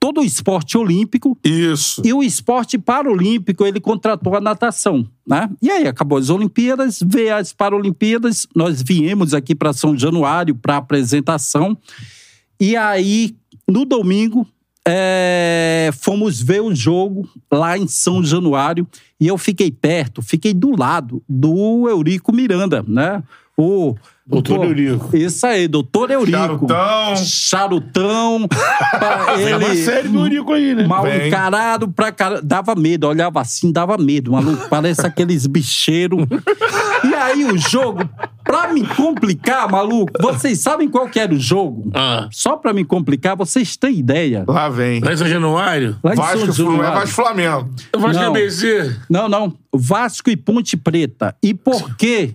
[0.00, 2.02] todo o esporte olímpico Isso.
[2.04, 5.50] e o esporte paralímpico, ele contratou a natação, né?
[5.60, 10.76] E aí acabou as Olimpíadas, veio as Paralimpíadas, nós viemos aqui para São Januário para
[10.76, 11.76] apresentação.
[12.60, 13.36] E aí,
[13.68, 14.46] no domingo,
[14.86, 18.86] é, fomos ver o jogo lá em São Januário
[19.20, 23.22] e eu fiquei perto, fiquei do lado do Eurico Miranda, né?
[23.56, 23.96] O
[24.28, 25.16] Doutor Eurico.
[25.16, 26.36] Isso aí, doutor Eurico.
[26.36, 27.16] Charutão.
[27.16, 28.48] Charutão.
[29.40, 30.86] É uma ele, série do Eurico aí, né?
[30.86, 31.28] Mal Bem.
[31.28, 32.42] encarado pra cara.
[32.42, 34.68] Dava medo, olhava assim, dava medo, maluco.
[34.68, 36.26] Parece aqueles bicheiros.
[37.04, 38.00] E aí o jogo,
[38.48, 41.90] pra me complicar, maluco, vocês sabem qual que era o jogo?
[41.94, 42.26] Ah.
[42.32, 44.42] Só pra me complicar, vocês têm ideia.
[44.48, 45.00] Lá vem.
[45.00, 45.98] Lá em São Januário?
[46.02, 47.00] Lá em Vasco, São é Januário.
[47.00, 47.68] Vasco Flamengo.
[47.94, 48.28] Vasco Não.
[48.30, 48.96] ABC.
[49.10, 49.52] Não, não.
[49.74, 51.36] Vasco e Ponte Preta.
[51.42, 52.34] E por que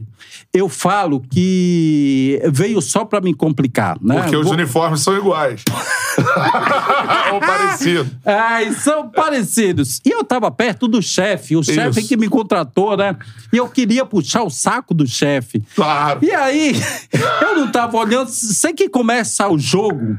[0.53, 4.21] eu falo que veio só pra me complicar, né?
[4.21, 5.63] Porque os Vou- uniformes são iguais.
[7.33, 8.07] Ou parecido.
[8.23, 9.99] Ai, são parecidos.
[10.05, 13.15] E eu tava perto do chefe, o chefe que me contratou, né?
[13.51, 15.63] E eu queria puxar o saco do chefe.
[16.03, 16.19] Claro.
[16.23, 16.73] E aí,
[17.41, 20.17] eu não tava olhando, sei que começa o jogo.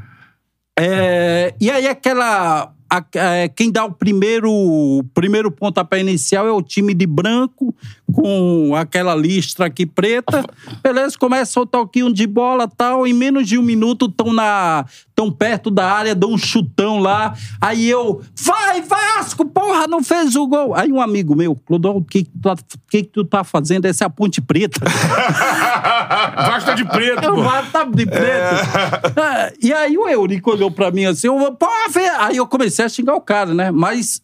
[0.79, 2.73] é, e aí aquela.
[2.91, 7.75] a- é, quem dá o primeiro, o primeiro pontapé inicial é o time de branco,
[8.15, 10.45] com aquela listra aqui preta.
[10.83, 13.07] Beleza, começa o toquinho de bola tal.
[13.07, 14.85] Em menos de um minuto estão na.
[15.17, 17.35] Tão perto da área, dão um chutão lá.
[17.61, 20.75] Aí eu, vai, Vasco, porra, não fez o gol.
[20.75, 22.57] Aí um amigo meu, Clodão, o que, tá-
[22.91, 23.85] que, que tu tá fazendo?
[23.85, 24.81] Essa é a Ponte Preta.
[26.37, 27.43] Vasco tá de preto, Eu pô.
[27.43, 29.21] vou tá de preto.
[29.21, 31.39] É, e aí o Eurico olhou pra mim assim, eu,
[31.91, 32.09] vê.
[32.19, 33.71] Aí eu comecei a xingar o cara, né?
[33.71, 34.21] Mas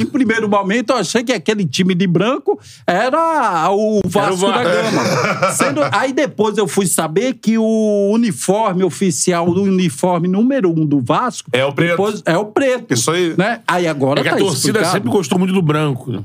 [0.00, 4.64] em primeiro momento eu achei que aquele time de branco era o Vasco Era o
[4.64, 5.52] da Gama.
[5.52, 11.00] Sendo- aí depois eu fui saber que o uniforme oficial, o uniforme número um do
[11.00, 11.48] Vasco...
[11.52, 11.90] É o preto.
[11.90, 12.92] depois- é o preto.
[12.94, 13.34] Isso aí.
[13.36, 13.60] Né?
[13.66, 14.92] Aí agora É que a tá torcida explicado.
[14.92, 16.24] sempre gostou muito do branco.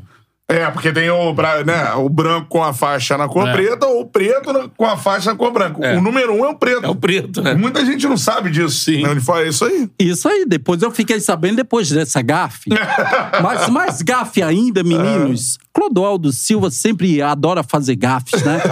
[0.51, 1.33] É, porque tem o,
[1.65, 3.53] né, o branco com a faixa na cor É.
[3.53, 5.85] preta ou o preto com a faixa na cor branca.
[5.85, 5.97] É.
[5.97, 6.85] O número um é o preto.
[6.85, 7.53] É o preto, né?
[7.53, 8.83] Muita gente não sabe disso.
[8.85, 9.05] Sim.
[9.05, 9.89] Ele fala, é isso aí.
[9.99, 12.69] Isso aí, depois eu fiquei sabendo depois dessa gafe.
[13.41, 15.57] Mas mais gafe ainda, meninos.
[15.73, 18.61] Clodoaldo Silva sempre adora fazer gafes, né?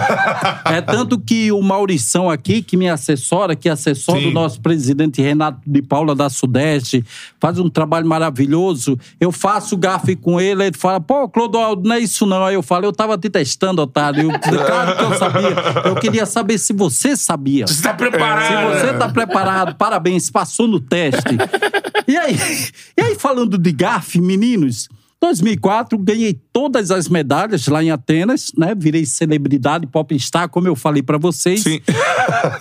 [0.64, 4.24] É tanto que o Maurição aqui, que me assessora, que é assessor Sim.
[4.24, 7.04] do nosso presidente Renato de Paula da Sudeste,
[7.40, 8.98] faz um trabalho maravilhoso.
[9.18, 12.44] Eu faço gafe com ele, ele fala, pô, Clodoaldo, não é isso não.
[12.44, 14.30] Aí eu falo, eu tava te testando, otário.
[14.30, 15.50] Eu, claro que eu sabia.
[15.86, 17.66] Eu queria saber se você sabia.
[17.66, 18.78] Você tá Se preparado.
[18.78, 21.36] você tá preparado, parabéns, passou no teste.
[22.06, 22.36] E aí,
[22.96, 24.88] e aí falando de gafe, meninos,
[25.20, 28.74] 2004 ganhei todas as medalhas lá em Atenas, né?
[28.74, 31.62] Virei celebridade popstar, como eu falei pra vocês.
[31.62, 31.80] Sim.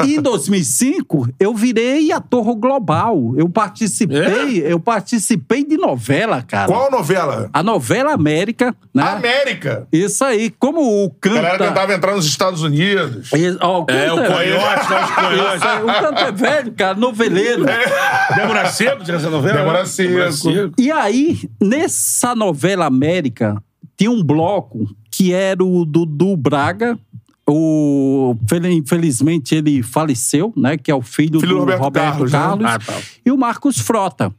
[0.06, 3.34] E em 2005 eu virei ator global.
[3.38, 6.68] Eu participei, eu participei de novela, cara.
[6.72, 7.50] Qual novela?
[7.54, 9.04] A novela América, né?
[9.04, 9.88] América.
[9.92, 11.68] Isso aí, como o A galera canta.
[11.70, 13.30] tentava entrar nos Estados Unidos.
[13.62, 15.68] Ó, É, o canta- Coyote, nós Isso Coyote.
[15.68, 17.66] aí, O canto é velho, cara, noveleiro.
[18.36, 19.58] Débora Seco tinha essa novela?
[19.58, 19.86] Débora né?
[19.86, 20.10] Seco.
[20.10, 20.74] Débora Seco.
[20.78, 23.62] E aí, nessa novela América,
[23.98, 26.98] tinha um bloco que era o Dudu Braga.
[27.52, 30.78] O, fel- infelizmente ele faleceu, né?
[30.78, 32.40] Que é o filho, Filho do Roberto Roberto, Carlos, né?
[32.40, 32.66] Carlos.
[32.66, 33.02] Ah, tá.
[33.26, 34.34] E o Marcos Frota.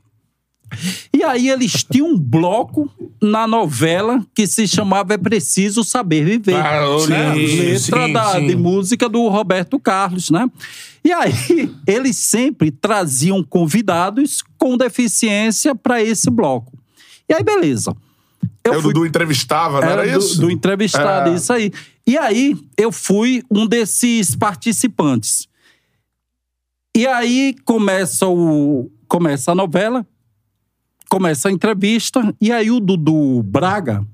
[1.13, 2.89] E aí eles tinham um bloco
[3.21, 6.55] na novela que se chamava É Preciso Saber Viver.
[6.55, 7.33] Ah, né?
[7.35, 7.65] lembro.
[7.65, 8.47] Letra Sim, da, sim.
[8.47, 10.49] de música do Roberto Carlos, né?
[11.05, 11.33] E aí
[11.87, 16.79] eles sempre traziam convidados com deficiência para esse bloco.
[17.29, 17.93] E aí, beleza.
[18.65, 20.41] É, o Dudu entrevistava, não era, Era do, isso?
[20.41, 21.35] do entrevistado, É.
[21.35, 21.73] isso aí.
[22.07, 25.49] E aí, eu fui um desses participantes.
[26.97, 30.07] E aí começa, o, começa a novela,
[31.09, 34.05] começa a entrevista, e aí o Dudu Braga,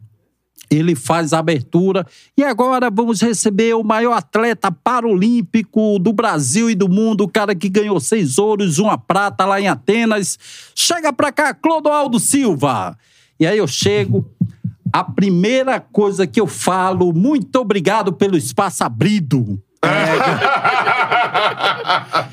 [0.71, 2.07] ele faz a abertura.
[2.37, 7.55] E agora vamos receber o maior atleta paralímpico do Brasil e do mundo, o cara
[7.55, 10.39] que ganhou seis ouros, uma prata lá em Atenas.
[10.75, 12.97] Chega pra cá, Clodoaldo Silva.
[13.39, 14.29] E aí eu chego.
[14.93, 19.61] A primeira coisa que eu falo, muito obrigado pelo espaço abrido.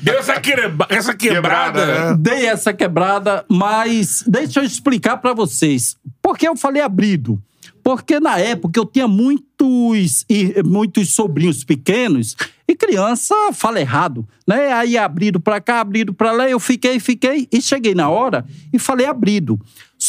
[0.02, 1.80] Deu essa, quebra- essa quebrada.
[1.80, 2.16] Quebrada, né?
[2.18, 5.96] Dei essa quebrada, mas deixa eu explicar pra vocês.
[6.22, 7.40] Por que eu falei abrido?
[7.82, 12.34] Porque na época eu tinha muitos, e- muitos sobrinhos pequenos
[12.66, 14.72] e criança fala errado, né?
[14.72, 18.78] Aí abrido pra cá, abrido pra lá, eu fiquei, fiquei e cheguei na hora e
[18.78, 19.60] falei abrido.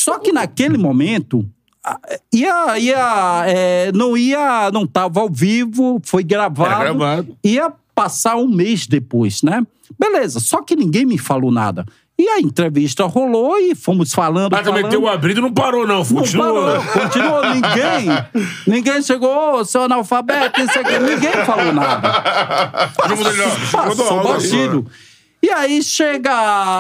[0.06, 1.44] Só que naquele momento
[2.32, 7.36] ia, ia, é, não ia, não tava ao vivo, foi gravado, Era gravado.
[7.44, 9.66] ia passar um mês depois, né?
[9.98, 11.84] Beleza, só que ninguém me falou nada.
[12.20, 14.52] E a entrevista rolou e fomos falando.
[14.52, 14.92] Mas também falando.
[14.92, 15.98] teu abrido não parou, não.
[15.98, 16.66] Não Continuou.
[16.66, 17.42] parou, continuou.
[17.50, 18.08] Ninguém,
[18.68, 21.00] ninguém chegou, ô, seu analfabeto, isso aqui.
[21.00, 22.92] Ninguém falou nada.
[23.72, 24.28] Passou aí.
[24.28, 24.86] batido.
[25.46, 26.32] E aí chega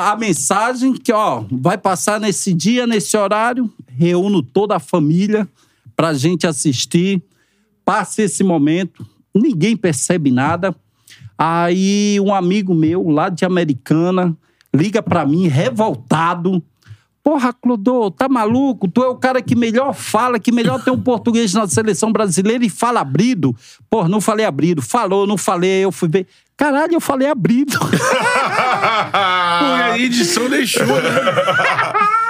[0.09, 5.47] a mensagem que, ó, vai passar nesse dia, nesse horário, reúno toda a família
[5.95, 7.21] pra gente assistir.
[7.85, 10.75] Passa esse momento, ninguém percebe nada.
[11.37, 14.35] Aí um amigo meu, lá de Americana,
[14.73, 16.59] liga pra mim, revoltado.
[17.25, 18.87] Porra, Clodô, tá maluco?
[18.87, 22.63] Tu é o cara que melhor fala, que melhor tem um português na seleção brasileira
[22.63, 23.55] e fala abrido.
[23.89, 24.79] Porra, não falei abrido.
[24.79, 26.27] Falou, não falei, eu fui ver.
[26.55, 27.77] Caralho, eu falei abrido.
[27.79, 30.93] Pô, a edição deixou, né?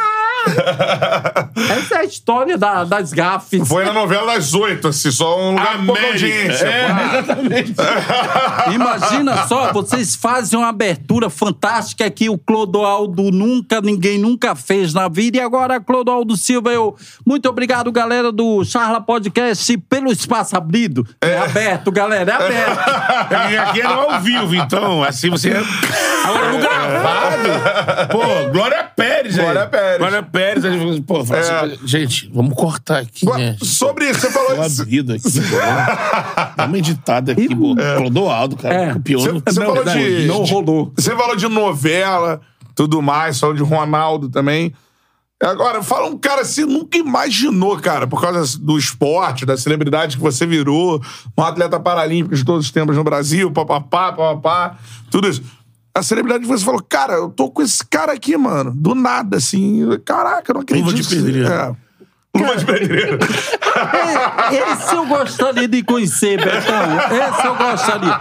[1.77, 3.67] Essa é a história da- das gafes.
[3.67, 6.65] Foi na novela das oito, assim, só um lugar de pouca audiência.
[6.67, 7.75] É, exatamente.
[8.73, 15.07] Imagina só, vocês fazem uma abertura fantástica que o Clodoaldo nunca, ninguém nunca fez na
[15.07, 15.37] vida.
[15.37, 16.95] E agora, Clodoaldo Silva, eu.
[17.25, 21.05] Muito obrigado, galera do Charla Podcast, pelo espaço abrido.
[21.21, 22.85] É, aberto, galera, é aberto.
[23.51, 25.51] E aqui é ao vivo, então, assim você.
[26.25, 27.49] Agora no gravado.
[28.11, 29.43] Pô, Glória Pérez, aí.
[29.45, 29.97] Glória Pérez.
[30.35, 30.65] Pérez.
[30.65, 33.55] aí, Pô, fala assim, gente, vamos cortar aqui, né?
[33.61, 34.81] Sobre isso, você falou disso.
[34.81, 35.57] abrido aqui, pô.
[36.57, 37.75] Dá uma editada aqui, pô.
[37.97, 38.75] Clodoaldo, cara.
[38.75, 38.93] É.
[38.93, 39.19] Campeão.
[39.21, 40.21] Você- você Não, falou verdade.
[40.21, 40.93] de- Não rolou.
[40.97, 42.41] Você falou de novela,
[42.75, 44.73] tudo mais, falou de Ronaldo também.
[45.43, 50.23] Agora, fala um cara assim, nunca imaginou, cara, por causa do esporte, da celebridade que
[50.23, 51.01] você virou,
[51.37, 54.77] um atleta paralímpico de todos os tempos no Brasil, papapá, papapá,
[55.11, 55.43] tudo isso.
[55.95, 59.37] A celebridade que você falou, cara, eu tô com esse cara aqui, mano, do nada,
[59.37, 59.81] assim.
[60.03, 60.87] Caraca, eu não acredito.
[60.87, 61.47] Luva de pedreiro.
[61.47, 61.84] É.
[62.35, 63.17] Luva de pedreiro.
[64.51, 66.97] É, Esse eu gostaria de conhecer, Betão.
[67.11, 68.19] Esse eu gostaria.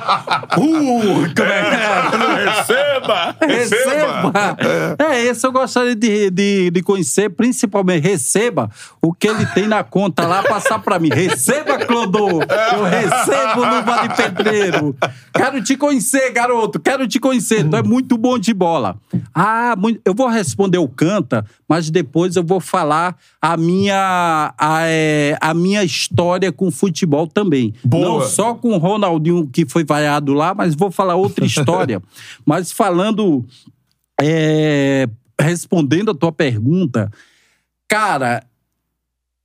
[0.59, 2.45] Uh, é é?
[2.51, 3.37] Receba!
[3.41, 4.57] Receba!
[4.99, 8.71] É, esse eu gostaria de, de, de conhecer, principalmente receba
[9.03, 11.09] o que ele tem na conta lá, passar pra mim.
[11.09, 12.29] Receba, Clodô!
[12.43, 14.97] Eu recebo luva de pedreiro.
[15.35, 17.69] Quero te conhecer, garoto, quero te conhecer.
[17.69, 18.97] Tu é muito bom de bola.
[19.35, 24.04] Ah, muito- eu vou responder o canta, mas depois eu vou falar a minha,
[24.59, 27.75] a, é, a minha história com futebol também.
[27.85, 28.05] Boa.
[28.05, 32.03] Não só com o Ronaldinho que foi vaiado lá, mas vou falar outra história.
[32.45, 33.45] mas falando,
[34.21, 35.09] é,
[35.41, 37.11] respondendo a tua pergunta,
[37.89, 38.43] cara,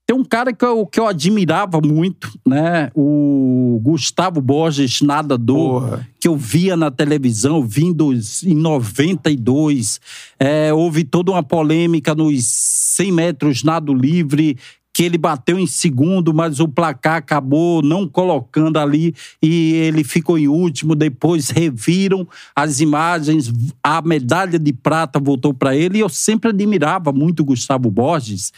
[0.09, 2.89] tem um cara que eu, que eu admirava muito, né?
[2.95, 6.07] O Gustavo Borges, nadador, Porra.
[6.19, 8.11] que eu via na televisão, vindo
[8.43, 10.01] em 92.
[10.39, 14.57] É, houve toda uma polêmica nos 100 metros nado livre,
[14.91, 20.39] que ele bateu em segundo, mas o placar acabou não colocando ali e ele ficou
[20.39, 20.95] em último.
[20.95, 23.53] Depois reviram as imagens,
[23.83, 28.51] a medalha de prata voltou para ele e eu sempre admirava muito o Gustavo Borges.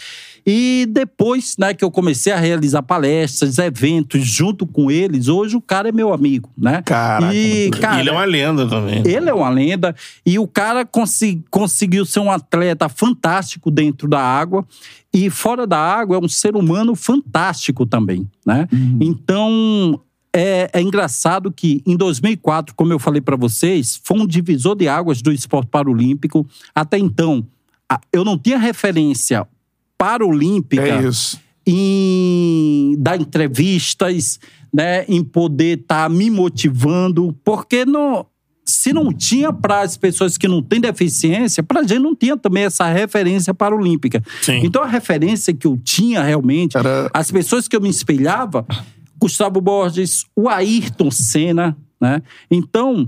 [0.46, 5.62] E depois, né, que eu comecei a realizar palestras, eventos junto com eles, hoje o
[5.62, 6.82] cara é meu amigo, né?
[6.84, 9.04] Caraca, e, cara, Ele é uma lenda também.
[9.06, 9.96] ele é uma lenda
[10.26, 14.66] e o cara consi- conseguiu ser um atleta fantástico dentro da água
[15.14, 18.68] e fora da água é um ser humano fantástico também, né?
[19.00, 20.00] Então
[20.34, 24.88] é, é engraçado que em 2004, como eu falei para vocês, foi um divisor de
[24.88, 26.48] águas do esporte paralímpico.
[26.74, 27.46] Até então,
[28.14, 29.46] eu não tinha referência
[30.02, 31.40] paralímpica É isso.
[31.68, 34.40] em dar entrevistas,
[34.74, 38.26] né, em poder estar me motivando, porque não,
[38.66, 42.36] se não tinha para as pessoas que não têm deficiência, para a gente não tinha
[42.36, 44.24] também essa referência paralímpica.
[44.42, 44.62] Sim.
[44.64, 48.66] Então a referência que eu tinha realmente, Era- as pessoas que eu me espelhava,
[49.20, 52.24] Gustavo Borges, o Ayrton Senna, né?
[52.50, 53.08] Então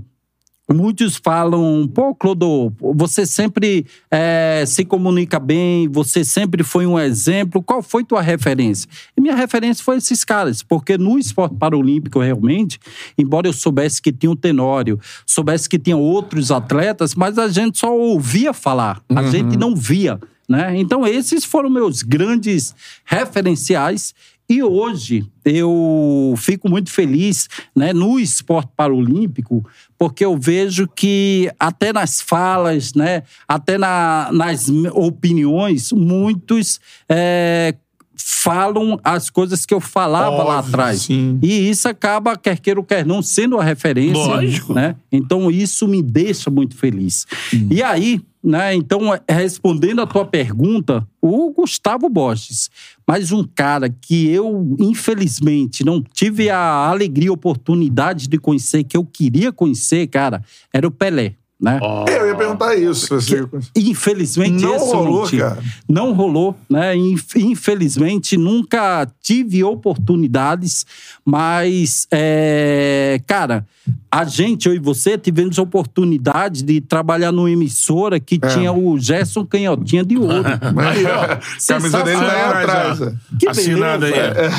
[0.72, 7.62] Muitos falam, pô, Clodo, você sempre eh, se comunica bem, você sempre foi um exemplo.
[7.62, 8.88] Qual foi tua referência?
[9.14, 12.78] E minha referência foi esses caras, porque no esporte paralímpico, realmente,
[13.18, 17.78] embora eu soubesse que tinha o Tenório, soubesse que tinha outros atletas, mas a gente
[17.78, 20.18] só ouvia falar, a gente não via.
[20.48, 20.78] Né?
[20.78, 22.74] Então, esses foram meus grandes
[23.04, 24.14] referenciais
[24.48, 29.66] E hoje eu fico muito feliz né, no esporte paralímpico,
[29.98, 37.74] porque eu vejo que até nas falas, né, até na, nas opiniões, muitos é,
[38.16, 41.02] falam as coisas que eu falava lá Óbvio, atrás.
[41.02, 41.38] sim.
[41.42, 44.22] E isso acaba, quer queira ou quer não, sendo a referência.
[44.22, 44.74] Lógico.
[44.74, 44.96] Né?
[45.10, 47.26] Então isso me deixa muito feliz.
[47.70, 52.70] E aí, né, então, respondendo a tua pergunta, o Gustavo Borges,
[53.06, 58.96] mas um cara que eu, infelizmente, não tive a alegria e oportunidade de conhecer, que
[58.96, 60.42] eu queria conhecer, cara,
[60.72, 61.36] era o Pelé.
[61.60, 61.78] Né?
[62.08, 63.14] Eu ia perguntar isso.
[63.14, 63.36] Assim,
[63.76, 65.58] Infelizmente, Não esse é rolou, cara.
[65.88, 66.94] Não rolou, né?
[66.96, 70.84] Inf- Infelizmente, nunca tive oportunidades,
[71.24, 73.64] mas, é, cara,
[74.10, 78.46] a gente, eu e você, tivemos a oportunidade de trabalhar numa emissora que É.
[78.48, 80.44] tinha o Gerson Canhotinha de ouro.
[80.76, 82.98] Aí, ó, camisa dele tá aí atrás.
[83.38, 84.40] Que Assinado beleza.
[84.40, 84.50] aí.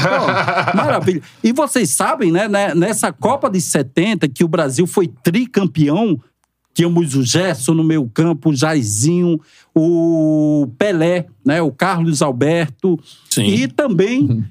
[0.71, 1.21] Pô, maravilha.
[1.43, 6.19] E vocês sabem, né, né, nessa Copa de 70, que o Brasil foi tricampeão,
[6.75, 9.39] tínhamos o Gerson no meio campo, o Jairzinho,
[9.73, 12.99] o Pelé, né, o Carlos Alberto.
[13.29, 13.45] Sim.
[13.45, 14.43] E também,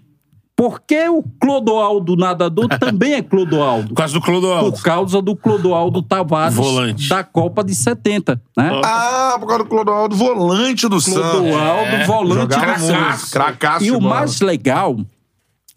[0.57, 3.89] porque o Clodoaldo nadador também é Clodoaldo?
[3.89, 4.73] Por causa do Clodoaldo.
[4.73, 7.09] Por causa do Clodoaldo Tavares Volante.
[7.09, 8.71] da Copa de 70, né?
[8.83, 11.31] Ah, por causa do Clodoaldo, volante do Santos.
[11.31, 12.87] Clodoaldo, volante Jogava do.
[12.87, 13.31] Santos.
[13.31, 14.15] Cracaço E o bola.
[14.17, 14.97] mais legal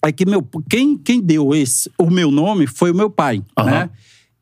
[0.01, 3.69] é que meu, quem, quem deu esse, o meu nome foi o meu pai, Aham.
[3.69, 3.89] né?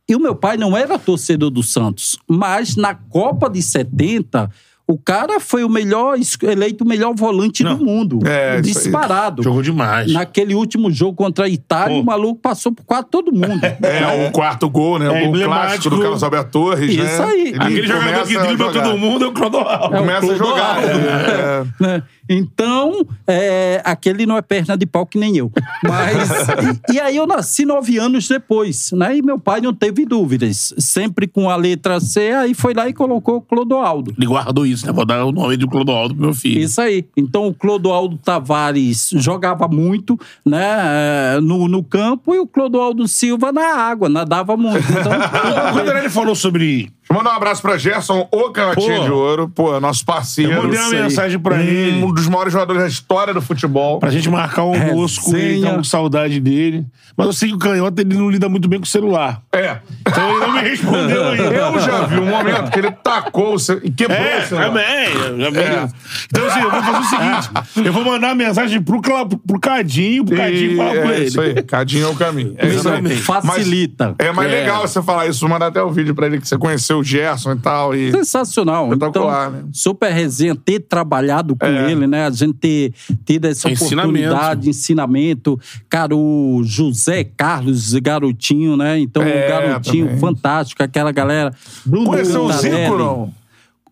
[0.08, 4.52] E o meu pai não era torcedor do Santos, mas na Copa de 70,
[4.88, 7.76] o cara foi o melhor, eleito o melhor volante Não.
[7.76, 8.20] do mundo.
[8.24, 9.42] É, disparado.
[9.42, 10.14] Jogou demais.
[10.14, 12.04] Naquele último jogo contra a Itália, Pô.
[12.04, 13.60] o maluco passou por quase todo mundo.
[13.82, 15.10] É, o quarto gol, né?
[15.10, 15.66] O É gol emblemático.
[15.70, 17.04] clássico do Carlos Alberto Torres, né?
[17.04, 17.48] Isso aí.
[17.48, 19.96] Ele Aquele jogador que dribla todo mundo é o Clodoaldo.
[19.96, 20.82] É o Começa a jogar.
[20.82, 21.84] Clodoaldo.
[21.84, 22.04] é.
[22.30, 25.52] Então, é, aquele não é perna de pau que nem eu.
[25.84, 26.30] Mas.
[26.90, 29.18] e, e aí eu nasci nove anos depois, né?
[29.18, 30.74] E meu pai não teve dúvidas.
[30.78, 34.14] Sempre com a letra C, aí foi lá e colocou Clodoaldo.
[34.18, 34.92] Ele guardou isso, né?
[34.92, 36.60] Vou dar o nome do Clodoaldo pro meu filho.
[36.60, 37.06] Isso aí.
[37.16, 41.36] Então o Clodoaldo Tavares jogava muito, né?
[41.36, 44.86] é, No, no campo e o Clodoaldo Silva na água, nadava muito.
[44.92, 45.12] Então,
[45.74, 46.92] Quando ele falou sobre.
[47.12, 49.04] Manda um abraço pra Gerson, o Canhotinha Pô.
[49.06, 49.48] de Ouro.
[49.50, 50.52] Pô, nosso parceiro.
[50.52, 51.02] Eu mandei uma Isso aí.
[51.04, 52.04] mensagem pra ele.
[52.04, 54.00] Um dos maiores jogadores da história do futebol.
[54.00, 55.66] Pra gente marcar um almoço com ele, Resenha.
[55.66, 56.86] tava com saudade dele.
[57.16, 59.42] Mas eu sei que o canhoto ele não lida muito bem com o celular.
[59.54, 59.78] É.
[60.02, 61.44] Então ele não me respondeu ainda.
[61.44, 64.68] Eu já vi um momento que ele tacou o e quebrou É, o celular.
[64.68, 65.52] também.
[65.52, 65.88] vi É.
[66.30, 69.60] Então, assim, eu vou fazer o seguinte: eu vou mandar uma mensagem pro, Cla- pro
[69.60, 71.26] Cadinho, pro Cadinho E falar com é ele.
[71.26, 71.64] isso aí.
[71.64, 72.56] Cadinho é o caminho.
[72.58, 72.96] É isso aí.
[72.96, 73.22] Exatamente.
[73.22, 74.16] facilita.
[74.20, 74.56] É mais É.
[74.62, 77.54] legal você falar isso, mandar até o vídeo pra ele que você conheceu o Gerson
[77.54, 77.96] e tal.
[77.96, 78.12] E...
[78.12, 78.86] Sensacional.
[78.92, 79.70] Espetacular, então, né?
[79.74, 81.92] super resenha, ter trabalhado com É.
[81.92, 82.26] ele, né?
[82.26, 82.94] A gente ter
[83.26, 84.10] tido essa Ensinamento.
[84.10, 85.60] oportunidade, ensinamento.
[85.90, 89.00] Cara, o José Carlos Garotinho, né?
[89.00, 90.20] Então, É, Garotinho, também.
[90.20, 91.54] fantástico, aquela galera.
[91.86, 92.52] Bruno Conheceu o.
[92.54, 93.34] Zico, não?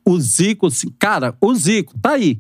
[0.06, 2.38] O Zico, assim, cara, o Zico, tá aí.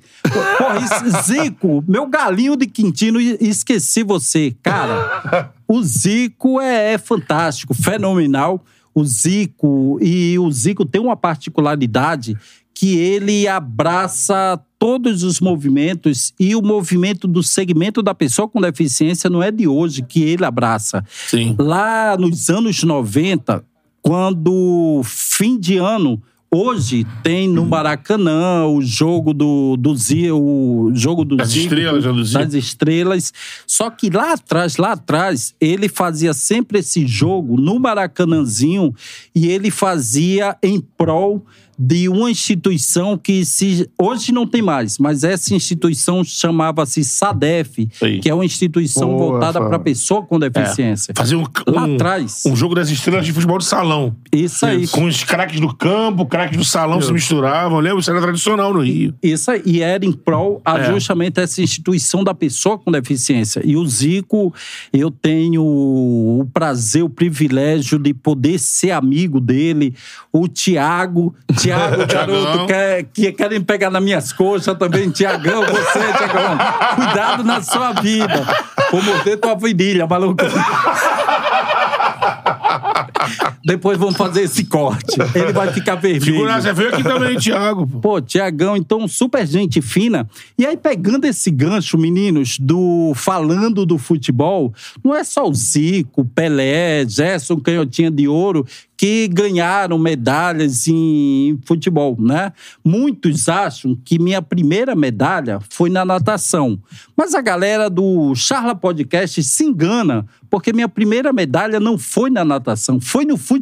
[0.57, 0.79] Porra,
[1.23, 4.53] Zico, meu galinho de Quintino, esqueci você.
[4.61, 8.61] Cara, o Zico é, é fantástico, fenomenal.
[8.93, 12.37] O Zico, e o Zico tem uma particularidade
[12.73, 19.29] que ele abraça todos os movimentos e o movimento do segmento da pessoa com deficiência
[19.29, 21.05] não é de hoje que ele abraça.
[21.27, 21.55] Sim.
[21.57, 23.63] Lá nos anos 90,
[24.01, 26.21] quando fim de ano,
[26.53, 32.03] hoje tem no Maracanã o jogo do, do Zi- o jogo do Das Zico, estrelas,
[32.03, 32.39] do Zico.
[32.43, 33.34] das estrelas.
[33.65, 38.93] Só que lá atrás, lá atrás, ele fazia sempre esse jogo no Maracanãzinho
[39.34, 41.43] e ele fazia em prol
[41.77, 48.19] de uma instituição que se hoje não tem mais, mas essa instituição chamava-se SADEF, Aí.
[48.19, 51.13] que é uma instituição Boa, voltada para pessoa com deficiência.
[51.15, 52.43] Fazer um, Lá um, atrás.
[52.45, 54.15] um jogo das estrelas de futebol de salão.
[54.31, 54.87] Isso aí.
[54.87, 57.79] Com os craques do campo, craques do salão se misturavam.
[57.79, 57.99] Lembra?
[57.99, 59.13] Isso era tradicional no Rio.
[59.21, 60.91] Isso aí, e era em prol a É.
[60.91, 63.61] justamente essa instituição da pessoa com deficiência.
[63.65, 64.53] E o Zico,
[64.91, 69.93] eu tenho o prazer, o privilégio de poder ser amigo dele.
[70.31, 71.33] O Tiago,
[71.64, 75.10] Tiago, garoto, quer, que querem pegar nas minhas coxas também.
[75.10, 76.57] Tiagão, você, Tiagão,
[76.95, 78.45] cuidado na sua vida.
[78.91, 80.44] Vou morder tua virilha, maluco.
[83.65, 85.15] Depois vamos fazer esse corte.
[85.34, 86.22] Ele vai ficar vermelho.
[86.22, 87.88] Figuraça, veio aqui também, Thiago.
[87.88, 87.99] pô.
[87.99, 90.27] Pô, Tiagão, então, super gente fina.
[90.57, 94.73] E aí, pegando esse gancho, meninos, do falando do futebol,
[95.03, 98.65] não é só o Zico, Pelé, Gerson Canhotinha de Ouro
[99.03, 102.53] que ganharam medalhas em futebol, né?
[102.85, 106.80] Muitos acham que minha primeira medalha foi na natação.
[107.14, 112.45] Mas a galera do Charla Podcast se engana, porque minha primeira medalha não foi na
[112.45, 113.52] natação, foi no futebol,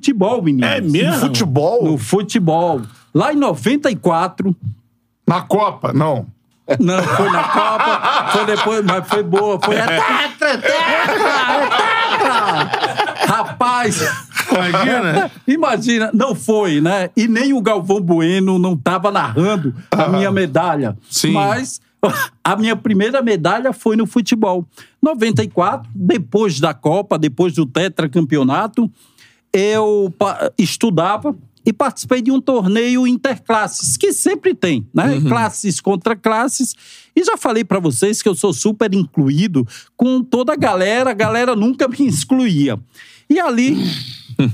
[0.43, 0.69] meninos.
[0.69, 1.19] É mesmo?
[1.19, 1.84] Futebol?
[1.84, 2.81] No futebol.
[3.13, 4.55] Lá em 94,
[5.27, 5.91] Na Copa?
[5.93, 6.26] Não.
[6.80, 9.59] não, foi na Copa, foi depois, mas foi boa.
[9.61, 11.81] Foi a tetra, tetra, tetra.
[13.27, 14.01] Rapaz,
[14.51, 15.31] Imagina.
[15.47, 17.09] imagina, não foi, né?
[17.15, 20.97] E nem o Galvão Bueno não estava narrando a minha medalha.
[21.09, 21.31] Sim.
[21.31, 21.80] Mas
[22.43, 24.65] a minha primeira medalha foi no futebol.
[25.01, 28.89] 94, depois da Copa, depois do tetracampeonato,
[29.53, 30.14] eu
[30.57, 35.22] estudava e participei de um torneio interclasses, que sempre tem, né?
[35.28, 36.76] Classes contra classes.
[37.15, 41.14] E já falei pra vocês que eu sou super incluído com toda a galera, a
[41.14, 42.80] galera nunca me excluía.
[43.30, 43.78] E ali,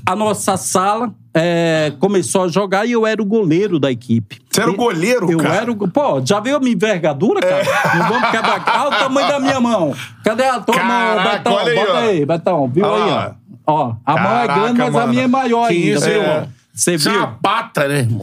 [0.05, 4.39] a nossa sala é, começou a jogar e eu era o goleiro da equipe.
[4.49, 5.55] Você era o goleiro, eu cara?
[5.55, 5.87] era o.
[5.87, 7.63] Pô, já viu a minha envergadura, cara?
[7.97, 8.85] Não vamos quebrar.
[8.85, 9.95] Olha o tamanho da minha mão.
[10.23, 11.53] Cadê a tua Caraca, mão, Betão?
[11.53, 12.67] olha aí, Bota aí, Betão.
[12.67, 13.46] Viu Olha aí, ó?
[13.67, 15.07] Ó, a mão é Caraca, grande, mas a mano.
[15.09, 15.97] minha é maior Que ainda.
[15.97, 16.21] isso, viu?
[16.21, 16.49] irmão?
[16.73, 17.21] Você Isso é viu?
[17.21, 18.21] uma pata, né, irmão?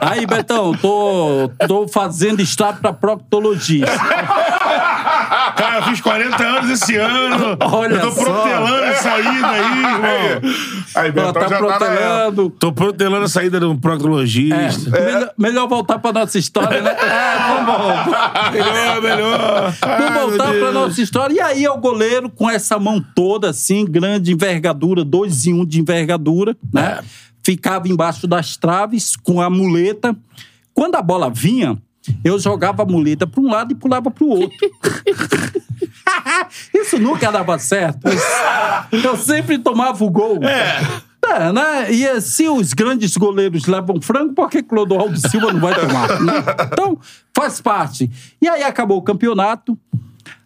[0.00, 3.90] Aí, Betão, tô, tô fazendo estágio pra proctologista.
[5.56, 7.56] Cara, eu fiz 40 anos esse ano.
[7.60, 8.24] Olha eu tô só.
[8.24, 10.52] protelando a saída aí, irmão.
[10.94, 12.50] Aí, Ela tá já tá protelando.
[12.50, 14.90] Tô protelando a saída de um proctologista.
[14.90, 16.96] Melhor, melhor voltar pra nossa história, né?
[17.02, 18.52] É, vamos voltar.
[18.52, 19.74] Melhor, melhor.
[19.80, 21.34] Vamos voltar pra nossa história.
[21.34, 25.64] E aí é o goleiro com essa mão toda assim, grande envergadura, dois em um
[25.64, 27.00] de envergadura, né?
[27.42, 30.16] Ficava embaixo das traves com a muleta.
[30.74, 31.76] Quando a bola vinha,
[32.24, 34.58] eu jogava a muleta para um lado e pulava para o outro.
[36.74, 38.00] Isso nunca dava certo.
[38.92, 40.40] Eu sempre tomava o gol.
[40.44, 41.92] É, né?
[41.92, 46.20] E se os grandes goleiros levam frango, por que Clodoaldo Silva não vai tomar?
[46.20, 46.32] né?
[46.72, 46.98] Então,
[47.34, 48.10] faz parte.
[48.40, 49.78] E aí acabou o campeonato.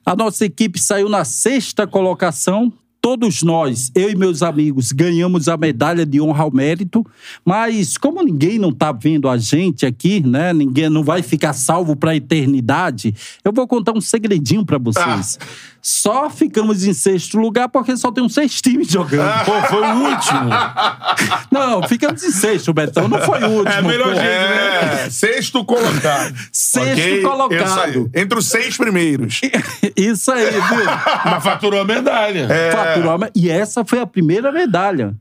[0.04, 2.72] A nossa equipe saiu na sexta colocação.
[3.06, 7.06] Todos nós, eu e meus amigos, ganhamos a medalha de honra ao mérito,
[7.44, 10.52] mas como ninguém não está vendo a gente aqui, né?
[10.52, 13.14] Ninguém não vai ficar salvo para a eternidade.
[13.44, 15.38] Eu vou contar um segredinho para vocês.
[15.80, 19.44] Só ficamos em sexto lugar porque só tem seis times jogando.
[19.44, 20.50] Pô, foi o último.
[21.48, 23.06] Não, ficamos em sexto, Betão.
[23.06, 23.72] Não foi o último.
[23.72, 26.34] É, melhor jeito, É, sexto colocado.
[26.50, 27.22] Sexto Ok?
[27.22, 28.10] colocado.
[28.12, 29.40] Entre os seis primeiros.
[29.96, 30.86] Isso aí, viu?
[31.24, 32.48] Mas faturou a medalha.
[32.72, 32.95] Faturou
[33.34, 35.14] E essa foi a primeira medalha.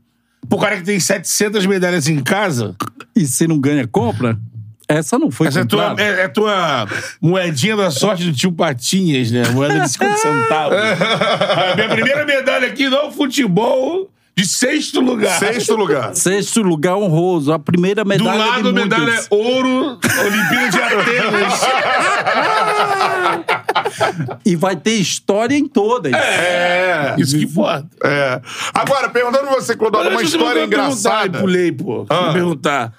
[0.48, 2.74] Pro cara que tem 700 medalhas em casa,
[3.14, 4.38] E se não ganha, compra?
[4.88, 6.86] Essa não foi essa é tua, é, é tua
[7.20, 9.42] moedinha da sorte do tio Patinhas, né?
[9.48, 10.78] Moeda de 50 centavos.
[11.72, 15.38] A minha primeira medalha aqui no futebol, de sexto lugar.
[15.38, 16.14] Sexto lugar.
[16.14, 17.52] Sexto lugar honroso.
[17.52, 19.26] A primeira Do medalha lado, de medalha muitas.
[19.30, 21.60] ouro, Olimpíada de Atenas.
[24.44, 26.12] E vai ter história em todas.
[26.12, 27.14] É.
[27.18, 27.88] Isso que importa.
[28.04, 28.40] É.
[28.74, 31.38] Agora, perguntando você, Clodoaldo, uma eu história engraçada.
[31.40, 32.06] Pulei, pô.
[32.08, 32.24] Ah.
[32.24, 32.92] Vou perguntar.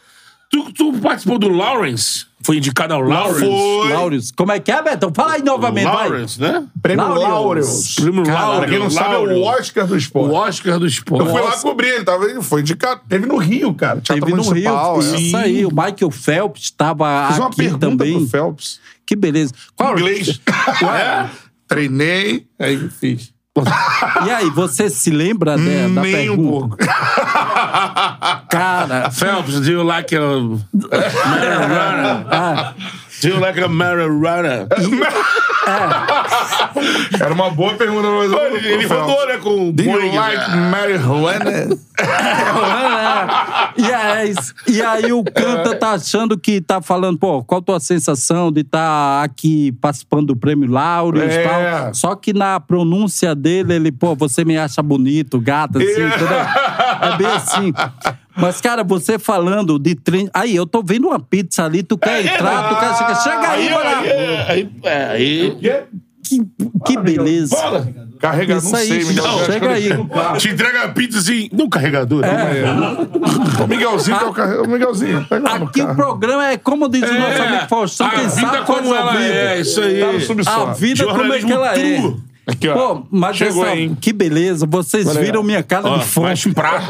[0.50, 2.26] Tu, tu participou do Lawrence?
[2.48, 3.42] Foi indicado ao Lawrence?
[3.42, 3.92] foi.
[3.92, 4.32] Laureus.
[4.32, 5.12] Como é que é, Betão?
[5.14, 6.08] Fala aí novamente, vai.
[6.08, 6.66] Lawrence, né?
[6.82, 7.28] Prêmio Laureus.
[7.30, 7.96] Laureus.
[7.96, 8.24] Prêmio.
[8.24, 10.32] Pra quem não sabe, é o Oscar do esporte.
[10.32, 11.26] O Oscar do esporte.
[11.26, 13.02] Eu fui lá cobrir, ele tava, ele foi indicado.
[13.10, 14.00] Teve no Rio, cara.
[14.00, 14.74] Teatro Teve no Rio.
[14.74, 15.02] Municipal.
[15.02, 15.20] é.
[15.20, 15.66] Isso aí.
[15.66, 18.18] O Michael Phelps estava Fiz uma aqui pergunta também.
[18.18, 18.80] pro Phelps.
[19.06, 19.54] Que beleza.
[19.76, 19.92] Qual...
[19.98, 20.40] Inglês.
[20.96, 21.30] É.
[21.68, 23.34] Treinei, aí fiz.
[24.26, 26.50] E aí, você se lembra de- da Nem um pergunta?
[26.50, 26.78] pouco.
[28.50, 32.26] Cara, Phelps, do you like a marijuana?
[32.32, 32.74] ah,
[33.22, 34.68] Do you like a marijuana?
[37.20, 38.08] Era uma boa pergunta.
[38.10, 40.70] Mas eu- Ele, ele né, com Do you Boeing, like né?
[40.70, 41.52] marijuana?
[43.78, 44.54] Yes.
[44.68, 48.62] E aí o Canta tá achando que tá falando, pô, qual a tua sensação de
[48.62, 51.44] estar aqui participando do prêmio Laureus e É.
[51.48, 51.94] tal.
[51.94, 56.08] Só que na pronúncia dele, ele, pô, você me acha bonito, gata, assim, É.
[56.08, 56.38] entendeu?
[57.02, 57.74] É bem assim.
[58.36, 60.30] Mas, cara, você falando de treino.
[60.34, 63.16] Aí, eu tô vendo uma pizza ali, tu quer entrar, tu quer chegar.
[63.16, 63.90] Chega aí, Aí, mano.
[63.90, 64.12] aí,
[64.48, 65.58] aí, é, aí.
[66.28, 66.42] Que,
[66.86, 67.56] que beleza.
[67.56, 67.88] Fala.
[68.20, 69.06] Carregador, Isso não aí, sei.
[69.06, 69.24] Miguel.
[69.28, 69.90] não, chega aí.
[70.40, 72.24] Te entrega a pizza assim, no carregador.
[73.64, 75.26] O Miguelzinho, que é o carre- o Miguelzinho.
[75.30, 78.94] Pega Aqui o programa é como diz o nosso amigo Faustão, a vida sabe como
[78.96, 79.24] ela vivo.
[79.24, 80.00] é, isso aí.
[80.00, 80.68] Tá no subsolo.
[80.70, 82.14] A vida como é que ela é.
[82.48, 82.74] Aqui, ó.
[82.96, 83.98] Pô, mas Chegou, essa- hein?
[84.00, 84.66] que beleza.
[84.66, 86.28] Vocês Olha aí, viram minha cara Ó, de fome.
[86.28, 86.88] mais pratos.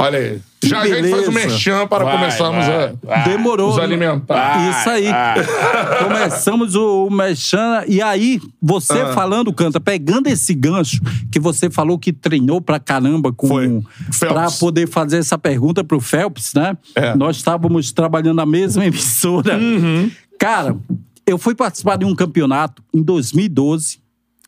[0.00, 0.40] Olha aí.
[0.60, 1.48] Que Já, já a gente faz o beleza.
[1.48, 3.24] merchan para Vai, começarmos vai, a vai.
[3.24, 3.68] Demorou.
[3.68, 3.82] nos né?
[3.84, 4.58] alimentar.
[4.58, 5.06] Vai, Isso aí.
[6.04, 7.84] Começamos o, o Mechan.
[7.88, 9.12] E aí, você Ah.
[9.12, 11.00] falando, Canta, pegando esse gancho
[11.30, 13.48] que você falou que treinou pra caramba com.
[13.48, 13.68] Foi.
[14.12, 14.18] Phelps.
[14.20, 16.76] Pra poder fazer essa pergunta pro Phelps, né?
[16.94, 17.14] É.
[17.14, 19.56] Nós estávamos trabalhando na mesma emissora.
[19.58, 20.10] Uhum.
[20.38, 20.76] Cara,
[21.26, 23.98] eu fui participar de um campeonato em 2012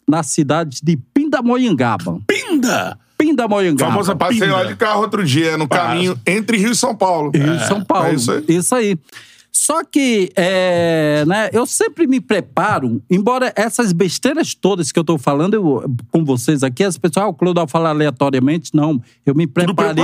[0.09, 2.19] na cidade de Pindamonhangaba.
[2.27, 2.99] Pinda!
[3.27, 3.91] Pindamonhangaba.
[3.91, 7.31] Famosa Passei lá de carro outro dia, no caminho entre Rio e São Paulo.
[7.35, 8.09] Rio e São Paulo.
[8.09, 8.45] É isso aí.
[8.49, 8.99] Isso aí.
[9.55, 15.19] Só que, é, né, eu sempre me preparo, embora essas besteiras todas que eu tô
[15.19, 18.99] falando eu- com vocês aqui, as pessoas, ah, o Clodal fala aleatoriamente, não.
[19.27, 20.03] Eu me preparei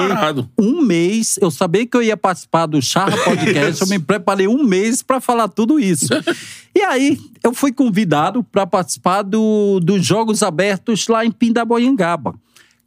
[0.61, 4.63] um mês, eu sabia que eu ia participar do Charla Podcast, eu me preparei um
[4.63, 6.09] mês para falar tudo isso.
[6.77, 12.35] E aí, eu fui convidado para participar do, dos Jogos Abertos lá em Pindamonhangaba.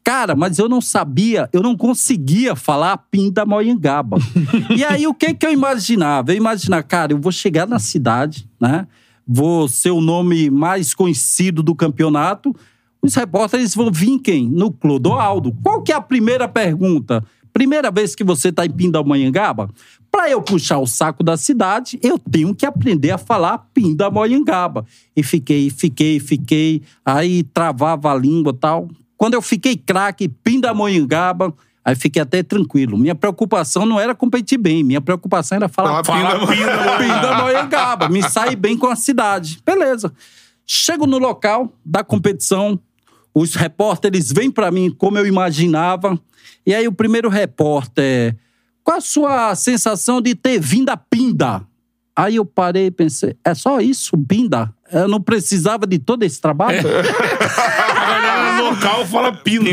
[0.03, 4.18] Cara, mas eu não sabia, eu não conseguia falar Pindamonhangaba.
[4.76, 6.32] e aí, o que que eu imaginava?
[6.32, 8.88] Eu imaginava, cara, eu vou chegar na cidade, né?
[9.28, 12.56] Vou ser o nome mais conhecido do campeonato.
[13.02, 14.49] Os repórteres vão vir quem?
[14.49, 15.56] No Clodoaldo.
[15.64, 17.23] Qual que é a primeira pergunta?
[17.53, 19.69] Primeira vez que você está em Pindamonhangaba?
[20.11, 24.86] Para eu puxar o saco da cidade, eu tenho que aprender a falar Pindamonhangaba.
[25.15, 26.82] E fiquei, fiquei, fiquei.
[27.06, 28.90] Aí travava a língua e tal.
[29.22, 31.53] Quando eu fiquei craque, Pindamonhangaba,
[31.85, 32.98] aí fiquei até tranquilo.
[32.98, 38.10] Minha preocupação não era competir bem, minha preocupação era falar Falar Pindamonhangaba.
[38.10, 39.61] Me sair bem com a cidade.
[39.64, 40.11] Beleza.
[40.65, 42.80] Chego no local da competição,
[43.31, 46.19] os repórteres vêm para mim como eu imaginava.
[46.65, 48.35] E aí o primeiro repórter,
[48.84, 51.61] qual a sua sensação de ter vindo a Pinda?
[52.15, 54.73] Aí eu parei e pensei, é só isso, Pinda?
[54.91, 56.81] Eu não precisava de todo esse trabalho?
[56.81, 56.89] No
[58.61, 59.69] local fala pinda.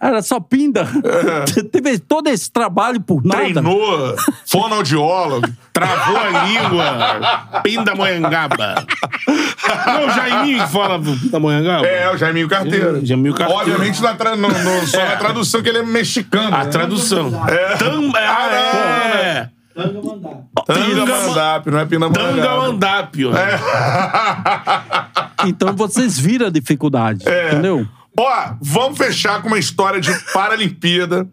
[0.00, 0.86] É, era só Pinda.
[1.72, 3.38] Teve todo esse trabalho por nada.
[3.44, 4.14] Treinou,
[4.46, 5.48] fonoaudiólogo.
[5.72, 7.60] Travou a língua.
[7.62, 8.86] Pindamonhangaba.
[9.86, 11.86] Não, o Jaiminho que fala Pindamonhangaba?
[11.86, 12.98] É, o Jaiminho Carteiro.
[12.98, 13.60] É, Jaiminho Carteiro.
[13.62, 16.54] Obviamente, na tra- no- no- só na tradução que ele é mexicano.
[16.54, 16.70] A né?
[16.70, 17.30] tradução.
[17.30, 19.48] Tam, ah, é.
[20.66, 22.36] Tangamandap, não é Pindamonhangaba.
[22.42, 23.30] Tangamandápio.
[25.46, 27.48] Então vocês viram a dificuldade, É.
[27.52, 27.86] entendeu?
[28.18, 31.28] Ó, vamos fechar com uma história de Paralimpíada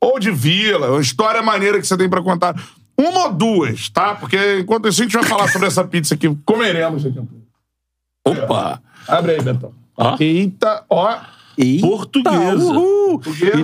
[0.00, 2.54] ou de Vila, uma história maneira que você tem pra contar.
[2.96, 4.14] Uma ou duas, tá?
[4.14, 8.42] Porque enquanto isso a gente vai falar sobre essa pizza que comeremos daqui a pouco.
[8.42, 8.82] Opa.
[9.08, 9.74] Abre aí, Betão.
[9.96, 10.16] Ó.
[10.18, 11.18] Eita, ó.
[11.56, 12.56] Eita, Portuguesa.
[12.56, 13.20] uhul.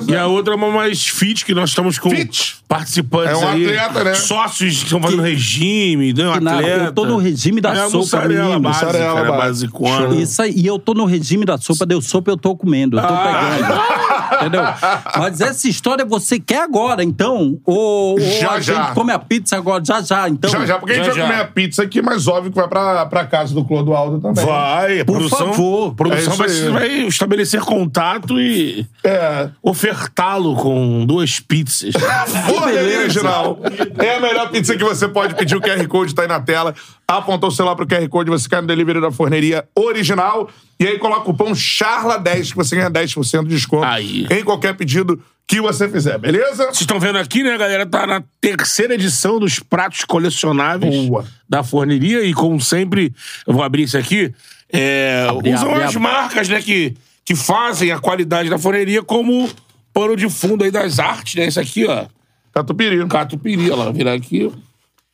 [0.09, 2.57] E a outra é uma mais fit, que nós estamos com Fit.
[2.69, 3.65] participantes É um aí.
[3.79, 4.15] atleta, né?
[4.15, 6.29] Sócios que estão fazendo regime, né?
[6.29, 6.69] Um atleta.
[6.85, 8.61] eu tô no regime da é sopa, mussarela menino.
[8.61, 9.73] básica, Mussarela era básica.
[9.79, 10.15] basicona.
[10.23, 13.03] Isso aí, e eu tô no regime da sopa, deu sopa, eu tô comendo, eu
[13.03, 13.57] tô Ah.
[13.57, 14.10] pegando.
[14.39, 14.63] Entendeu?
[15.19, 17.59] Mas essa história você quer agora, então?
[17.65, 18.75] Ou, ou Já, a já.
[18.85, 20.51] gente come a pizza agora, já já, então?
[20.51, 21.29] Já, já, porque a gente Já, vai já.
[21.29, 24.45] comer a pizza aqui, mas óbvio que vai pra, pra casa do Clodoaldo também.
[24.45, 25.95] Vai, Por produção, favor.
[25.95, 29.49] produção É vai, vai estabelecer contato e É.
[29.63, 31.93] ofertá-lo com duas pizzas.
[32.47, 33.01] Forneria beleza.
[33.03, 33.59] Original.
[33.99, 35.57] É a melhor pizza que você pode pedir.
[35.57, 36.75] O QR Code tá aí na tela.
[37.07, 40.49] Apontou o celular pro QR Code, você cai no delivery da Forneria Original.
[40.81, 44.27] E aí coloca o cupom CHARLA10 que você ganha 10% de desconto Aí.
[44.31, 46.65] em qualquer pedido que você fizer, beleza?
[46.67, 47.85] Vocês estão vendo aqui, né, galera?
[47.85, 51.27] Tá na terceira edição dos pratos colecionáveis Boa.
[51.49, 52.25] da forneria.
[52.25, 53.13] E como sempre,
[53.47, 54.33] eu vou abrir isso aqui.
[54.73, 55.99] é, usam as abre.
[55.99, 56.95] marcas, né, que,
[57.25, 59.51] que fazem a qualidade da forneria como
[59.93, 61.47] pano de fundo aí das artes, né?
[61.47, 62.07] Isso aqui, ó.
[62.55, 63.07] Catupiry.
[63.07, 64.51] Catupiry, ó lá, virar aqui.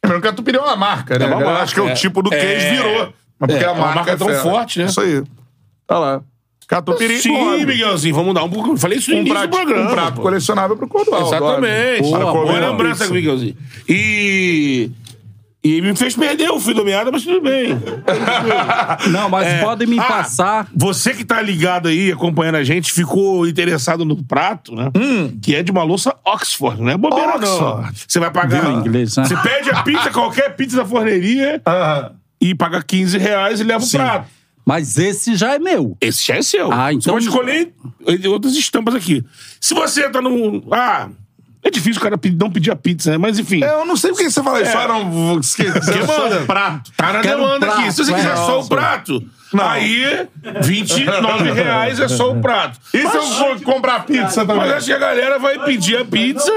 [0.05, 1.25] Lembrando que Catupiry é uma marca, né?
[1.25, 1.95] É uma marca, acho que é o é.
[1.95, 2.39] tipo do É.
[2.39, 3.15] queijo virou.
[3.41, 4.85] Mas porque É, a uma marca, marca é tão forte, né?
[4.87, 5.25] Isso aí.
[5.87, 6.21] Tá lá.
[6.69, 7.19] Catupiry.
[7.21, 7.65] Sim.
[7.65, 8.77] Miguelzinho, vamos dar um pouco.
[8.77, 9.89] Falei isso no Um início prato, do programa.
[9.91, 10.23] um prato pô.
[10.23, 11.29] colecionável pro Clodoaldo.
[11.29, 12.03] Exatamente.
[12.03, 13.07] Boa, Boa uma lembrança.
[13.09, 13.57] Miguelzinho.
[13.89, 14.91] E.
[15.63, 17.71] E me fez perder o fio da meada, mas tudo bem.
[19.11, 19.61] Não, mas É.
[19.63, 20.69] podem me Ah, passar.
[20.75, 24.91] Você que tá ligado aí, acompanhando a gente, ficou interessado no prato, né?
[25.43, 27.37] Que é de uma louça Oxford, não é bobeira.
[27.37, 27.93] Oxford.
[28.07, 28.61] Você vai pagar.
[28.63, 29.25] Viu inglês, né?
[29.25, 31.61] Você pede a pizza, qualquer pizza da forneria,
[32.41, 34.27] e paga 15 reais e leva o prato.
[34.67, 35.97] Mas esse já é meu.
[36.01, 36.73] Esse já é seu.
[36.73, 37.73] Ah, Você então- pode escolher
[38.09, 39.25] entre outras estampas aqui.
[39.61, 40.61] Se você tá num.
[40.73, 41.09] Ah,
[41.63, 43.17] é difícil o cara não pedir a pizza, né?
[43.17, 43.63] Mas enfim.
[43.63, 44.71] Eu não sei por que você fala isso.
[44.77, 44.85] É.
[44.85, 45.41] Ah, não.
[45.43, 46.41] Se quiser Quem só manda?
[46.41, 46.93] um prato.
[46.97, 47.93] Tá na Quero um demanda prato, aqui.
[47.93, 48.37] Se você quiser é.
[48.37, 49.23] só o prato,
[49.53, 49.65] Não.
[49.69, 50.27] Aí,
[50.63, 52.79] 29 reais é só o prato.
[52.93, 54.57] E se eu for comprar pizza também?
[54.57, 56.51] Mas acho que a galera vai pedir a pizza,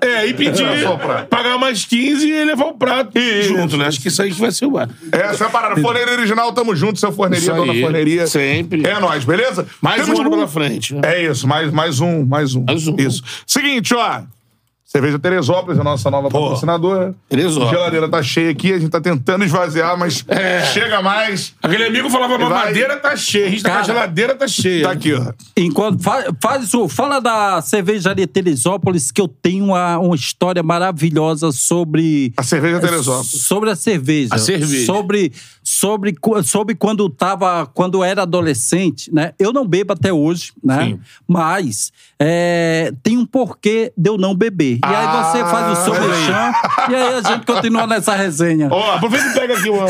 [0.00, 3.48] é, e pedir, É, pagar mais 15 e levar o prato Isso.
[3.48, 3.86] junto, né?
[3.86, 4.88] Acho que isso aí que vai ser o bar.
[5.10, 5.80] Essa é a parada.
[5.80, 8.26] Forneria original, tamo junto, seu forneria, dona forneria.
[8.26, 8.86] Sempre.
[8.86, 9.66] É nóis, beleza?
[9.80, 10.94] Mais Temos um ano pela frente.
[10.94, 11.00] né?
[11.04, 12.64] É isso, mais, mais um, mais um.
[12.64, 12.96] Mais um.
[12.98, 13.22] Isso.
[13.46, 14.22] Seguinte, ó.
[14.94, 17.14] Cerveja Teresópolis, a nossa nova patrocinadora.
[17.26, 17.68] Teresópolis.
[17.72, 20.66] A geladeira tá cheia aqui, a gente tá tentando esvaziar, mas É.
[20.66, 21.54] chega mais.
[21.62, 22.46] Aquele amigo falava, Vai.
[22.46, 24.82] mamadeira tá cheia, a gente tá com a Cara, geladeira tá cheia.
[24.84, 25.32] Tá aqui, ó.
[25.56, 31.52] Enquanto fa- faz isso, fala da cervejaria Teresópolis que eu tenho uma, uma história maravilhosa
[31.52, 33.30] sobre A cerveja Teresópolis.
[33.30, 34.84] sobre a cerveja, A cerveja.
[34.84, 35.32] sobre
[35.62, 36.14] sobre
[36.44, 39.32] sobre quando tava quando era adolescente, né?
[39.38, 40.84] Eu não bebo até hoje, né?
[40.84, 41.00] Sim.
[41.26, 44.78] Mas é, tem um porquê de eu não beber.
[44.78, 46.52] E aí você Ah, faz o seu mexão
[46.90, 48.68] e aí a gente continua nessa resenha.
[48.70, 49.86] Ó, Aproveita e pega aqui uma.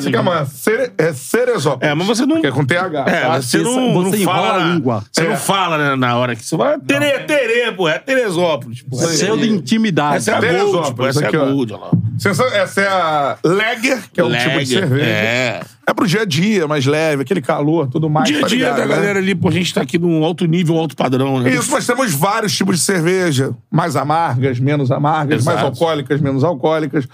[0.00, 1.90] Fica, mano, Cere- é Ceresópolis.
[1.90, 3.04] É, mas você não- Que é com TH.
[3.08, 3.40] É, tá?
[3.42, 4.64] você não, Você não enrola fala.
[4.64, 5.04] a língua.
[5.12, 5.28] Você É.
[5.28, 6.78] não fala né, na hora que você fala.
[6.80, 8.82] Terê, terê, pô, é Teresópolis.
[8.82, 10.16] Pô, é Cheio de intimidade.
[10.16, 11.46] Essa é a Teresópolis, Gold, pô, essa é a aqui, ó.
[11.46, 11.74] Gold.
[12.18, 15.05] Sensa- Essa é a Lager, que é um tipo de cerveja.
[15.08, 15.60] É.
[15.88, 18.28] É pro dia a dia, mais leve, aquele calor, tudo mais.
[18.28, 18.94] Dia a tá dia ligado, da né?
[18.94, 21.54] galera ali, pô, a gente tá aqui num alto nível, alto padrão, né?
[21.54, 23.54] Isso, mas temos vários tipos de cerveja.
[23.70, 25.72] Mais amargas, menos amargas, mais Exato.
[25.72, 27.06] alcoólicas, menos alcoólicas.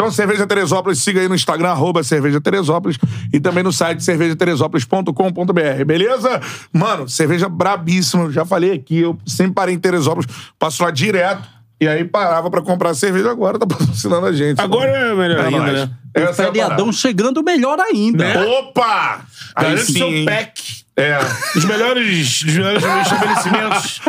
[0.00, 2.96] Então, Cerveja Teresópolis, siga aí no Instagram, arroba Cerveja Teresópolis,
[3.32, 6.40] e também no site cervejateresópolis.com.br, beleza?
[6.72, 11.42] Mano, cerveja brabíssima, já falei aqui, eu sempre parei em Teresópolis, passo lá direto,
[11.80, 14.60] e aí parava pra comprar cerveja, agora tá patrocinando a gente.
[14.60, 15.72] Agora é melhor É ainda, nóis.
[15.72, 15.90] né?
[16.14, 16.92] Essa é a Feriadão parada.
[16.92, 18.24] chegando melhor ainda.
[18.24, 18.44] Né?
[18.44, 19.24] Opa!
[19.54, 20.24] Aí Garante sim, seu hein?
[20.24, 20.78] pack.
[20.96, 21.16] É.
[21.56, 24.00] Os melhores, os melhores estabelecimentos.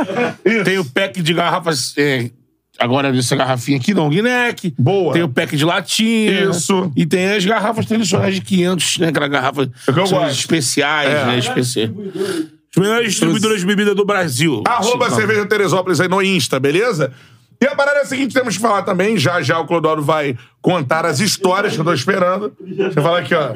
[0.65, 1.93] Tem o pack de garrafas.
[1.97, 2.31] é,
[2.79, 4.55] agora essa garrafinha aqui, não, Guinness.
[4.77, 5.13] Boa.
[5.13, 6.45] Tem o pack de latinha.
[6.49, 6.91] Isso.
[6.95, 9.07] E tem as garrafas tradicionais de 500, né?
[9.09, 10.39] Aquela garrafa É que eu são gosto.
[10.39, 11.25] especiais, É.
[11.25, 11.37] né?
[11.37, 11.91] Especiais.
[11.91, 14.63] Os melhores distribuidores de bebida do Brasil.
[14.67, 17.11] Arroba Sim, Cerveja Teresópolis aí no Insta, beleza?
[17.61, 20.37] E a parada é a seguinte, temos que falar também, já já o Clodoro vai
[20.61, 22.55] contar as histórias que eu tô esperando.
[22.59, 23.51] Deixa eu falar aqui, ó.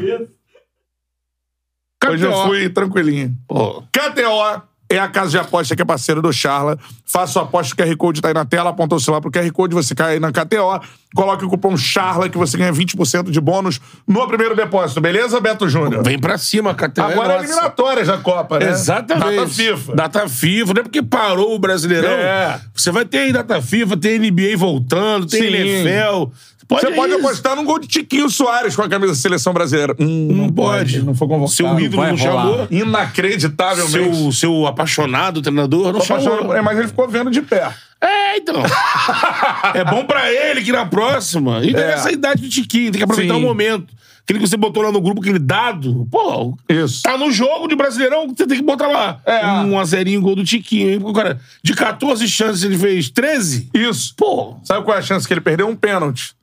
[2.09, 3.33] Hoje eu fui tranquilinho.
[3.47, 4.61] Pô, KTO
[4.95, 6.77] é a casa de aposta que é parceira do Charla.
[7.05, 9.51] Faça sua aposta, o QR Code tá aí na tela, aponta o celular pro QR
[9.51, 10.79] Code, você cai aí na KTO,
[11.13, 15.69] coloque o cupom CHARLA que você ganha 20% de bônus no primeiro depósito, beleza, Beto
[15.69, 16.03] Júnior?
[16.03, 17.01] vem pra cima, KTO.
[17.01, 18.69] Agora é eliminatórias da Copa, né?
[18.69, 19.35] Exatamente.
[19.35, 19.95] Data FIFA.
[19.95, 22.09] Data FIFA, não é porque parou o Brasileirão.
[22.09, 22.59] É.
[22.73, 25.47] Você vai ter aí Data FIFA, tem NBA voltando, tem Sim.
[25.47, 26.31] NFL.
[26.67, 27.25] Pode Você pode isso.
[27.25, 29.95] apostar num gol de Tiquinho Soares com a camisa da seleção brasileira.
[29.99, 31.01] Hum, Não pode.
[31.03, 31.51] Não foi convocado.
[31.55, 32.17] Seu ídolo não rolar.
[32.43, 32.67] chamou.
[32.71, 34.15] Inacreditavelmente.
[34.15, 36.53] Seu, seu apaixonado treinador não chamou.
[36.55, 37.71] É, mas ele ficou vendo de pé.
[38.01, 38.55] É, então.
[39.73, 41.63] é bom pra ele que na próxima.
[41.63, 41.93] E É.
[41.93, 43.39] essa idade do Tiquinho, tem que aproveitar Sim.
[43.39, 43.93] o momento.
[44.23, 46.07] Aquele que você botou lá no grupo, aquele dado.
[46.09, 47.03] Pô, Isso.
[47.03, 49.19] tá no jogo de Brasileirão, você tem que botar lá.
[49.25, 49.45] É.
[49.45, 50.91] Um a zerinho gol do Tiquinho.
[50.91, 50.97] hein?
[50.99, 53.69] Porque o cara, de 14 chances, ele fez 13.
[53.73, 54.13] Isso.
[54.15, 55.67] Pô, Sabe qual é a chance que ele perdeu?
[55.67, 56.33] Um pênalti.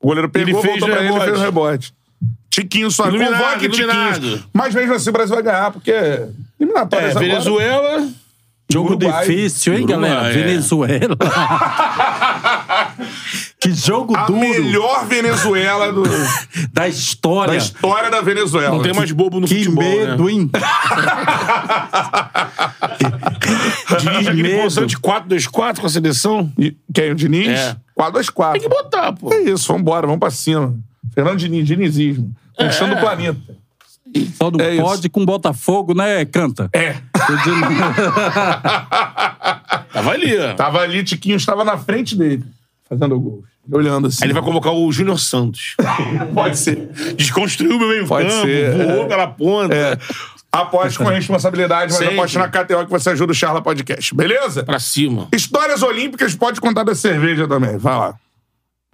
[0.00, 1.94] O goleiro pegou, Ele fez voltou pra ele e fez o rebote.
[2.50, 3.14] Tiquinho Soares.
[3.14, 4.14] Iluminado, Convoque iluminado.
[4.14, 4.44] Tiquinho.
[4.52, 5.92] Mas mesmo assim o Brasil vai ganhar, porque
[6.60, 7.26] eliminatórias é, agora.
[7.26, 8.08] Venezuela.
[8.72, 9.24] Jogo Uruguai.
[9.26, 10.28] difícil, hein, Uruguai, galera?
[10.28, 10.32] é.
[10.32, 11.16] Venezuela.
[13.60, 16.02] que jogo A duro melhor Venezuela do-
[16.72, 17.52] da história.
[17.52, 18.74] da história da Venezuela.
[18.74, 20.32] Não tem mais bobo no que futebol, medo, né?
[20.32, 20.50] hein?
[23.88, 24.62] Aquele medo.
[24.62, 26.52] constante 4-2-4 com a seleção.
[26.58, 27.12] E- Quem?
[27.12, 27.48] O Diniz?
[27.48, 27.76] É.
[27.98, 28.52] 4-2-4.
[28.52, 29.32] Tem que botar, pô.
[29.32, 30.74] É isso, vambora, vamos pra cima.
[31.14, 32.32] Fernando Diniz, dinizismo.
[32.56, 32.96] Conquistando É.
[32.96, 33.56] o planeta.
[34.36, 34.82] Só não É isso.
[34.82, 36.70] pode com Botafogo, né, Canta?
[36.72, 36.96] É.
[39.92, 40.54] Tava ali, ó.
[40.54, 42.44] Tava ali, Tiquinho estava na frente dele,
[42.88, 43.44] fazendo o gol.
[43.70, 44.18] Olhando assim.
[44.22, 45.74] Aí ele vai convocar o Júnior Santos.
[46.32, 46.88] Pode ser.
[47.16, 49.08] Desconstruiu o meu meio Pode campo, ser, voou é.
[49.08, 49.74] pela ponta.
[49.74, 49.98] É.
[50.62, 52.18] Aposte com responsabilidade, mas Sempre.
[52.18, 54.14] aposte na KTO que você ajuda o Charla Podcast.
[54.14, 54.64] Beleza?
[54.64, 55.28] Pra cima.
[55.32, 57.76] Histórias olímpicas, pode contar da cerveja também.
[57.76, 58.14] Vai lá.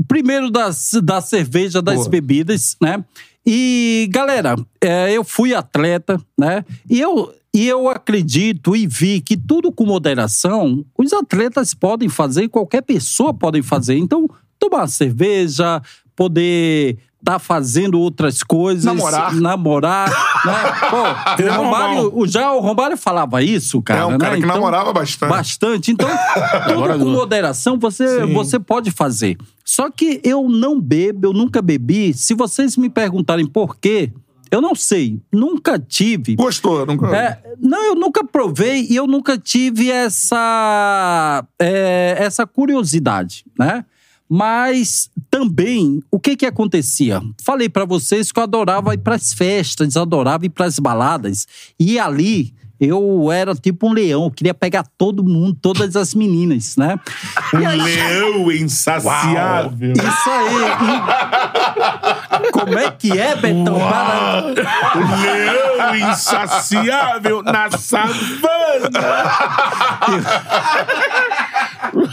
[0.07, 2.09] Primeiro das, da cerveja, das Boa.
[2.09, 3.05] bebidas, né?
[3.47, 6.65] E, galera, é, eu fui atleta, né?
[6.89, 12.49] E eu, e eu acredito e vi que tudo com moderação, os atletas podem fazer,
[12.49, 13.97] qualquer pessoa pode fazer.
[13.97, 14.29] Então,
[14.59, 15.83] tomar uma cerveja,
[16.15, 18.85] poder estar fazendo outras coisas.
[18.85, 19.35] Namorar.
[19.35, 20.09] Namorar,
[20.45, 20.55] né?
[20.91, 24.01] Pô, o Romário, o- já o Romário falava isso, cara.
[24.01, 24.19] é um né?
[24.19, 25.31] cara que Então, namorava bastante.
[25.31, 25.91] Bastante.
[25.93, 26.09] Então,
[26.69, 28.33] tudo com moderação você, Sim.
[28.33, 29.39] você pode fazer.
[29.65, 32.13] Só que eu não bebo, eu nunca bebi.
[32.13, 34.13] Se vocês me perguntarem por quê,
[34.51, 35.21] eu não sei.
[35.33, 36.35] Nunca tive.
[36.35, 36.85] Gostou?
[36.85, 37.07] Nunca...
[37.17, 43.85] É, não, eu nunca provei e eu nunca tive essa, é, essa curiosidade, né?
[44.35, 47.21] Mas também, o que que acontecia?
[47.45, 51.47] Falei pra vocês que eu adorava ir pras festas, adorava ir pras baladas.
[51.79, 56.99] E ali eu era tipo um leão, queria pegar todo mundo, todas as meninas, né?
[57.55, 59.93] Aí- Leão insaciável.
[59.93, 60.63] Isso aí.
[62.53, 63.79] Como é que é, Betão?
[63.79, 64.55] Para-
[65.21, 68.99] Leão insaciável na savana.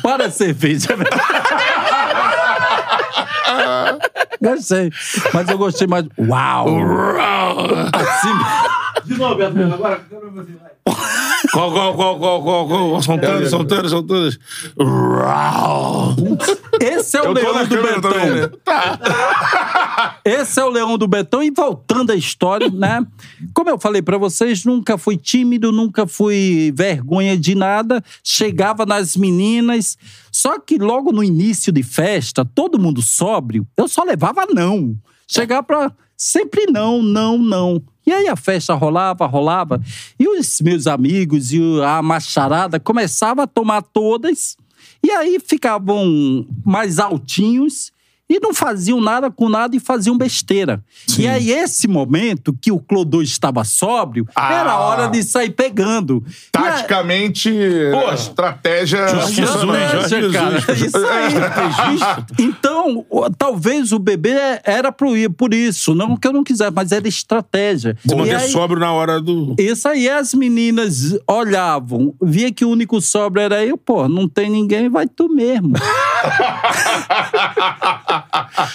[0.01, 0.89] Para a cerveja.
[4.41, 4.91] Gostei.
[5.34, 6.06] Mas eu gostei mais.
[6.18, 6.68] Uau!
[7.93, 8.34] Assim,
[9.06, 9.99] De novo, Beto, agora.
[11.52, 13.02] Qual, qual, qual, qual, qual, qual?
[13.02, 14.40] São todas, são todas, são todas.
[16.82, 18.11] Esse é o Eu tô leão do câmera Betão.
[18.11, 18.49] também, né?
[20.26, 21.41] Esse é o leão do Betão.
[21.41, 23.06] E voltando à história, né?
[23.53, 28.03] Como eu falei pra vocês, nunca fui tímido, nunca fui vergonha de nada.
[28.24, 29.98] Chegava nas meninas.
[30.32, 34.95] Só que logo no início de festa, todo mundo sóbrio, eu só levava não.
[35.28, 35.91] Chegar pra.
[36.18, 37.82] Sempre não, não, não.
[38.10, 39.80] E aí a festa rolava, rolava.
[40.19, 44.57] E os meus amigos e a macharada começavam a tomar todas.
[45.03, 47.91] E aí ficavam mais altinhos
[48.30, 50.84] e não faziam nada com nada e faziam besteira.
[51.18, 54.53] E aí, esse momento que o Clodô estava sóbrio, Ah.
[54.53, 56.23] era hora de sair pegando.
[56.27, 57.51] E a- Taticamente,
[57.91, 59.07] Pô, estratégia.
[59.07, 60.35] Jesus, Estratégia, Jesus.
[60.35, 60.57] cara.
[60.85, 62.19] Isso aí.
[62.39, 65.93] Então, o- talvez o bebê era pro ir por isso.
[65.95, 67.97] Não que eu não quisesse, mas era estratégia.
[68.06, 69.56] Se manter aí- sóbrio na hora do.
[69.57, 74.49] isso aí, as meninas olhavam, via que o único sobra era eu, pô, não tem
[74.49, 75.73] ninguém, vai tu mesmo.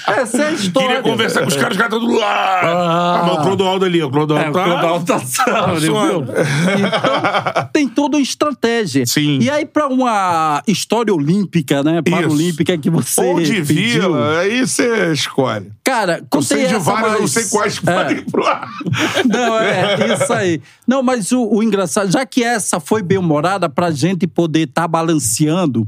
[0.07, 0.89] Essa é a história.
[0.89, 2.67] Queria conversar com os caras, os caras estão do lado.
[2.67, 4.65] Ah, mas o Clodoaldo ali, o Clodoaldo É, o tá.
[4.65, 5.81] Clodoaldo tá sóbrio.
[5.81, 6.23] viu?
[6.23, 9.07] Então, tem toda uma estratégia.
[9.07, 9.39] Sim.
[9.41, 12.01] E aí, pra uma história olímpica, né?
[12.03, 13.65] Paralímpica que você Ou de pediu,
[14.03, 15.71] vila, aí você escolhe.
[15.83, 17.93] Cara, Eu contei sei de várias, eu não mas- sei quais É.
[17.95, 18.69] podem ir pro ar.
[19.29, 20.61] Não, é isso aí.
[20.87, 24.89] Não, mas o, o engraçado, já que essa foi bem humorada, pra gente poder estar
[24.89, 25.87] balanceando,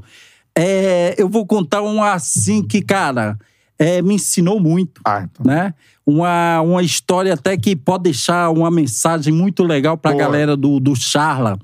[0.56, 3.38] é, eu vou contar um assim que, cara,
[3.78, 5.00] é, me ensinou muito.
[5.04, 5.44] Ah, então.
[5.44, 5.74] Né?
[6.06, 10.22] Uma, uma história até que pode deixar uma mensagem muito legal pra Boa.
[10.22, 11.58] galera do, do Charla.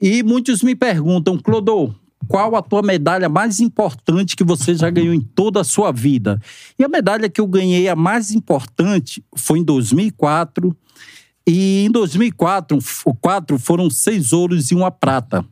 [0.00, 1.92] E muitos me perguntam, Clodô,
[2.26, 6.40] qual a tua medalha mais importante que você já ganhou em toda a sua vida?
[6.78, 10.76] E a medalha que eu ganhei, a mais importante, foi em 2004.
[11.46, 15.44] E em 2004 f- quatro foram seis ouros e uma prata.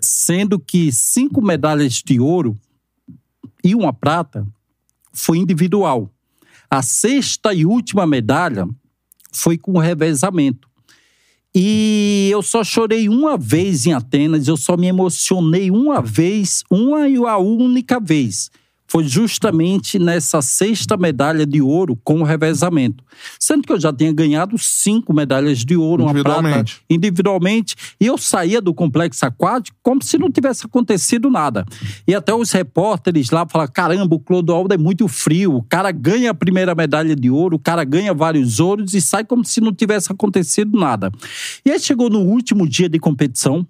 [0.00, 2.58] Sendo que cinco medalhas de ouro
[3.62, 4.46] e uma prata
[5.12, 6.10] foi individual.
[6.70, 8.68] A sexta e última medalha
[9.32, 10.68] foi com revezamento.
[11.54, 17.08] E eu só chorei uma vez em Atenas, eu só me emocionei uma vez, uma
[17.08, 18.50] e a única vez.
[18.90, 23.04] Foi justamente nessa sexta medalha de ouro com o revezamento.
[23.38, 26.82] Sendo que eu já tinha ganhado cinco medalhas de ouro, uma prata Individualmente.
[26.88, 31.66] individualmente, e eu saía do complexo aquático como se não tivesse acontecido nada.
[32.06, 36.30] E até os repórteres lá falaram: caramba, o Clodoaldo é muito frio, o cara ganha
[36.30, 39.72] a primeira medalha de ouro, o cara ganha vários ouros e sai como se não
[39.72, 41.12] tivesse acontecido nada.
[41.64, 43.66] E aí chegou no último dia de competição,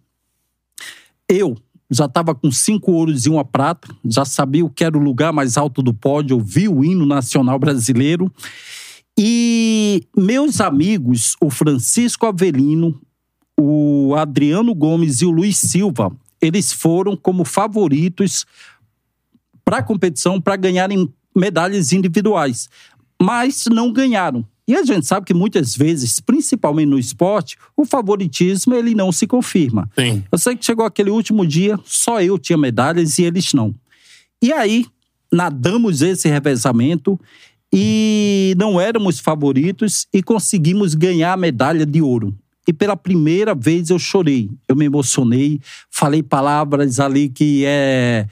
[1.28, 1.56] eu
[1.90, 5.32] já estava com cinco ouros e uma prata, já sabia o que era o lugar
[5.32, 8.32] mais alto do pódio, ouvi o hino nacional brasileiro.
[9.18, 13.00] E meus amigos, o Francisco Avelino,
[13.58, 18.46] o Adriano Gomes e o Luiz Silva, eles foram como favoritos
[19.64, 22.68] para a competição para ganharem medalhas individuais,
[23.20, 24.46] mas não ganharam.
[24.68, 29.26] E a gente sabe que muitas vezes, principalmente no esporte, o favoritismo ele não se
[29.26, 29.90] confirma.
[29.98, 30.22] Sim.
[30.30, 33.74] Eu sei que chegou aquele último dia, só eu tinha medalhas e eles não.
[34.42, 34.84] E aí,
[35.32, 37.18] nadamos esse revezamento
[37.72, 42.36] e não éramos favoritos e conseguimos ganhar a medalha de ouro.
[42.66, 45.58] E pela primeira vez eu chorei, eu me emocionei,
[45.90, 48.26] falei palavras ali que é.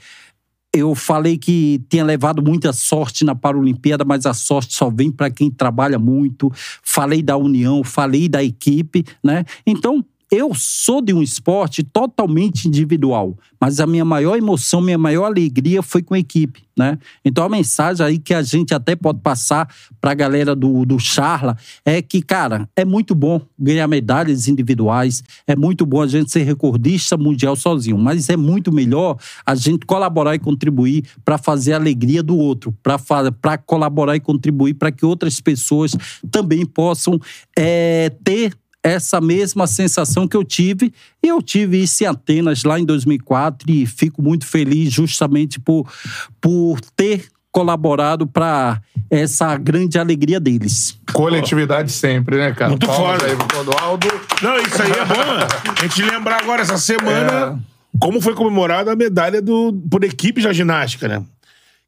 [0.77, 5.29] Eu falei que tinha levado muita sorte na Paralimpíada, mas a sorte só vem para
[5.29, 6.51] quem trabalha muito.
[6.83, 9.43] Falei da união, falei da equipe, né?
[9.65, 15.25] Então, eu sou de um esporte totalmente individual, mas a minha maior emoção, minha maior
[15.25, 16.97] alegria foi com a equipe, né?
[17.23, 20.99] Então a mensagem aí que a gente até pode passar para a galera do, do
[20.99, 26.29] Charla é que, cara, é muito bom ganhar medalhas individuais, é muito bom a gente
[26.29, 31.71] ser recordista mundial sozinho, mas é muito melhor a gente colaborar e contribuir para fazer
[31.71, 35.95] a alegria do outro, para colaborar e contribuir para que outras pessoas
[36.29, 37.17] também possam
[37.57, 40.93] é, ter essa mesma sensação que eu tive.
[41.23, 45.91] E eu tive isso em Atenas lá em 2004 e fico muito feliz justamente por,
[46.39, 50.99] por ter colaborado para essa grande alegria deles.
[51.11, 52.69] Coletividade sempre, né, cara?
[52.69, 53.25] Muito Palmas foda.
[53.25, 54.07] aí pro Clodoaldo.
[54.41, 55.73] Não, isso aí é bom.
[55.75, 57.59] A gente lembrar agora, essa semana,
[57.99, 61.23] como foi comemorada a medalha do, por equipes da ginástica, né?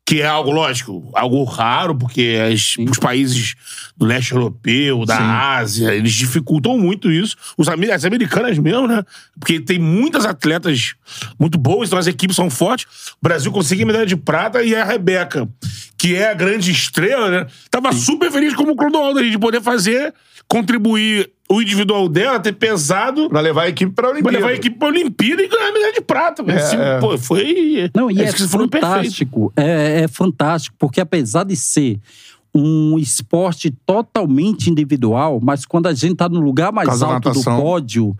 [0.09, 3.53] Que é algo, lógico, algo raro, porque as- os países
[3.95, 5.17] do leste europeu, da
[5.57, 7.35] Ásia, eles dificultam muito isso.
[7.55, 9.03] Os, as americanas mesmo, né?
[9.39, 10.95] Porque tem muitas atletas
[11.39, 12.87] muito boas, então as equipes são fortes.
[13.21, 15.47] O Brasil conseguiu medalha de prata e a Rebeca,
[15.95, 17.45] que é a grande estrela, né?
[17.69, 20.11] Tava super feliz como o Clodoaldo de poder fazer,
[20.47, 24.37] contribuir o individual dela, ter pesado Pra levar a equipe pra Pra Olimpíada.
[24.37, 26.43] levar a equipe pra Olimpíada e ganhar a medalha de prata.
[26.43, 26.57] velho.
[26.57, 26.99] É, Assim, é.
[26.99, 27.89] Pô, foi.
[27.95, 28.49] Não, e é, perfeito.
[28.49, 29.53] fantástico.
[29.55, 31.99] É, é fantástico, porque apesar de ser
[32.53, 37.43] um esporte totalmente individual, mas quando a gente tá no lugar mais Caso alto do
[37.43, 38.15] pódio,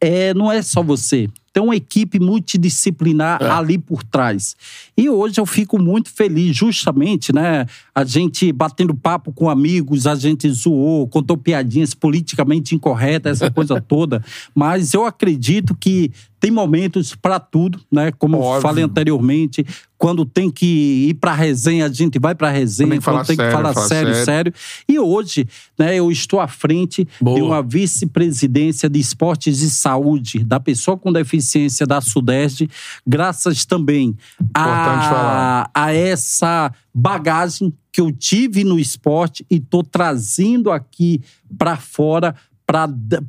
[0.00, 1.28] é, não é só você.
[1.52, 3.50] Tem uma equipe multidisciplinar É.
[3.50, 4.56] ali por trás.
[4.96, 7.66] E hoje eu fico muito feliz, justamente, né?
[7.94, 13.80] A gente batendo papo com amigos, a gente zoou, contou piadinhas politicamente incorretas, essa coisa
[13.82, 14.22] toda.
[14.54, 18.12] Mas eu acredito que tem momentos para tudo, né?
[18.12, 18.62] Como eu Óbvio.
[18.62, 19.64] falei anteriormente,
[19.98, 23.74] quando tem que ir pra resenha, a gente vai pra resenha, quando tem que falar
[23.74, 24.24] falar sério, sério.
[24.24, 24.54] sério.
[24.88, 25.46] E hoje,
[25.78, 27.36] né, eu estou à frente Boa.
[27.36, 31.39] de uma vice-presidência de esportes e saúde da pessoa com deficiência
[31.86, 32.68] da Sudeste,
[33.06, 34.16] graças também
[34.54, 41.20] a, a essa bagagem que eu tive no esporte e estou trazendo aqui
[41.58, 42.34] para fora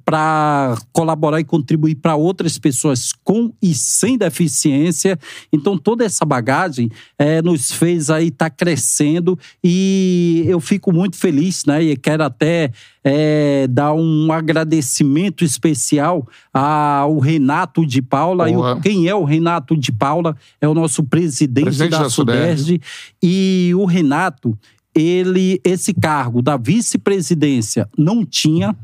[0.06, 5.18] para colaborar e contribuir para outras pessoas com e sem deficiência.
[5.52, 11.66] Então, toda essa bagagem eh, nos fez aí estar crescendo e eu fico muito feliz,
[11.66, 11.82] né?
[11.82, 12.72] E quero até
[13.04, 18.50] eh, dar um agradecimento especial ao Renato de Paula.
[18.50, 20.36] E quem é o Renato de Paula?
[20.60, 22.10] É o nosso presidente, Presidente da, da.
[22.10, 22.80] Sudeste.
[23.22, 24.58] E o Renato,
[24.94, 28.76] ele esse cargo da vice-presidência não tinha.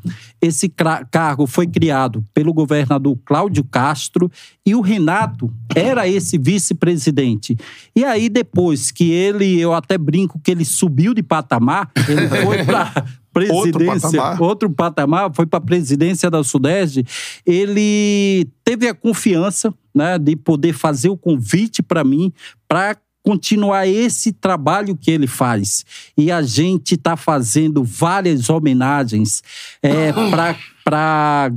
[0.42, 0.72] Esse
[1.12, 4.32] cargo foi criado pelo governador Cláudio Castro
[4.66, 7.58] e o Renato era esse vice-presidente.
[7.96, 12.64] E aí depois que ele, eu até brinco que ele subiu de patamar, ele foi
[12.64, 14.42] para presidência, patamar.
[14.42, 17.06] outro patamar, foi para a presidência da Sudeste,
[17.46, 22.32] ele teve a confiança né, de poder fazer o convite para mim
[22.68, 22.96] para
[23.28, 25.84] continuar esse trabalho que ele faz.
[26.18, 29.44] E a gente está fazendo várias homenagens
[29.84, 30.14] é,
[30.86, 31.52] para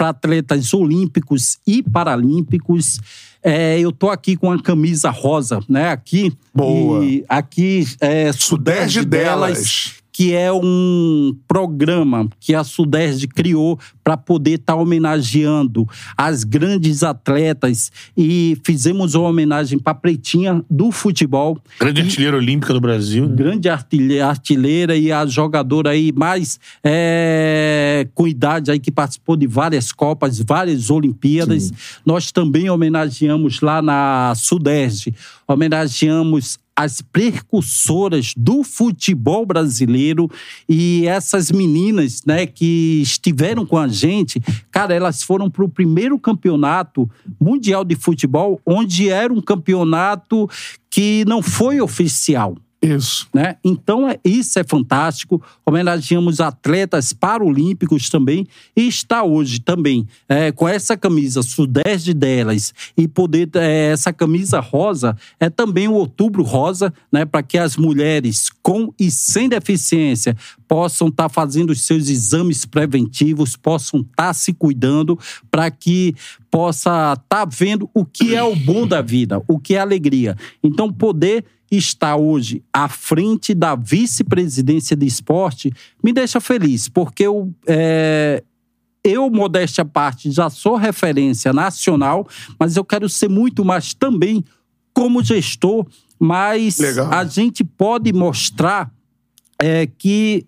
[0.00, 2.98] atletas olímpicos e paralímpicos.
[3.40, 5.90] É, eu tô aqui com a camisa rosa, né?
[5.90, 6.32] Aqui.
[6.52, 7.04] Boa.
[7.04, 9.95] E aqui é Sudeste delas.
[10.16, 15.86] Que é um programa que a Sudeste criou para poder estar homenageando
[16.16, 22.72] as grandes atletas e fizemos uma homenagem para a Pretinha do futebol, Grande artilheira olímpica
[22.72, 23.28] do Brasil.
[23.28, 23.34] né?
[23.36, 29.46] grande artilhe- artilheira e a jogadora aí mais é, com idade aí que participou de
[29.46, 31.70] várias Copas, várias Olimpíadas.
[32.06, 35.14] Nós também homenageamos lá na Sudeste,
[35.46, 40.30] homenageamos as precursoras do futebol brasileiro
[40.68, 44.40] e essas meninas, né, que estiveram com a gente,
[44.70, 50.48] cara, elas foram para o primeiro campeonato mundial de futebol, onde era um campeonato
[50.90, 52.56] que não foi oficial
[52.94, 53.26] Isso.
[53.34, 53.56] né?
[53.64, 55.42] Então, é- isso é fantástico.
[55.64, 58.46] Homenageamos atletas paralímpicos também.
[58.76, 64.60] E está hoje também é, com essa camisa sudeste delas e poder é, essa camisa
[64.60, 67.24] rosa é também o outubro rosa, né?
[67.24, 70.36] Para que as mulheres com e sem deficiência
[70.68, 75.18] possam estar fazendo os seus exames preventivos, possam estar se cuidando
[75.50, 76.14] para que
[76.50, 80.36] possa estar vendo o que é o bom da vida, o que é alegria.
[80.62, 85.72] Então, poder estar hoje à frente da vice-presidência de esporte
[86.02, 88.42] me deixa feliz, porque eu, é,
[89.02, 92.26] eu, modéstia à parte, já sou referência nacional,
[92.58, 94.44] mas eu quero ser muito mais também
[94.94, 95.86] como gestor,
[96.18, 97.12] mas Legal.
[97.12, 98.90] a gente pode mostrar
[99.58, 100.46] é, que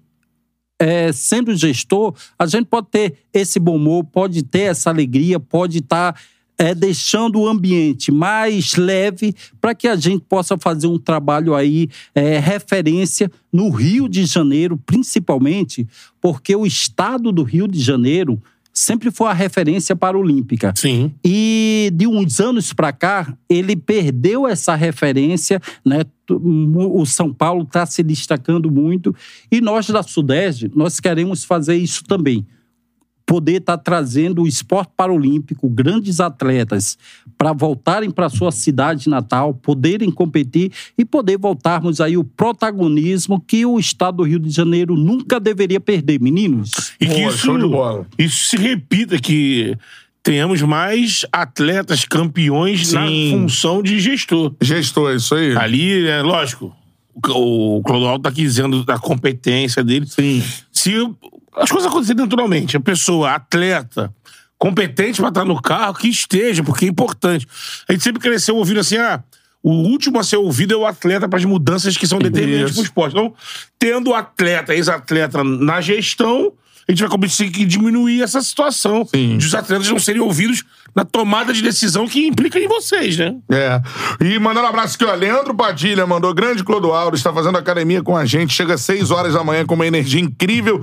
[0.79, 5.79] é, sendo gestor, a gente pode ter esse bom humor, pode ter essa alegria, pode
[5.79, 6.19] estar
[6.59, 11.89] é, deixando o ambiente mais leve para que a gente possa fazer um trabalho aí,
[12.15, 15.87] é, referência no Rio de Janeiro, principalmente,
[16.21, 20.73] porque o estado do Rio de Janeiro sempre foi a referência para a Olímpica.
[20.77, 21.13] Sim.
[21.25, 26.03] E de uns anos para cá, ele perdeu essa referência, né?
[26.31, 29.15] O São Paulo está se destacando muito
[29.51, 32.47] e nós da Sudeste, nós queremos fazer isso também.
[33.29, 36.97] Poder estar trazendo o esporte paralímpico, grandes atletas,
[37.37, 43.67] para voltarem para sua cidade natal, poderem competir e poder voltarmos aí o protagonismo que
[43.67, 46.95] o estado do Rio de Janeiro nunca deveria perder, meninos.
[46.99, 48.07] E que Boa, isso, show de bola.
[48.19, 49.77] isso se repita, que
[50.23, 53.33] tenhamos mais atletas campeões na Sim.
[53.33, 54.55] função de gestor.
[54.59, 55.55] Gestor, isso aí.
[55.55, 56.75] Ali, é lógico,
[57.15, 60.07] o, Clodoaldo tá aqui dizendo da competência dele.
[60.07, 60.43] Sim.
[60.73, 60.95] Se
[61.57, 64.13] as coisas acontecerem naturalmente, a pessoa, atleta,
[64.59, 67.47] competente pra estar no carro, que esteja, porque é importante.
[67.89, 69.23] A gente sempre cresceu ouvindo assim, ah,
[69.63, 72.75] o último a ser ouvido é o atleta para as mudanças que são determinantes Isso.
[72.75, 73.13] pro esporte.
[73.13, 73.35] Então,
[73.79, 76.53] tendo o atleta, ex-atleta na gestão,
[76.89, 79.37] a gente vai conseguir diminuir essa situação Sim.
[79.37, 80.65] de os atletas não serem ouvidos
[80.97, 83.37] na tomada de decisão que implica em vocês, né?
[83.53, 83.81] É.
[84.25, 85.15] E mandando um abraço aqui, ó.
[85.15, 89.35] Leandro Padilha mandou grande Clodoaldo, está fazendo academia com a gente, chega às 6 horas
[89.35, 90.83] da manhã com uma energia incrível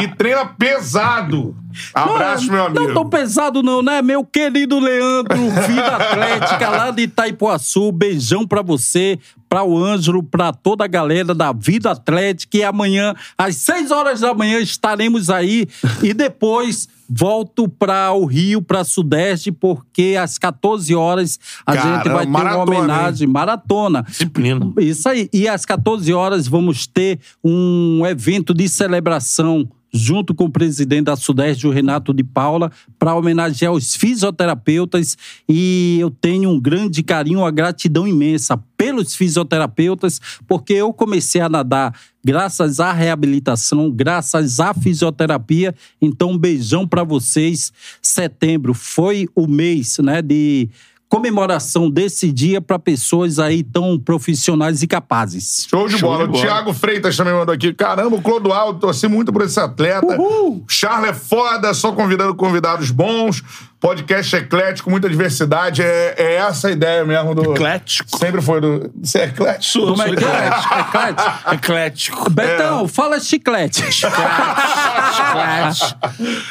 [0.00, 1.56] e treina pesado.
[1.94, 2.86] Abraço, Não, meu amigo.
[2.88, 4.02] Não tão pesado não, né?
[4.02, 10.52] Meu querido Leandro, Vida Atlética lá de Itaipuaçu, beijão pra você, pra o Ângelo, pra
[10.52, 15.66] toda a galera da Vida Atlética e amanhã, às 6 horas da manhã, estaremos aí
[16.02, 22.08] e depois volto pra o Rio, pra Sudeste, porque às 14 horas a Cara, gente
[22.08, 24.02] vai ter maratona, uma homenagem, maratona.
[24.02, 24.72] Disciplina.
[24.78, 25.28] Isso aí.
[25.32, 31.16] E às 14 horas vamos ter um evento de celebração junto com o presidente da
[31.16, 35.16] Sudeste, o Renato de Paula, para homenagear os fisioterapeutas.
[35.48, 41.48] E eu tenho um grande carinho, uma gratidão imensa pelos fisioterapeutas, porque eu comecei a
[41.48, 41.94] nadar
[42.24, 45.74] graças à reabilitação, graças à fisioterapia.
[46.02, 47.72] Então, um beijão para vocês.
[48.02, 50.68] Setembro foi o mês, né, de
[51.08, 55.66] comemoração desse dia para pessoas aí tão profissionais e capazes.
[55.68, 56.24] Show de Show bola.
[56.24, 56.44] de O bola.
[56.44, 57.72] Thiago Freitas também mandou aqui.
[57.72, 60.20] Caramba, o Clodoaldo, torci muito por esse atleta.
[60.20, 60.64] Uhul.
[60.68, 63.42] Charles é foda, só convidando convidados bons.
[63.78, 65.82] Podcast eclético, muita diversidade.
[65.82, 67.52] É, é essa a ideia mesmo do.
[67.52, 68.16] Eclético.
[68.18, 68.90] Sempre foi do.
[69.02, 69.64] Você é eclético?
[69.64, 70.12] Sou, Como é é?
[70.12, 70.74] eclético.
[70.80, 71.52] Eclético?
[71.54, 72.30] Eclético.
[72.30, 73.84] Betão, fala chiclete.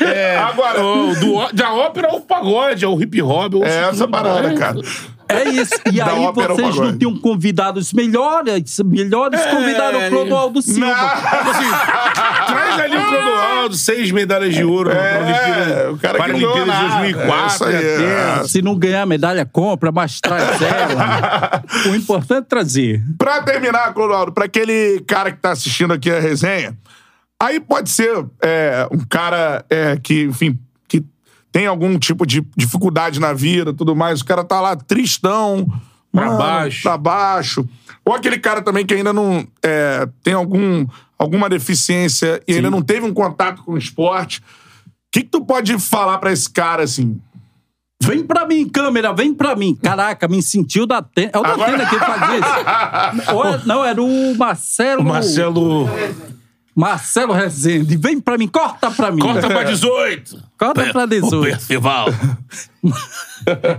[0.01, 3.55] É, Agora- o- do, da ópera ao pagode, ao hip hop.
[3.63, 4.75] É essa parada, cara.
[5.27, 5.73] É isso.
[5.91, 10.87] E Da aí vocês não tinham convidados melhores, melhores É, convidaram o Clodoaldo Silva.
[10.87, 11.69] Tipo assim,
[12.47, 16.39] traz ali o Clodoaldo, seis medalhas de ouro É, na Olimpíada, o cara que não
[16.39, 16.99] Paralimpíada ganhou de nada.
[17.01, 17.43] 2004.
[17.43, 18.41] É, isso aí, até.
[18.41, 18.47] é.
[18.47, 21.63] Se não ganhar medalha, compra, mas traz ela.
[21.91, 23.03] o importante é trazer.
[23.17, 26.77] Pra terminar, Clodoaldo, pra aquele cara que tá assistindo aqui a resenha,
[27.41, 30.57] aí pode ser é, um cara é, que, enfim,
[31.55, 35.65] tem algum tipo de dificuldade na vida tudo mais, o cara tá lá tristão,
[36.11, 36.81] Pra mano, baixo.
[36.83, 37.65] Pra baixo.
[38.03, 40.85] Ou aquele cara também que ainda não é, tem algum,
[41.17, 44.39] alguma deficiência e ainda não teve um contato com o esporte.
[44.39, 44.43] O
[45.13, 47.21] que, que tu pode falar pra esse cara, assim?
[48.03, 49.75] Vem pra mim, câmera, vem pra mim.
[49.81, 51.31] Caraca, me sentiu da Atena.
[51.33, 53.31] É o da Agora- Atena que fazia isso.
[53.33, 54.99] Ou é- não, era o Marcelo.
[55.01, 55.87] O Marcelo
[56.75, 57.95] Marcelo Rezende.
[57.95, 59.21] Vem pra mim, corta pra mim.
[59.21, 60.43] corta pra 18.
[60.57, 61.37] Corta pra 18.
[61.37, 62.07] O Percival.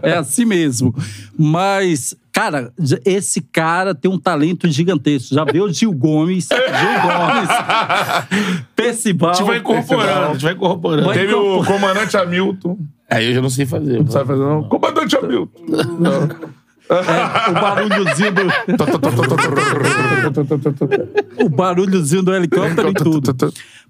[0.02, 0.94] É assim mesmo.
[1.36, 2.72] Mas, cara,
[3.04, 5.34] esse cara tem um talento gigantesco.
[5.34, 6.48] Já viu o Gil Gomes?
[6.48, 6.58] Gil
[7.02, 7.48] Gomes.
[8.76, 9.30] Percival.
[9.30, 11.12] A gente vai incorporando, a gente vai incorporando.
[11.12, 12.78] Teve o comandante Hamilton.
[13.10, 13.98] Aí eu já não sei fazer.
[13.98, 14.64] Não sabe fazer, não?
[14.68, 15.60] Comandante Hamilton.
[16.88, 18.42] É, o barulhozinho do.
[21.44, 23.34] o barulhozinho do helicóptero e tudo.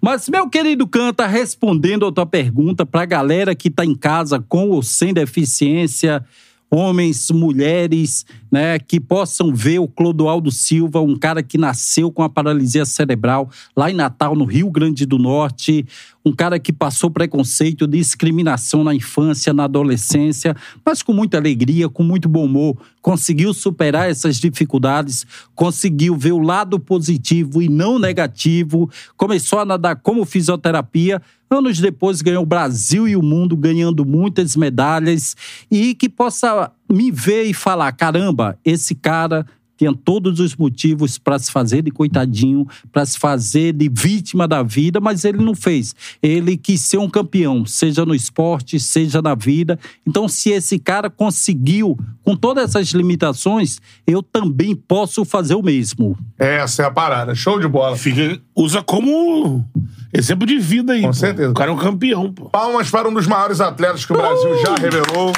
[0.00, 4.70] Mas, meu querido Canta, respondendo a tua pergunta pra galera que tá em casa com
[4.70, 6.24] ou sem deficiência,
[6.70, 12.28] homens, mulheres, né, que possam ver o Clodoaldo Silva, um cara que nasceu com a
[12.28, 15.86] paralisia cerebral lá em Natal, no Rio Grande do Norte,
[16.26, 22.02] um cara que passou preconceito, discriminação na infância, na adolescência, mas com muita alegria, com
[22.02, 25.24] muito bom humor, conseguiu superar essas dificuldades,
[25.54, 32.20] conseguiu ver o lado positivo e não negativo, começou a nadar como fisioterapia, anos depois
[32.20, 35.36] ganhou o Brasil e o mundo ganhando muitas medalhas
[35.70, 39.46] e que possa me ver e falar, caramba, esse cara
[39.76, 44.62] tinha todos os motivos para se fazer de coitadinho, para se fazer de vítima da
[44.62, 45.94] vida, mas ele não fez.
[46.22, 49.78] Ele quis ser um campeão, seja no esporte, seja na vida.
[50.06, 56.16] Então, se esse cara conseguiu, com todas essas limitações, eu também posso fazer o mesmo.
[56.38, 57.34] Essa é a parada.
[57.34, 57.96] Show de bola.
[57.96, 59.64] Fica, usa como
[60.12, 61.02] exemplo de vida aí.
[61.02, 61.12] Com pô.
[61.12, 61.50] certeza.
[61.50, 62.48] O cara é um campeão, pô.
[62.50, 65.32] Palmas para um dos maiores atletas que o Brasil já revelou.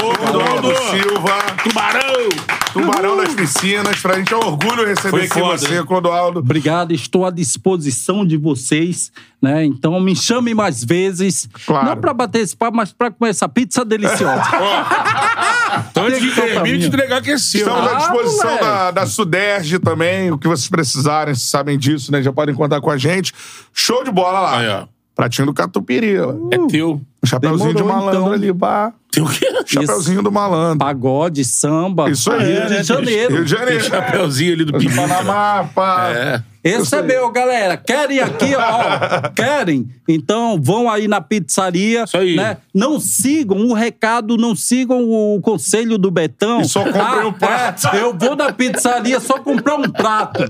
[0.00, 0.90] Boa, Clodoaldo Clodoaldo.
[0.90, 2.28] Silva, Tubarão!
[2.72, 4.00] tubarão das piscinas.
[4.00, 5.84] Pra gente é um orgulho receber Foi aqui foda, você, hein?
[5.84, 6.38] Clodoaldo.
[6.40, 9.12] Obrigado, estou à disposição de vocês,
[9.42, 9.64] né?
[9.64, 11.48] Então me chame mais vezes.
[11.66, 11.86] Claro.
[11.86, 14.42] Não pra bater esse papo, mas pra comer essa pizza deliciosa.
[15.90, 17.60] Então, antes de terminar, te entregar que é seu.
[17.66, 20.30] Estamos à Ah, disposição da, da Suderge também.
[20.30, 22.22] O que vocês precisarem, vocês sabem disso, né?
[22.22, 23.32] Já podem contar com a gente.
[23.72, 24.58] Show de bola lá.
[24.58, 24.86] Aí, ó.
[25.14, 26.18] Pratinho do Catupiry.
[26.18, 26.34] ó.
[26.50, 27.00] É teu.
[27.24, 28.32] Chapeuzinho de Demorou, malandro então.
[28.34, 28.92] ali, pá.
[29.12, 29.46] Teu o quê?
[29.66, 30.78] Chapeuzinho do malandro.
[30.78, 32.10] Pagode, samba.
[32.10, 32.80] Isso aí, Rio né?
[32.80, 33.34] de Janeiro.
[33.34, 33.84] Rio de Janeiro.
[33.84, 35.06] Chapeuzinho ali do De Pilintra.
[35.06, 36.08] Panamá, pá.
[36.08, 36.42] É.
[36.64, 37.76] Esse é meu, galera.
[37.76, 39.28] Querem aqui, ó.
[39.36, 39.86] Querem?
[40.08, 42.04] Então vão aí na pizzaria.
[42.04, 42.36] Isso aí.
[42.36, 42.56] Né?
[42.72, 46.62] Não sigam o recado, não sigam o conselho do Betão.
[46.62, 47.88] E só comprem o prato.
[47.88, 50.40] é, eu vou na pizzaria só comprar um prato.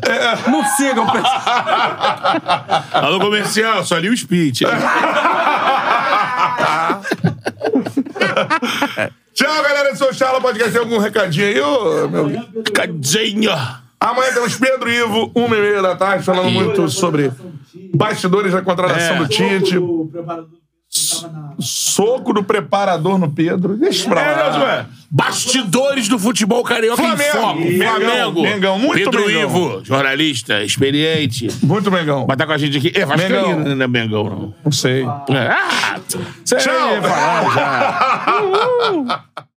[0.49, 1.05] Não sigam.
[2.93, 4.65] Alô, comercial, só ali o speech.
[9.35, 9.89] Tchau, galera.
[9.91, 10.41] Eu sou o Charla.
[10.41, 10.73] Podcast.
[10.73, 12.31] Tem algum recadinho aí, ô, meu?
[12.75, 13.51] Cadinho.
[13.99, 17.31] Amanhã temos Pedro e Ivo, uma e meia da tarde, falando muito sobre
[17.95, 19.19] bastidores da contratação É.
[19.21, 19.77] do Tite.
[21.59, 23.77] Soco do preparador no Pedro.
[23.77, 24.59] Deixa pra É, lá.
[24.65, 24.87] ué.
[25.11, 27.23] Bastidores do futebol carioca Flamengo.
[27.23, 27.61] em foco.
[27.61, 28.43] Mengão, Flamengo.
[28.43, 29.43] Mengão, muito Pedro Mengão.
[29.43, 31.49] Ivo, jornalista, experiente.
[31.63, 32.27] Muito Mengão.
[32.27, 32.93] Vai estar com a gente aqui.
[32.95, 34.55] É, Vascaíno, não é Mengão, não.
[34.65, 35.03] Não sei.
[35.03, 35.07] É.
[35.49, 35.99] Ah,
[36.45, 36.61] Tchau.
[36.61, 36.73] já.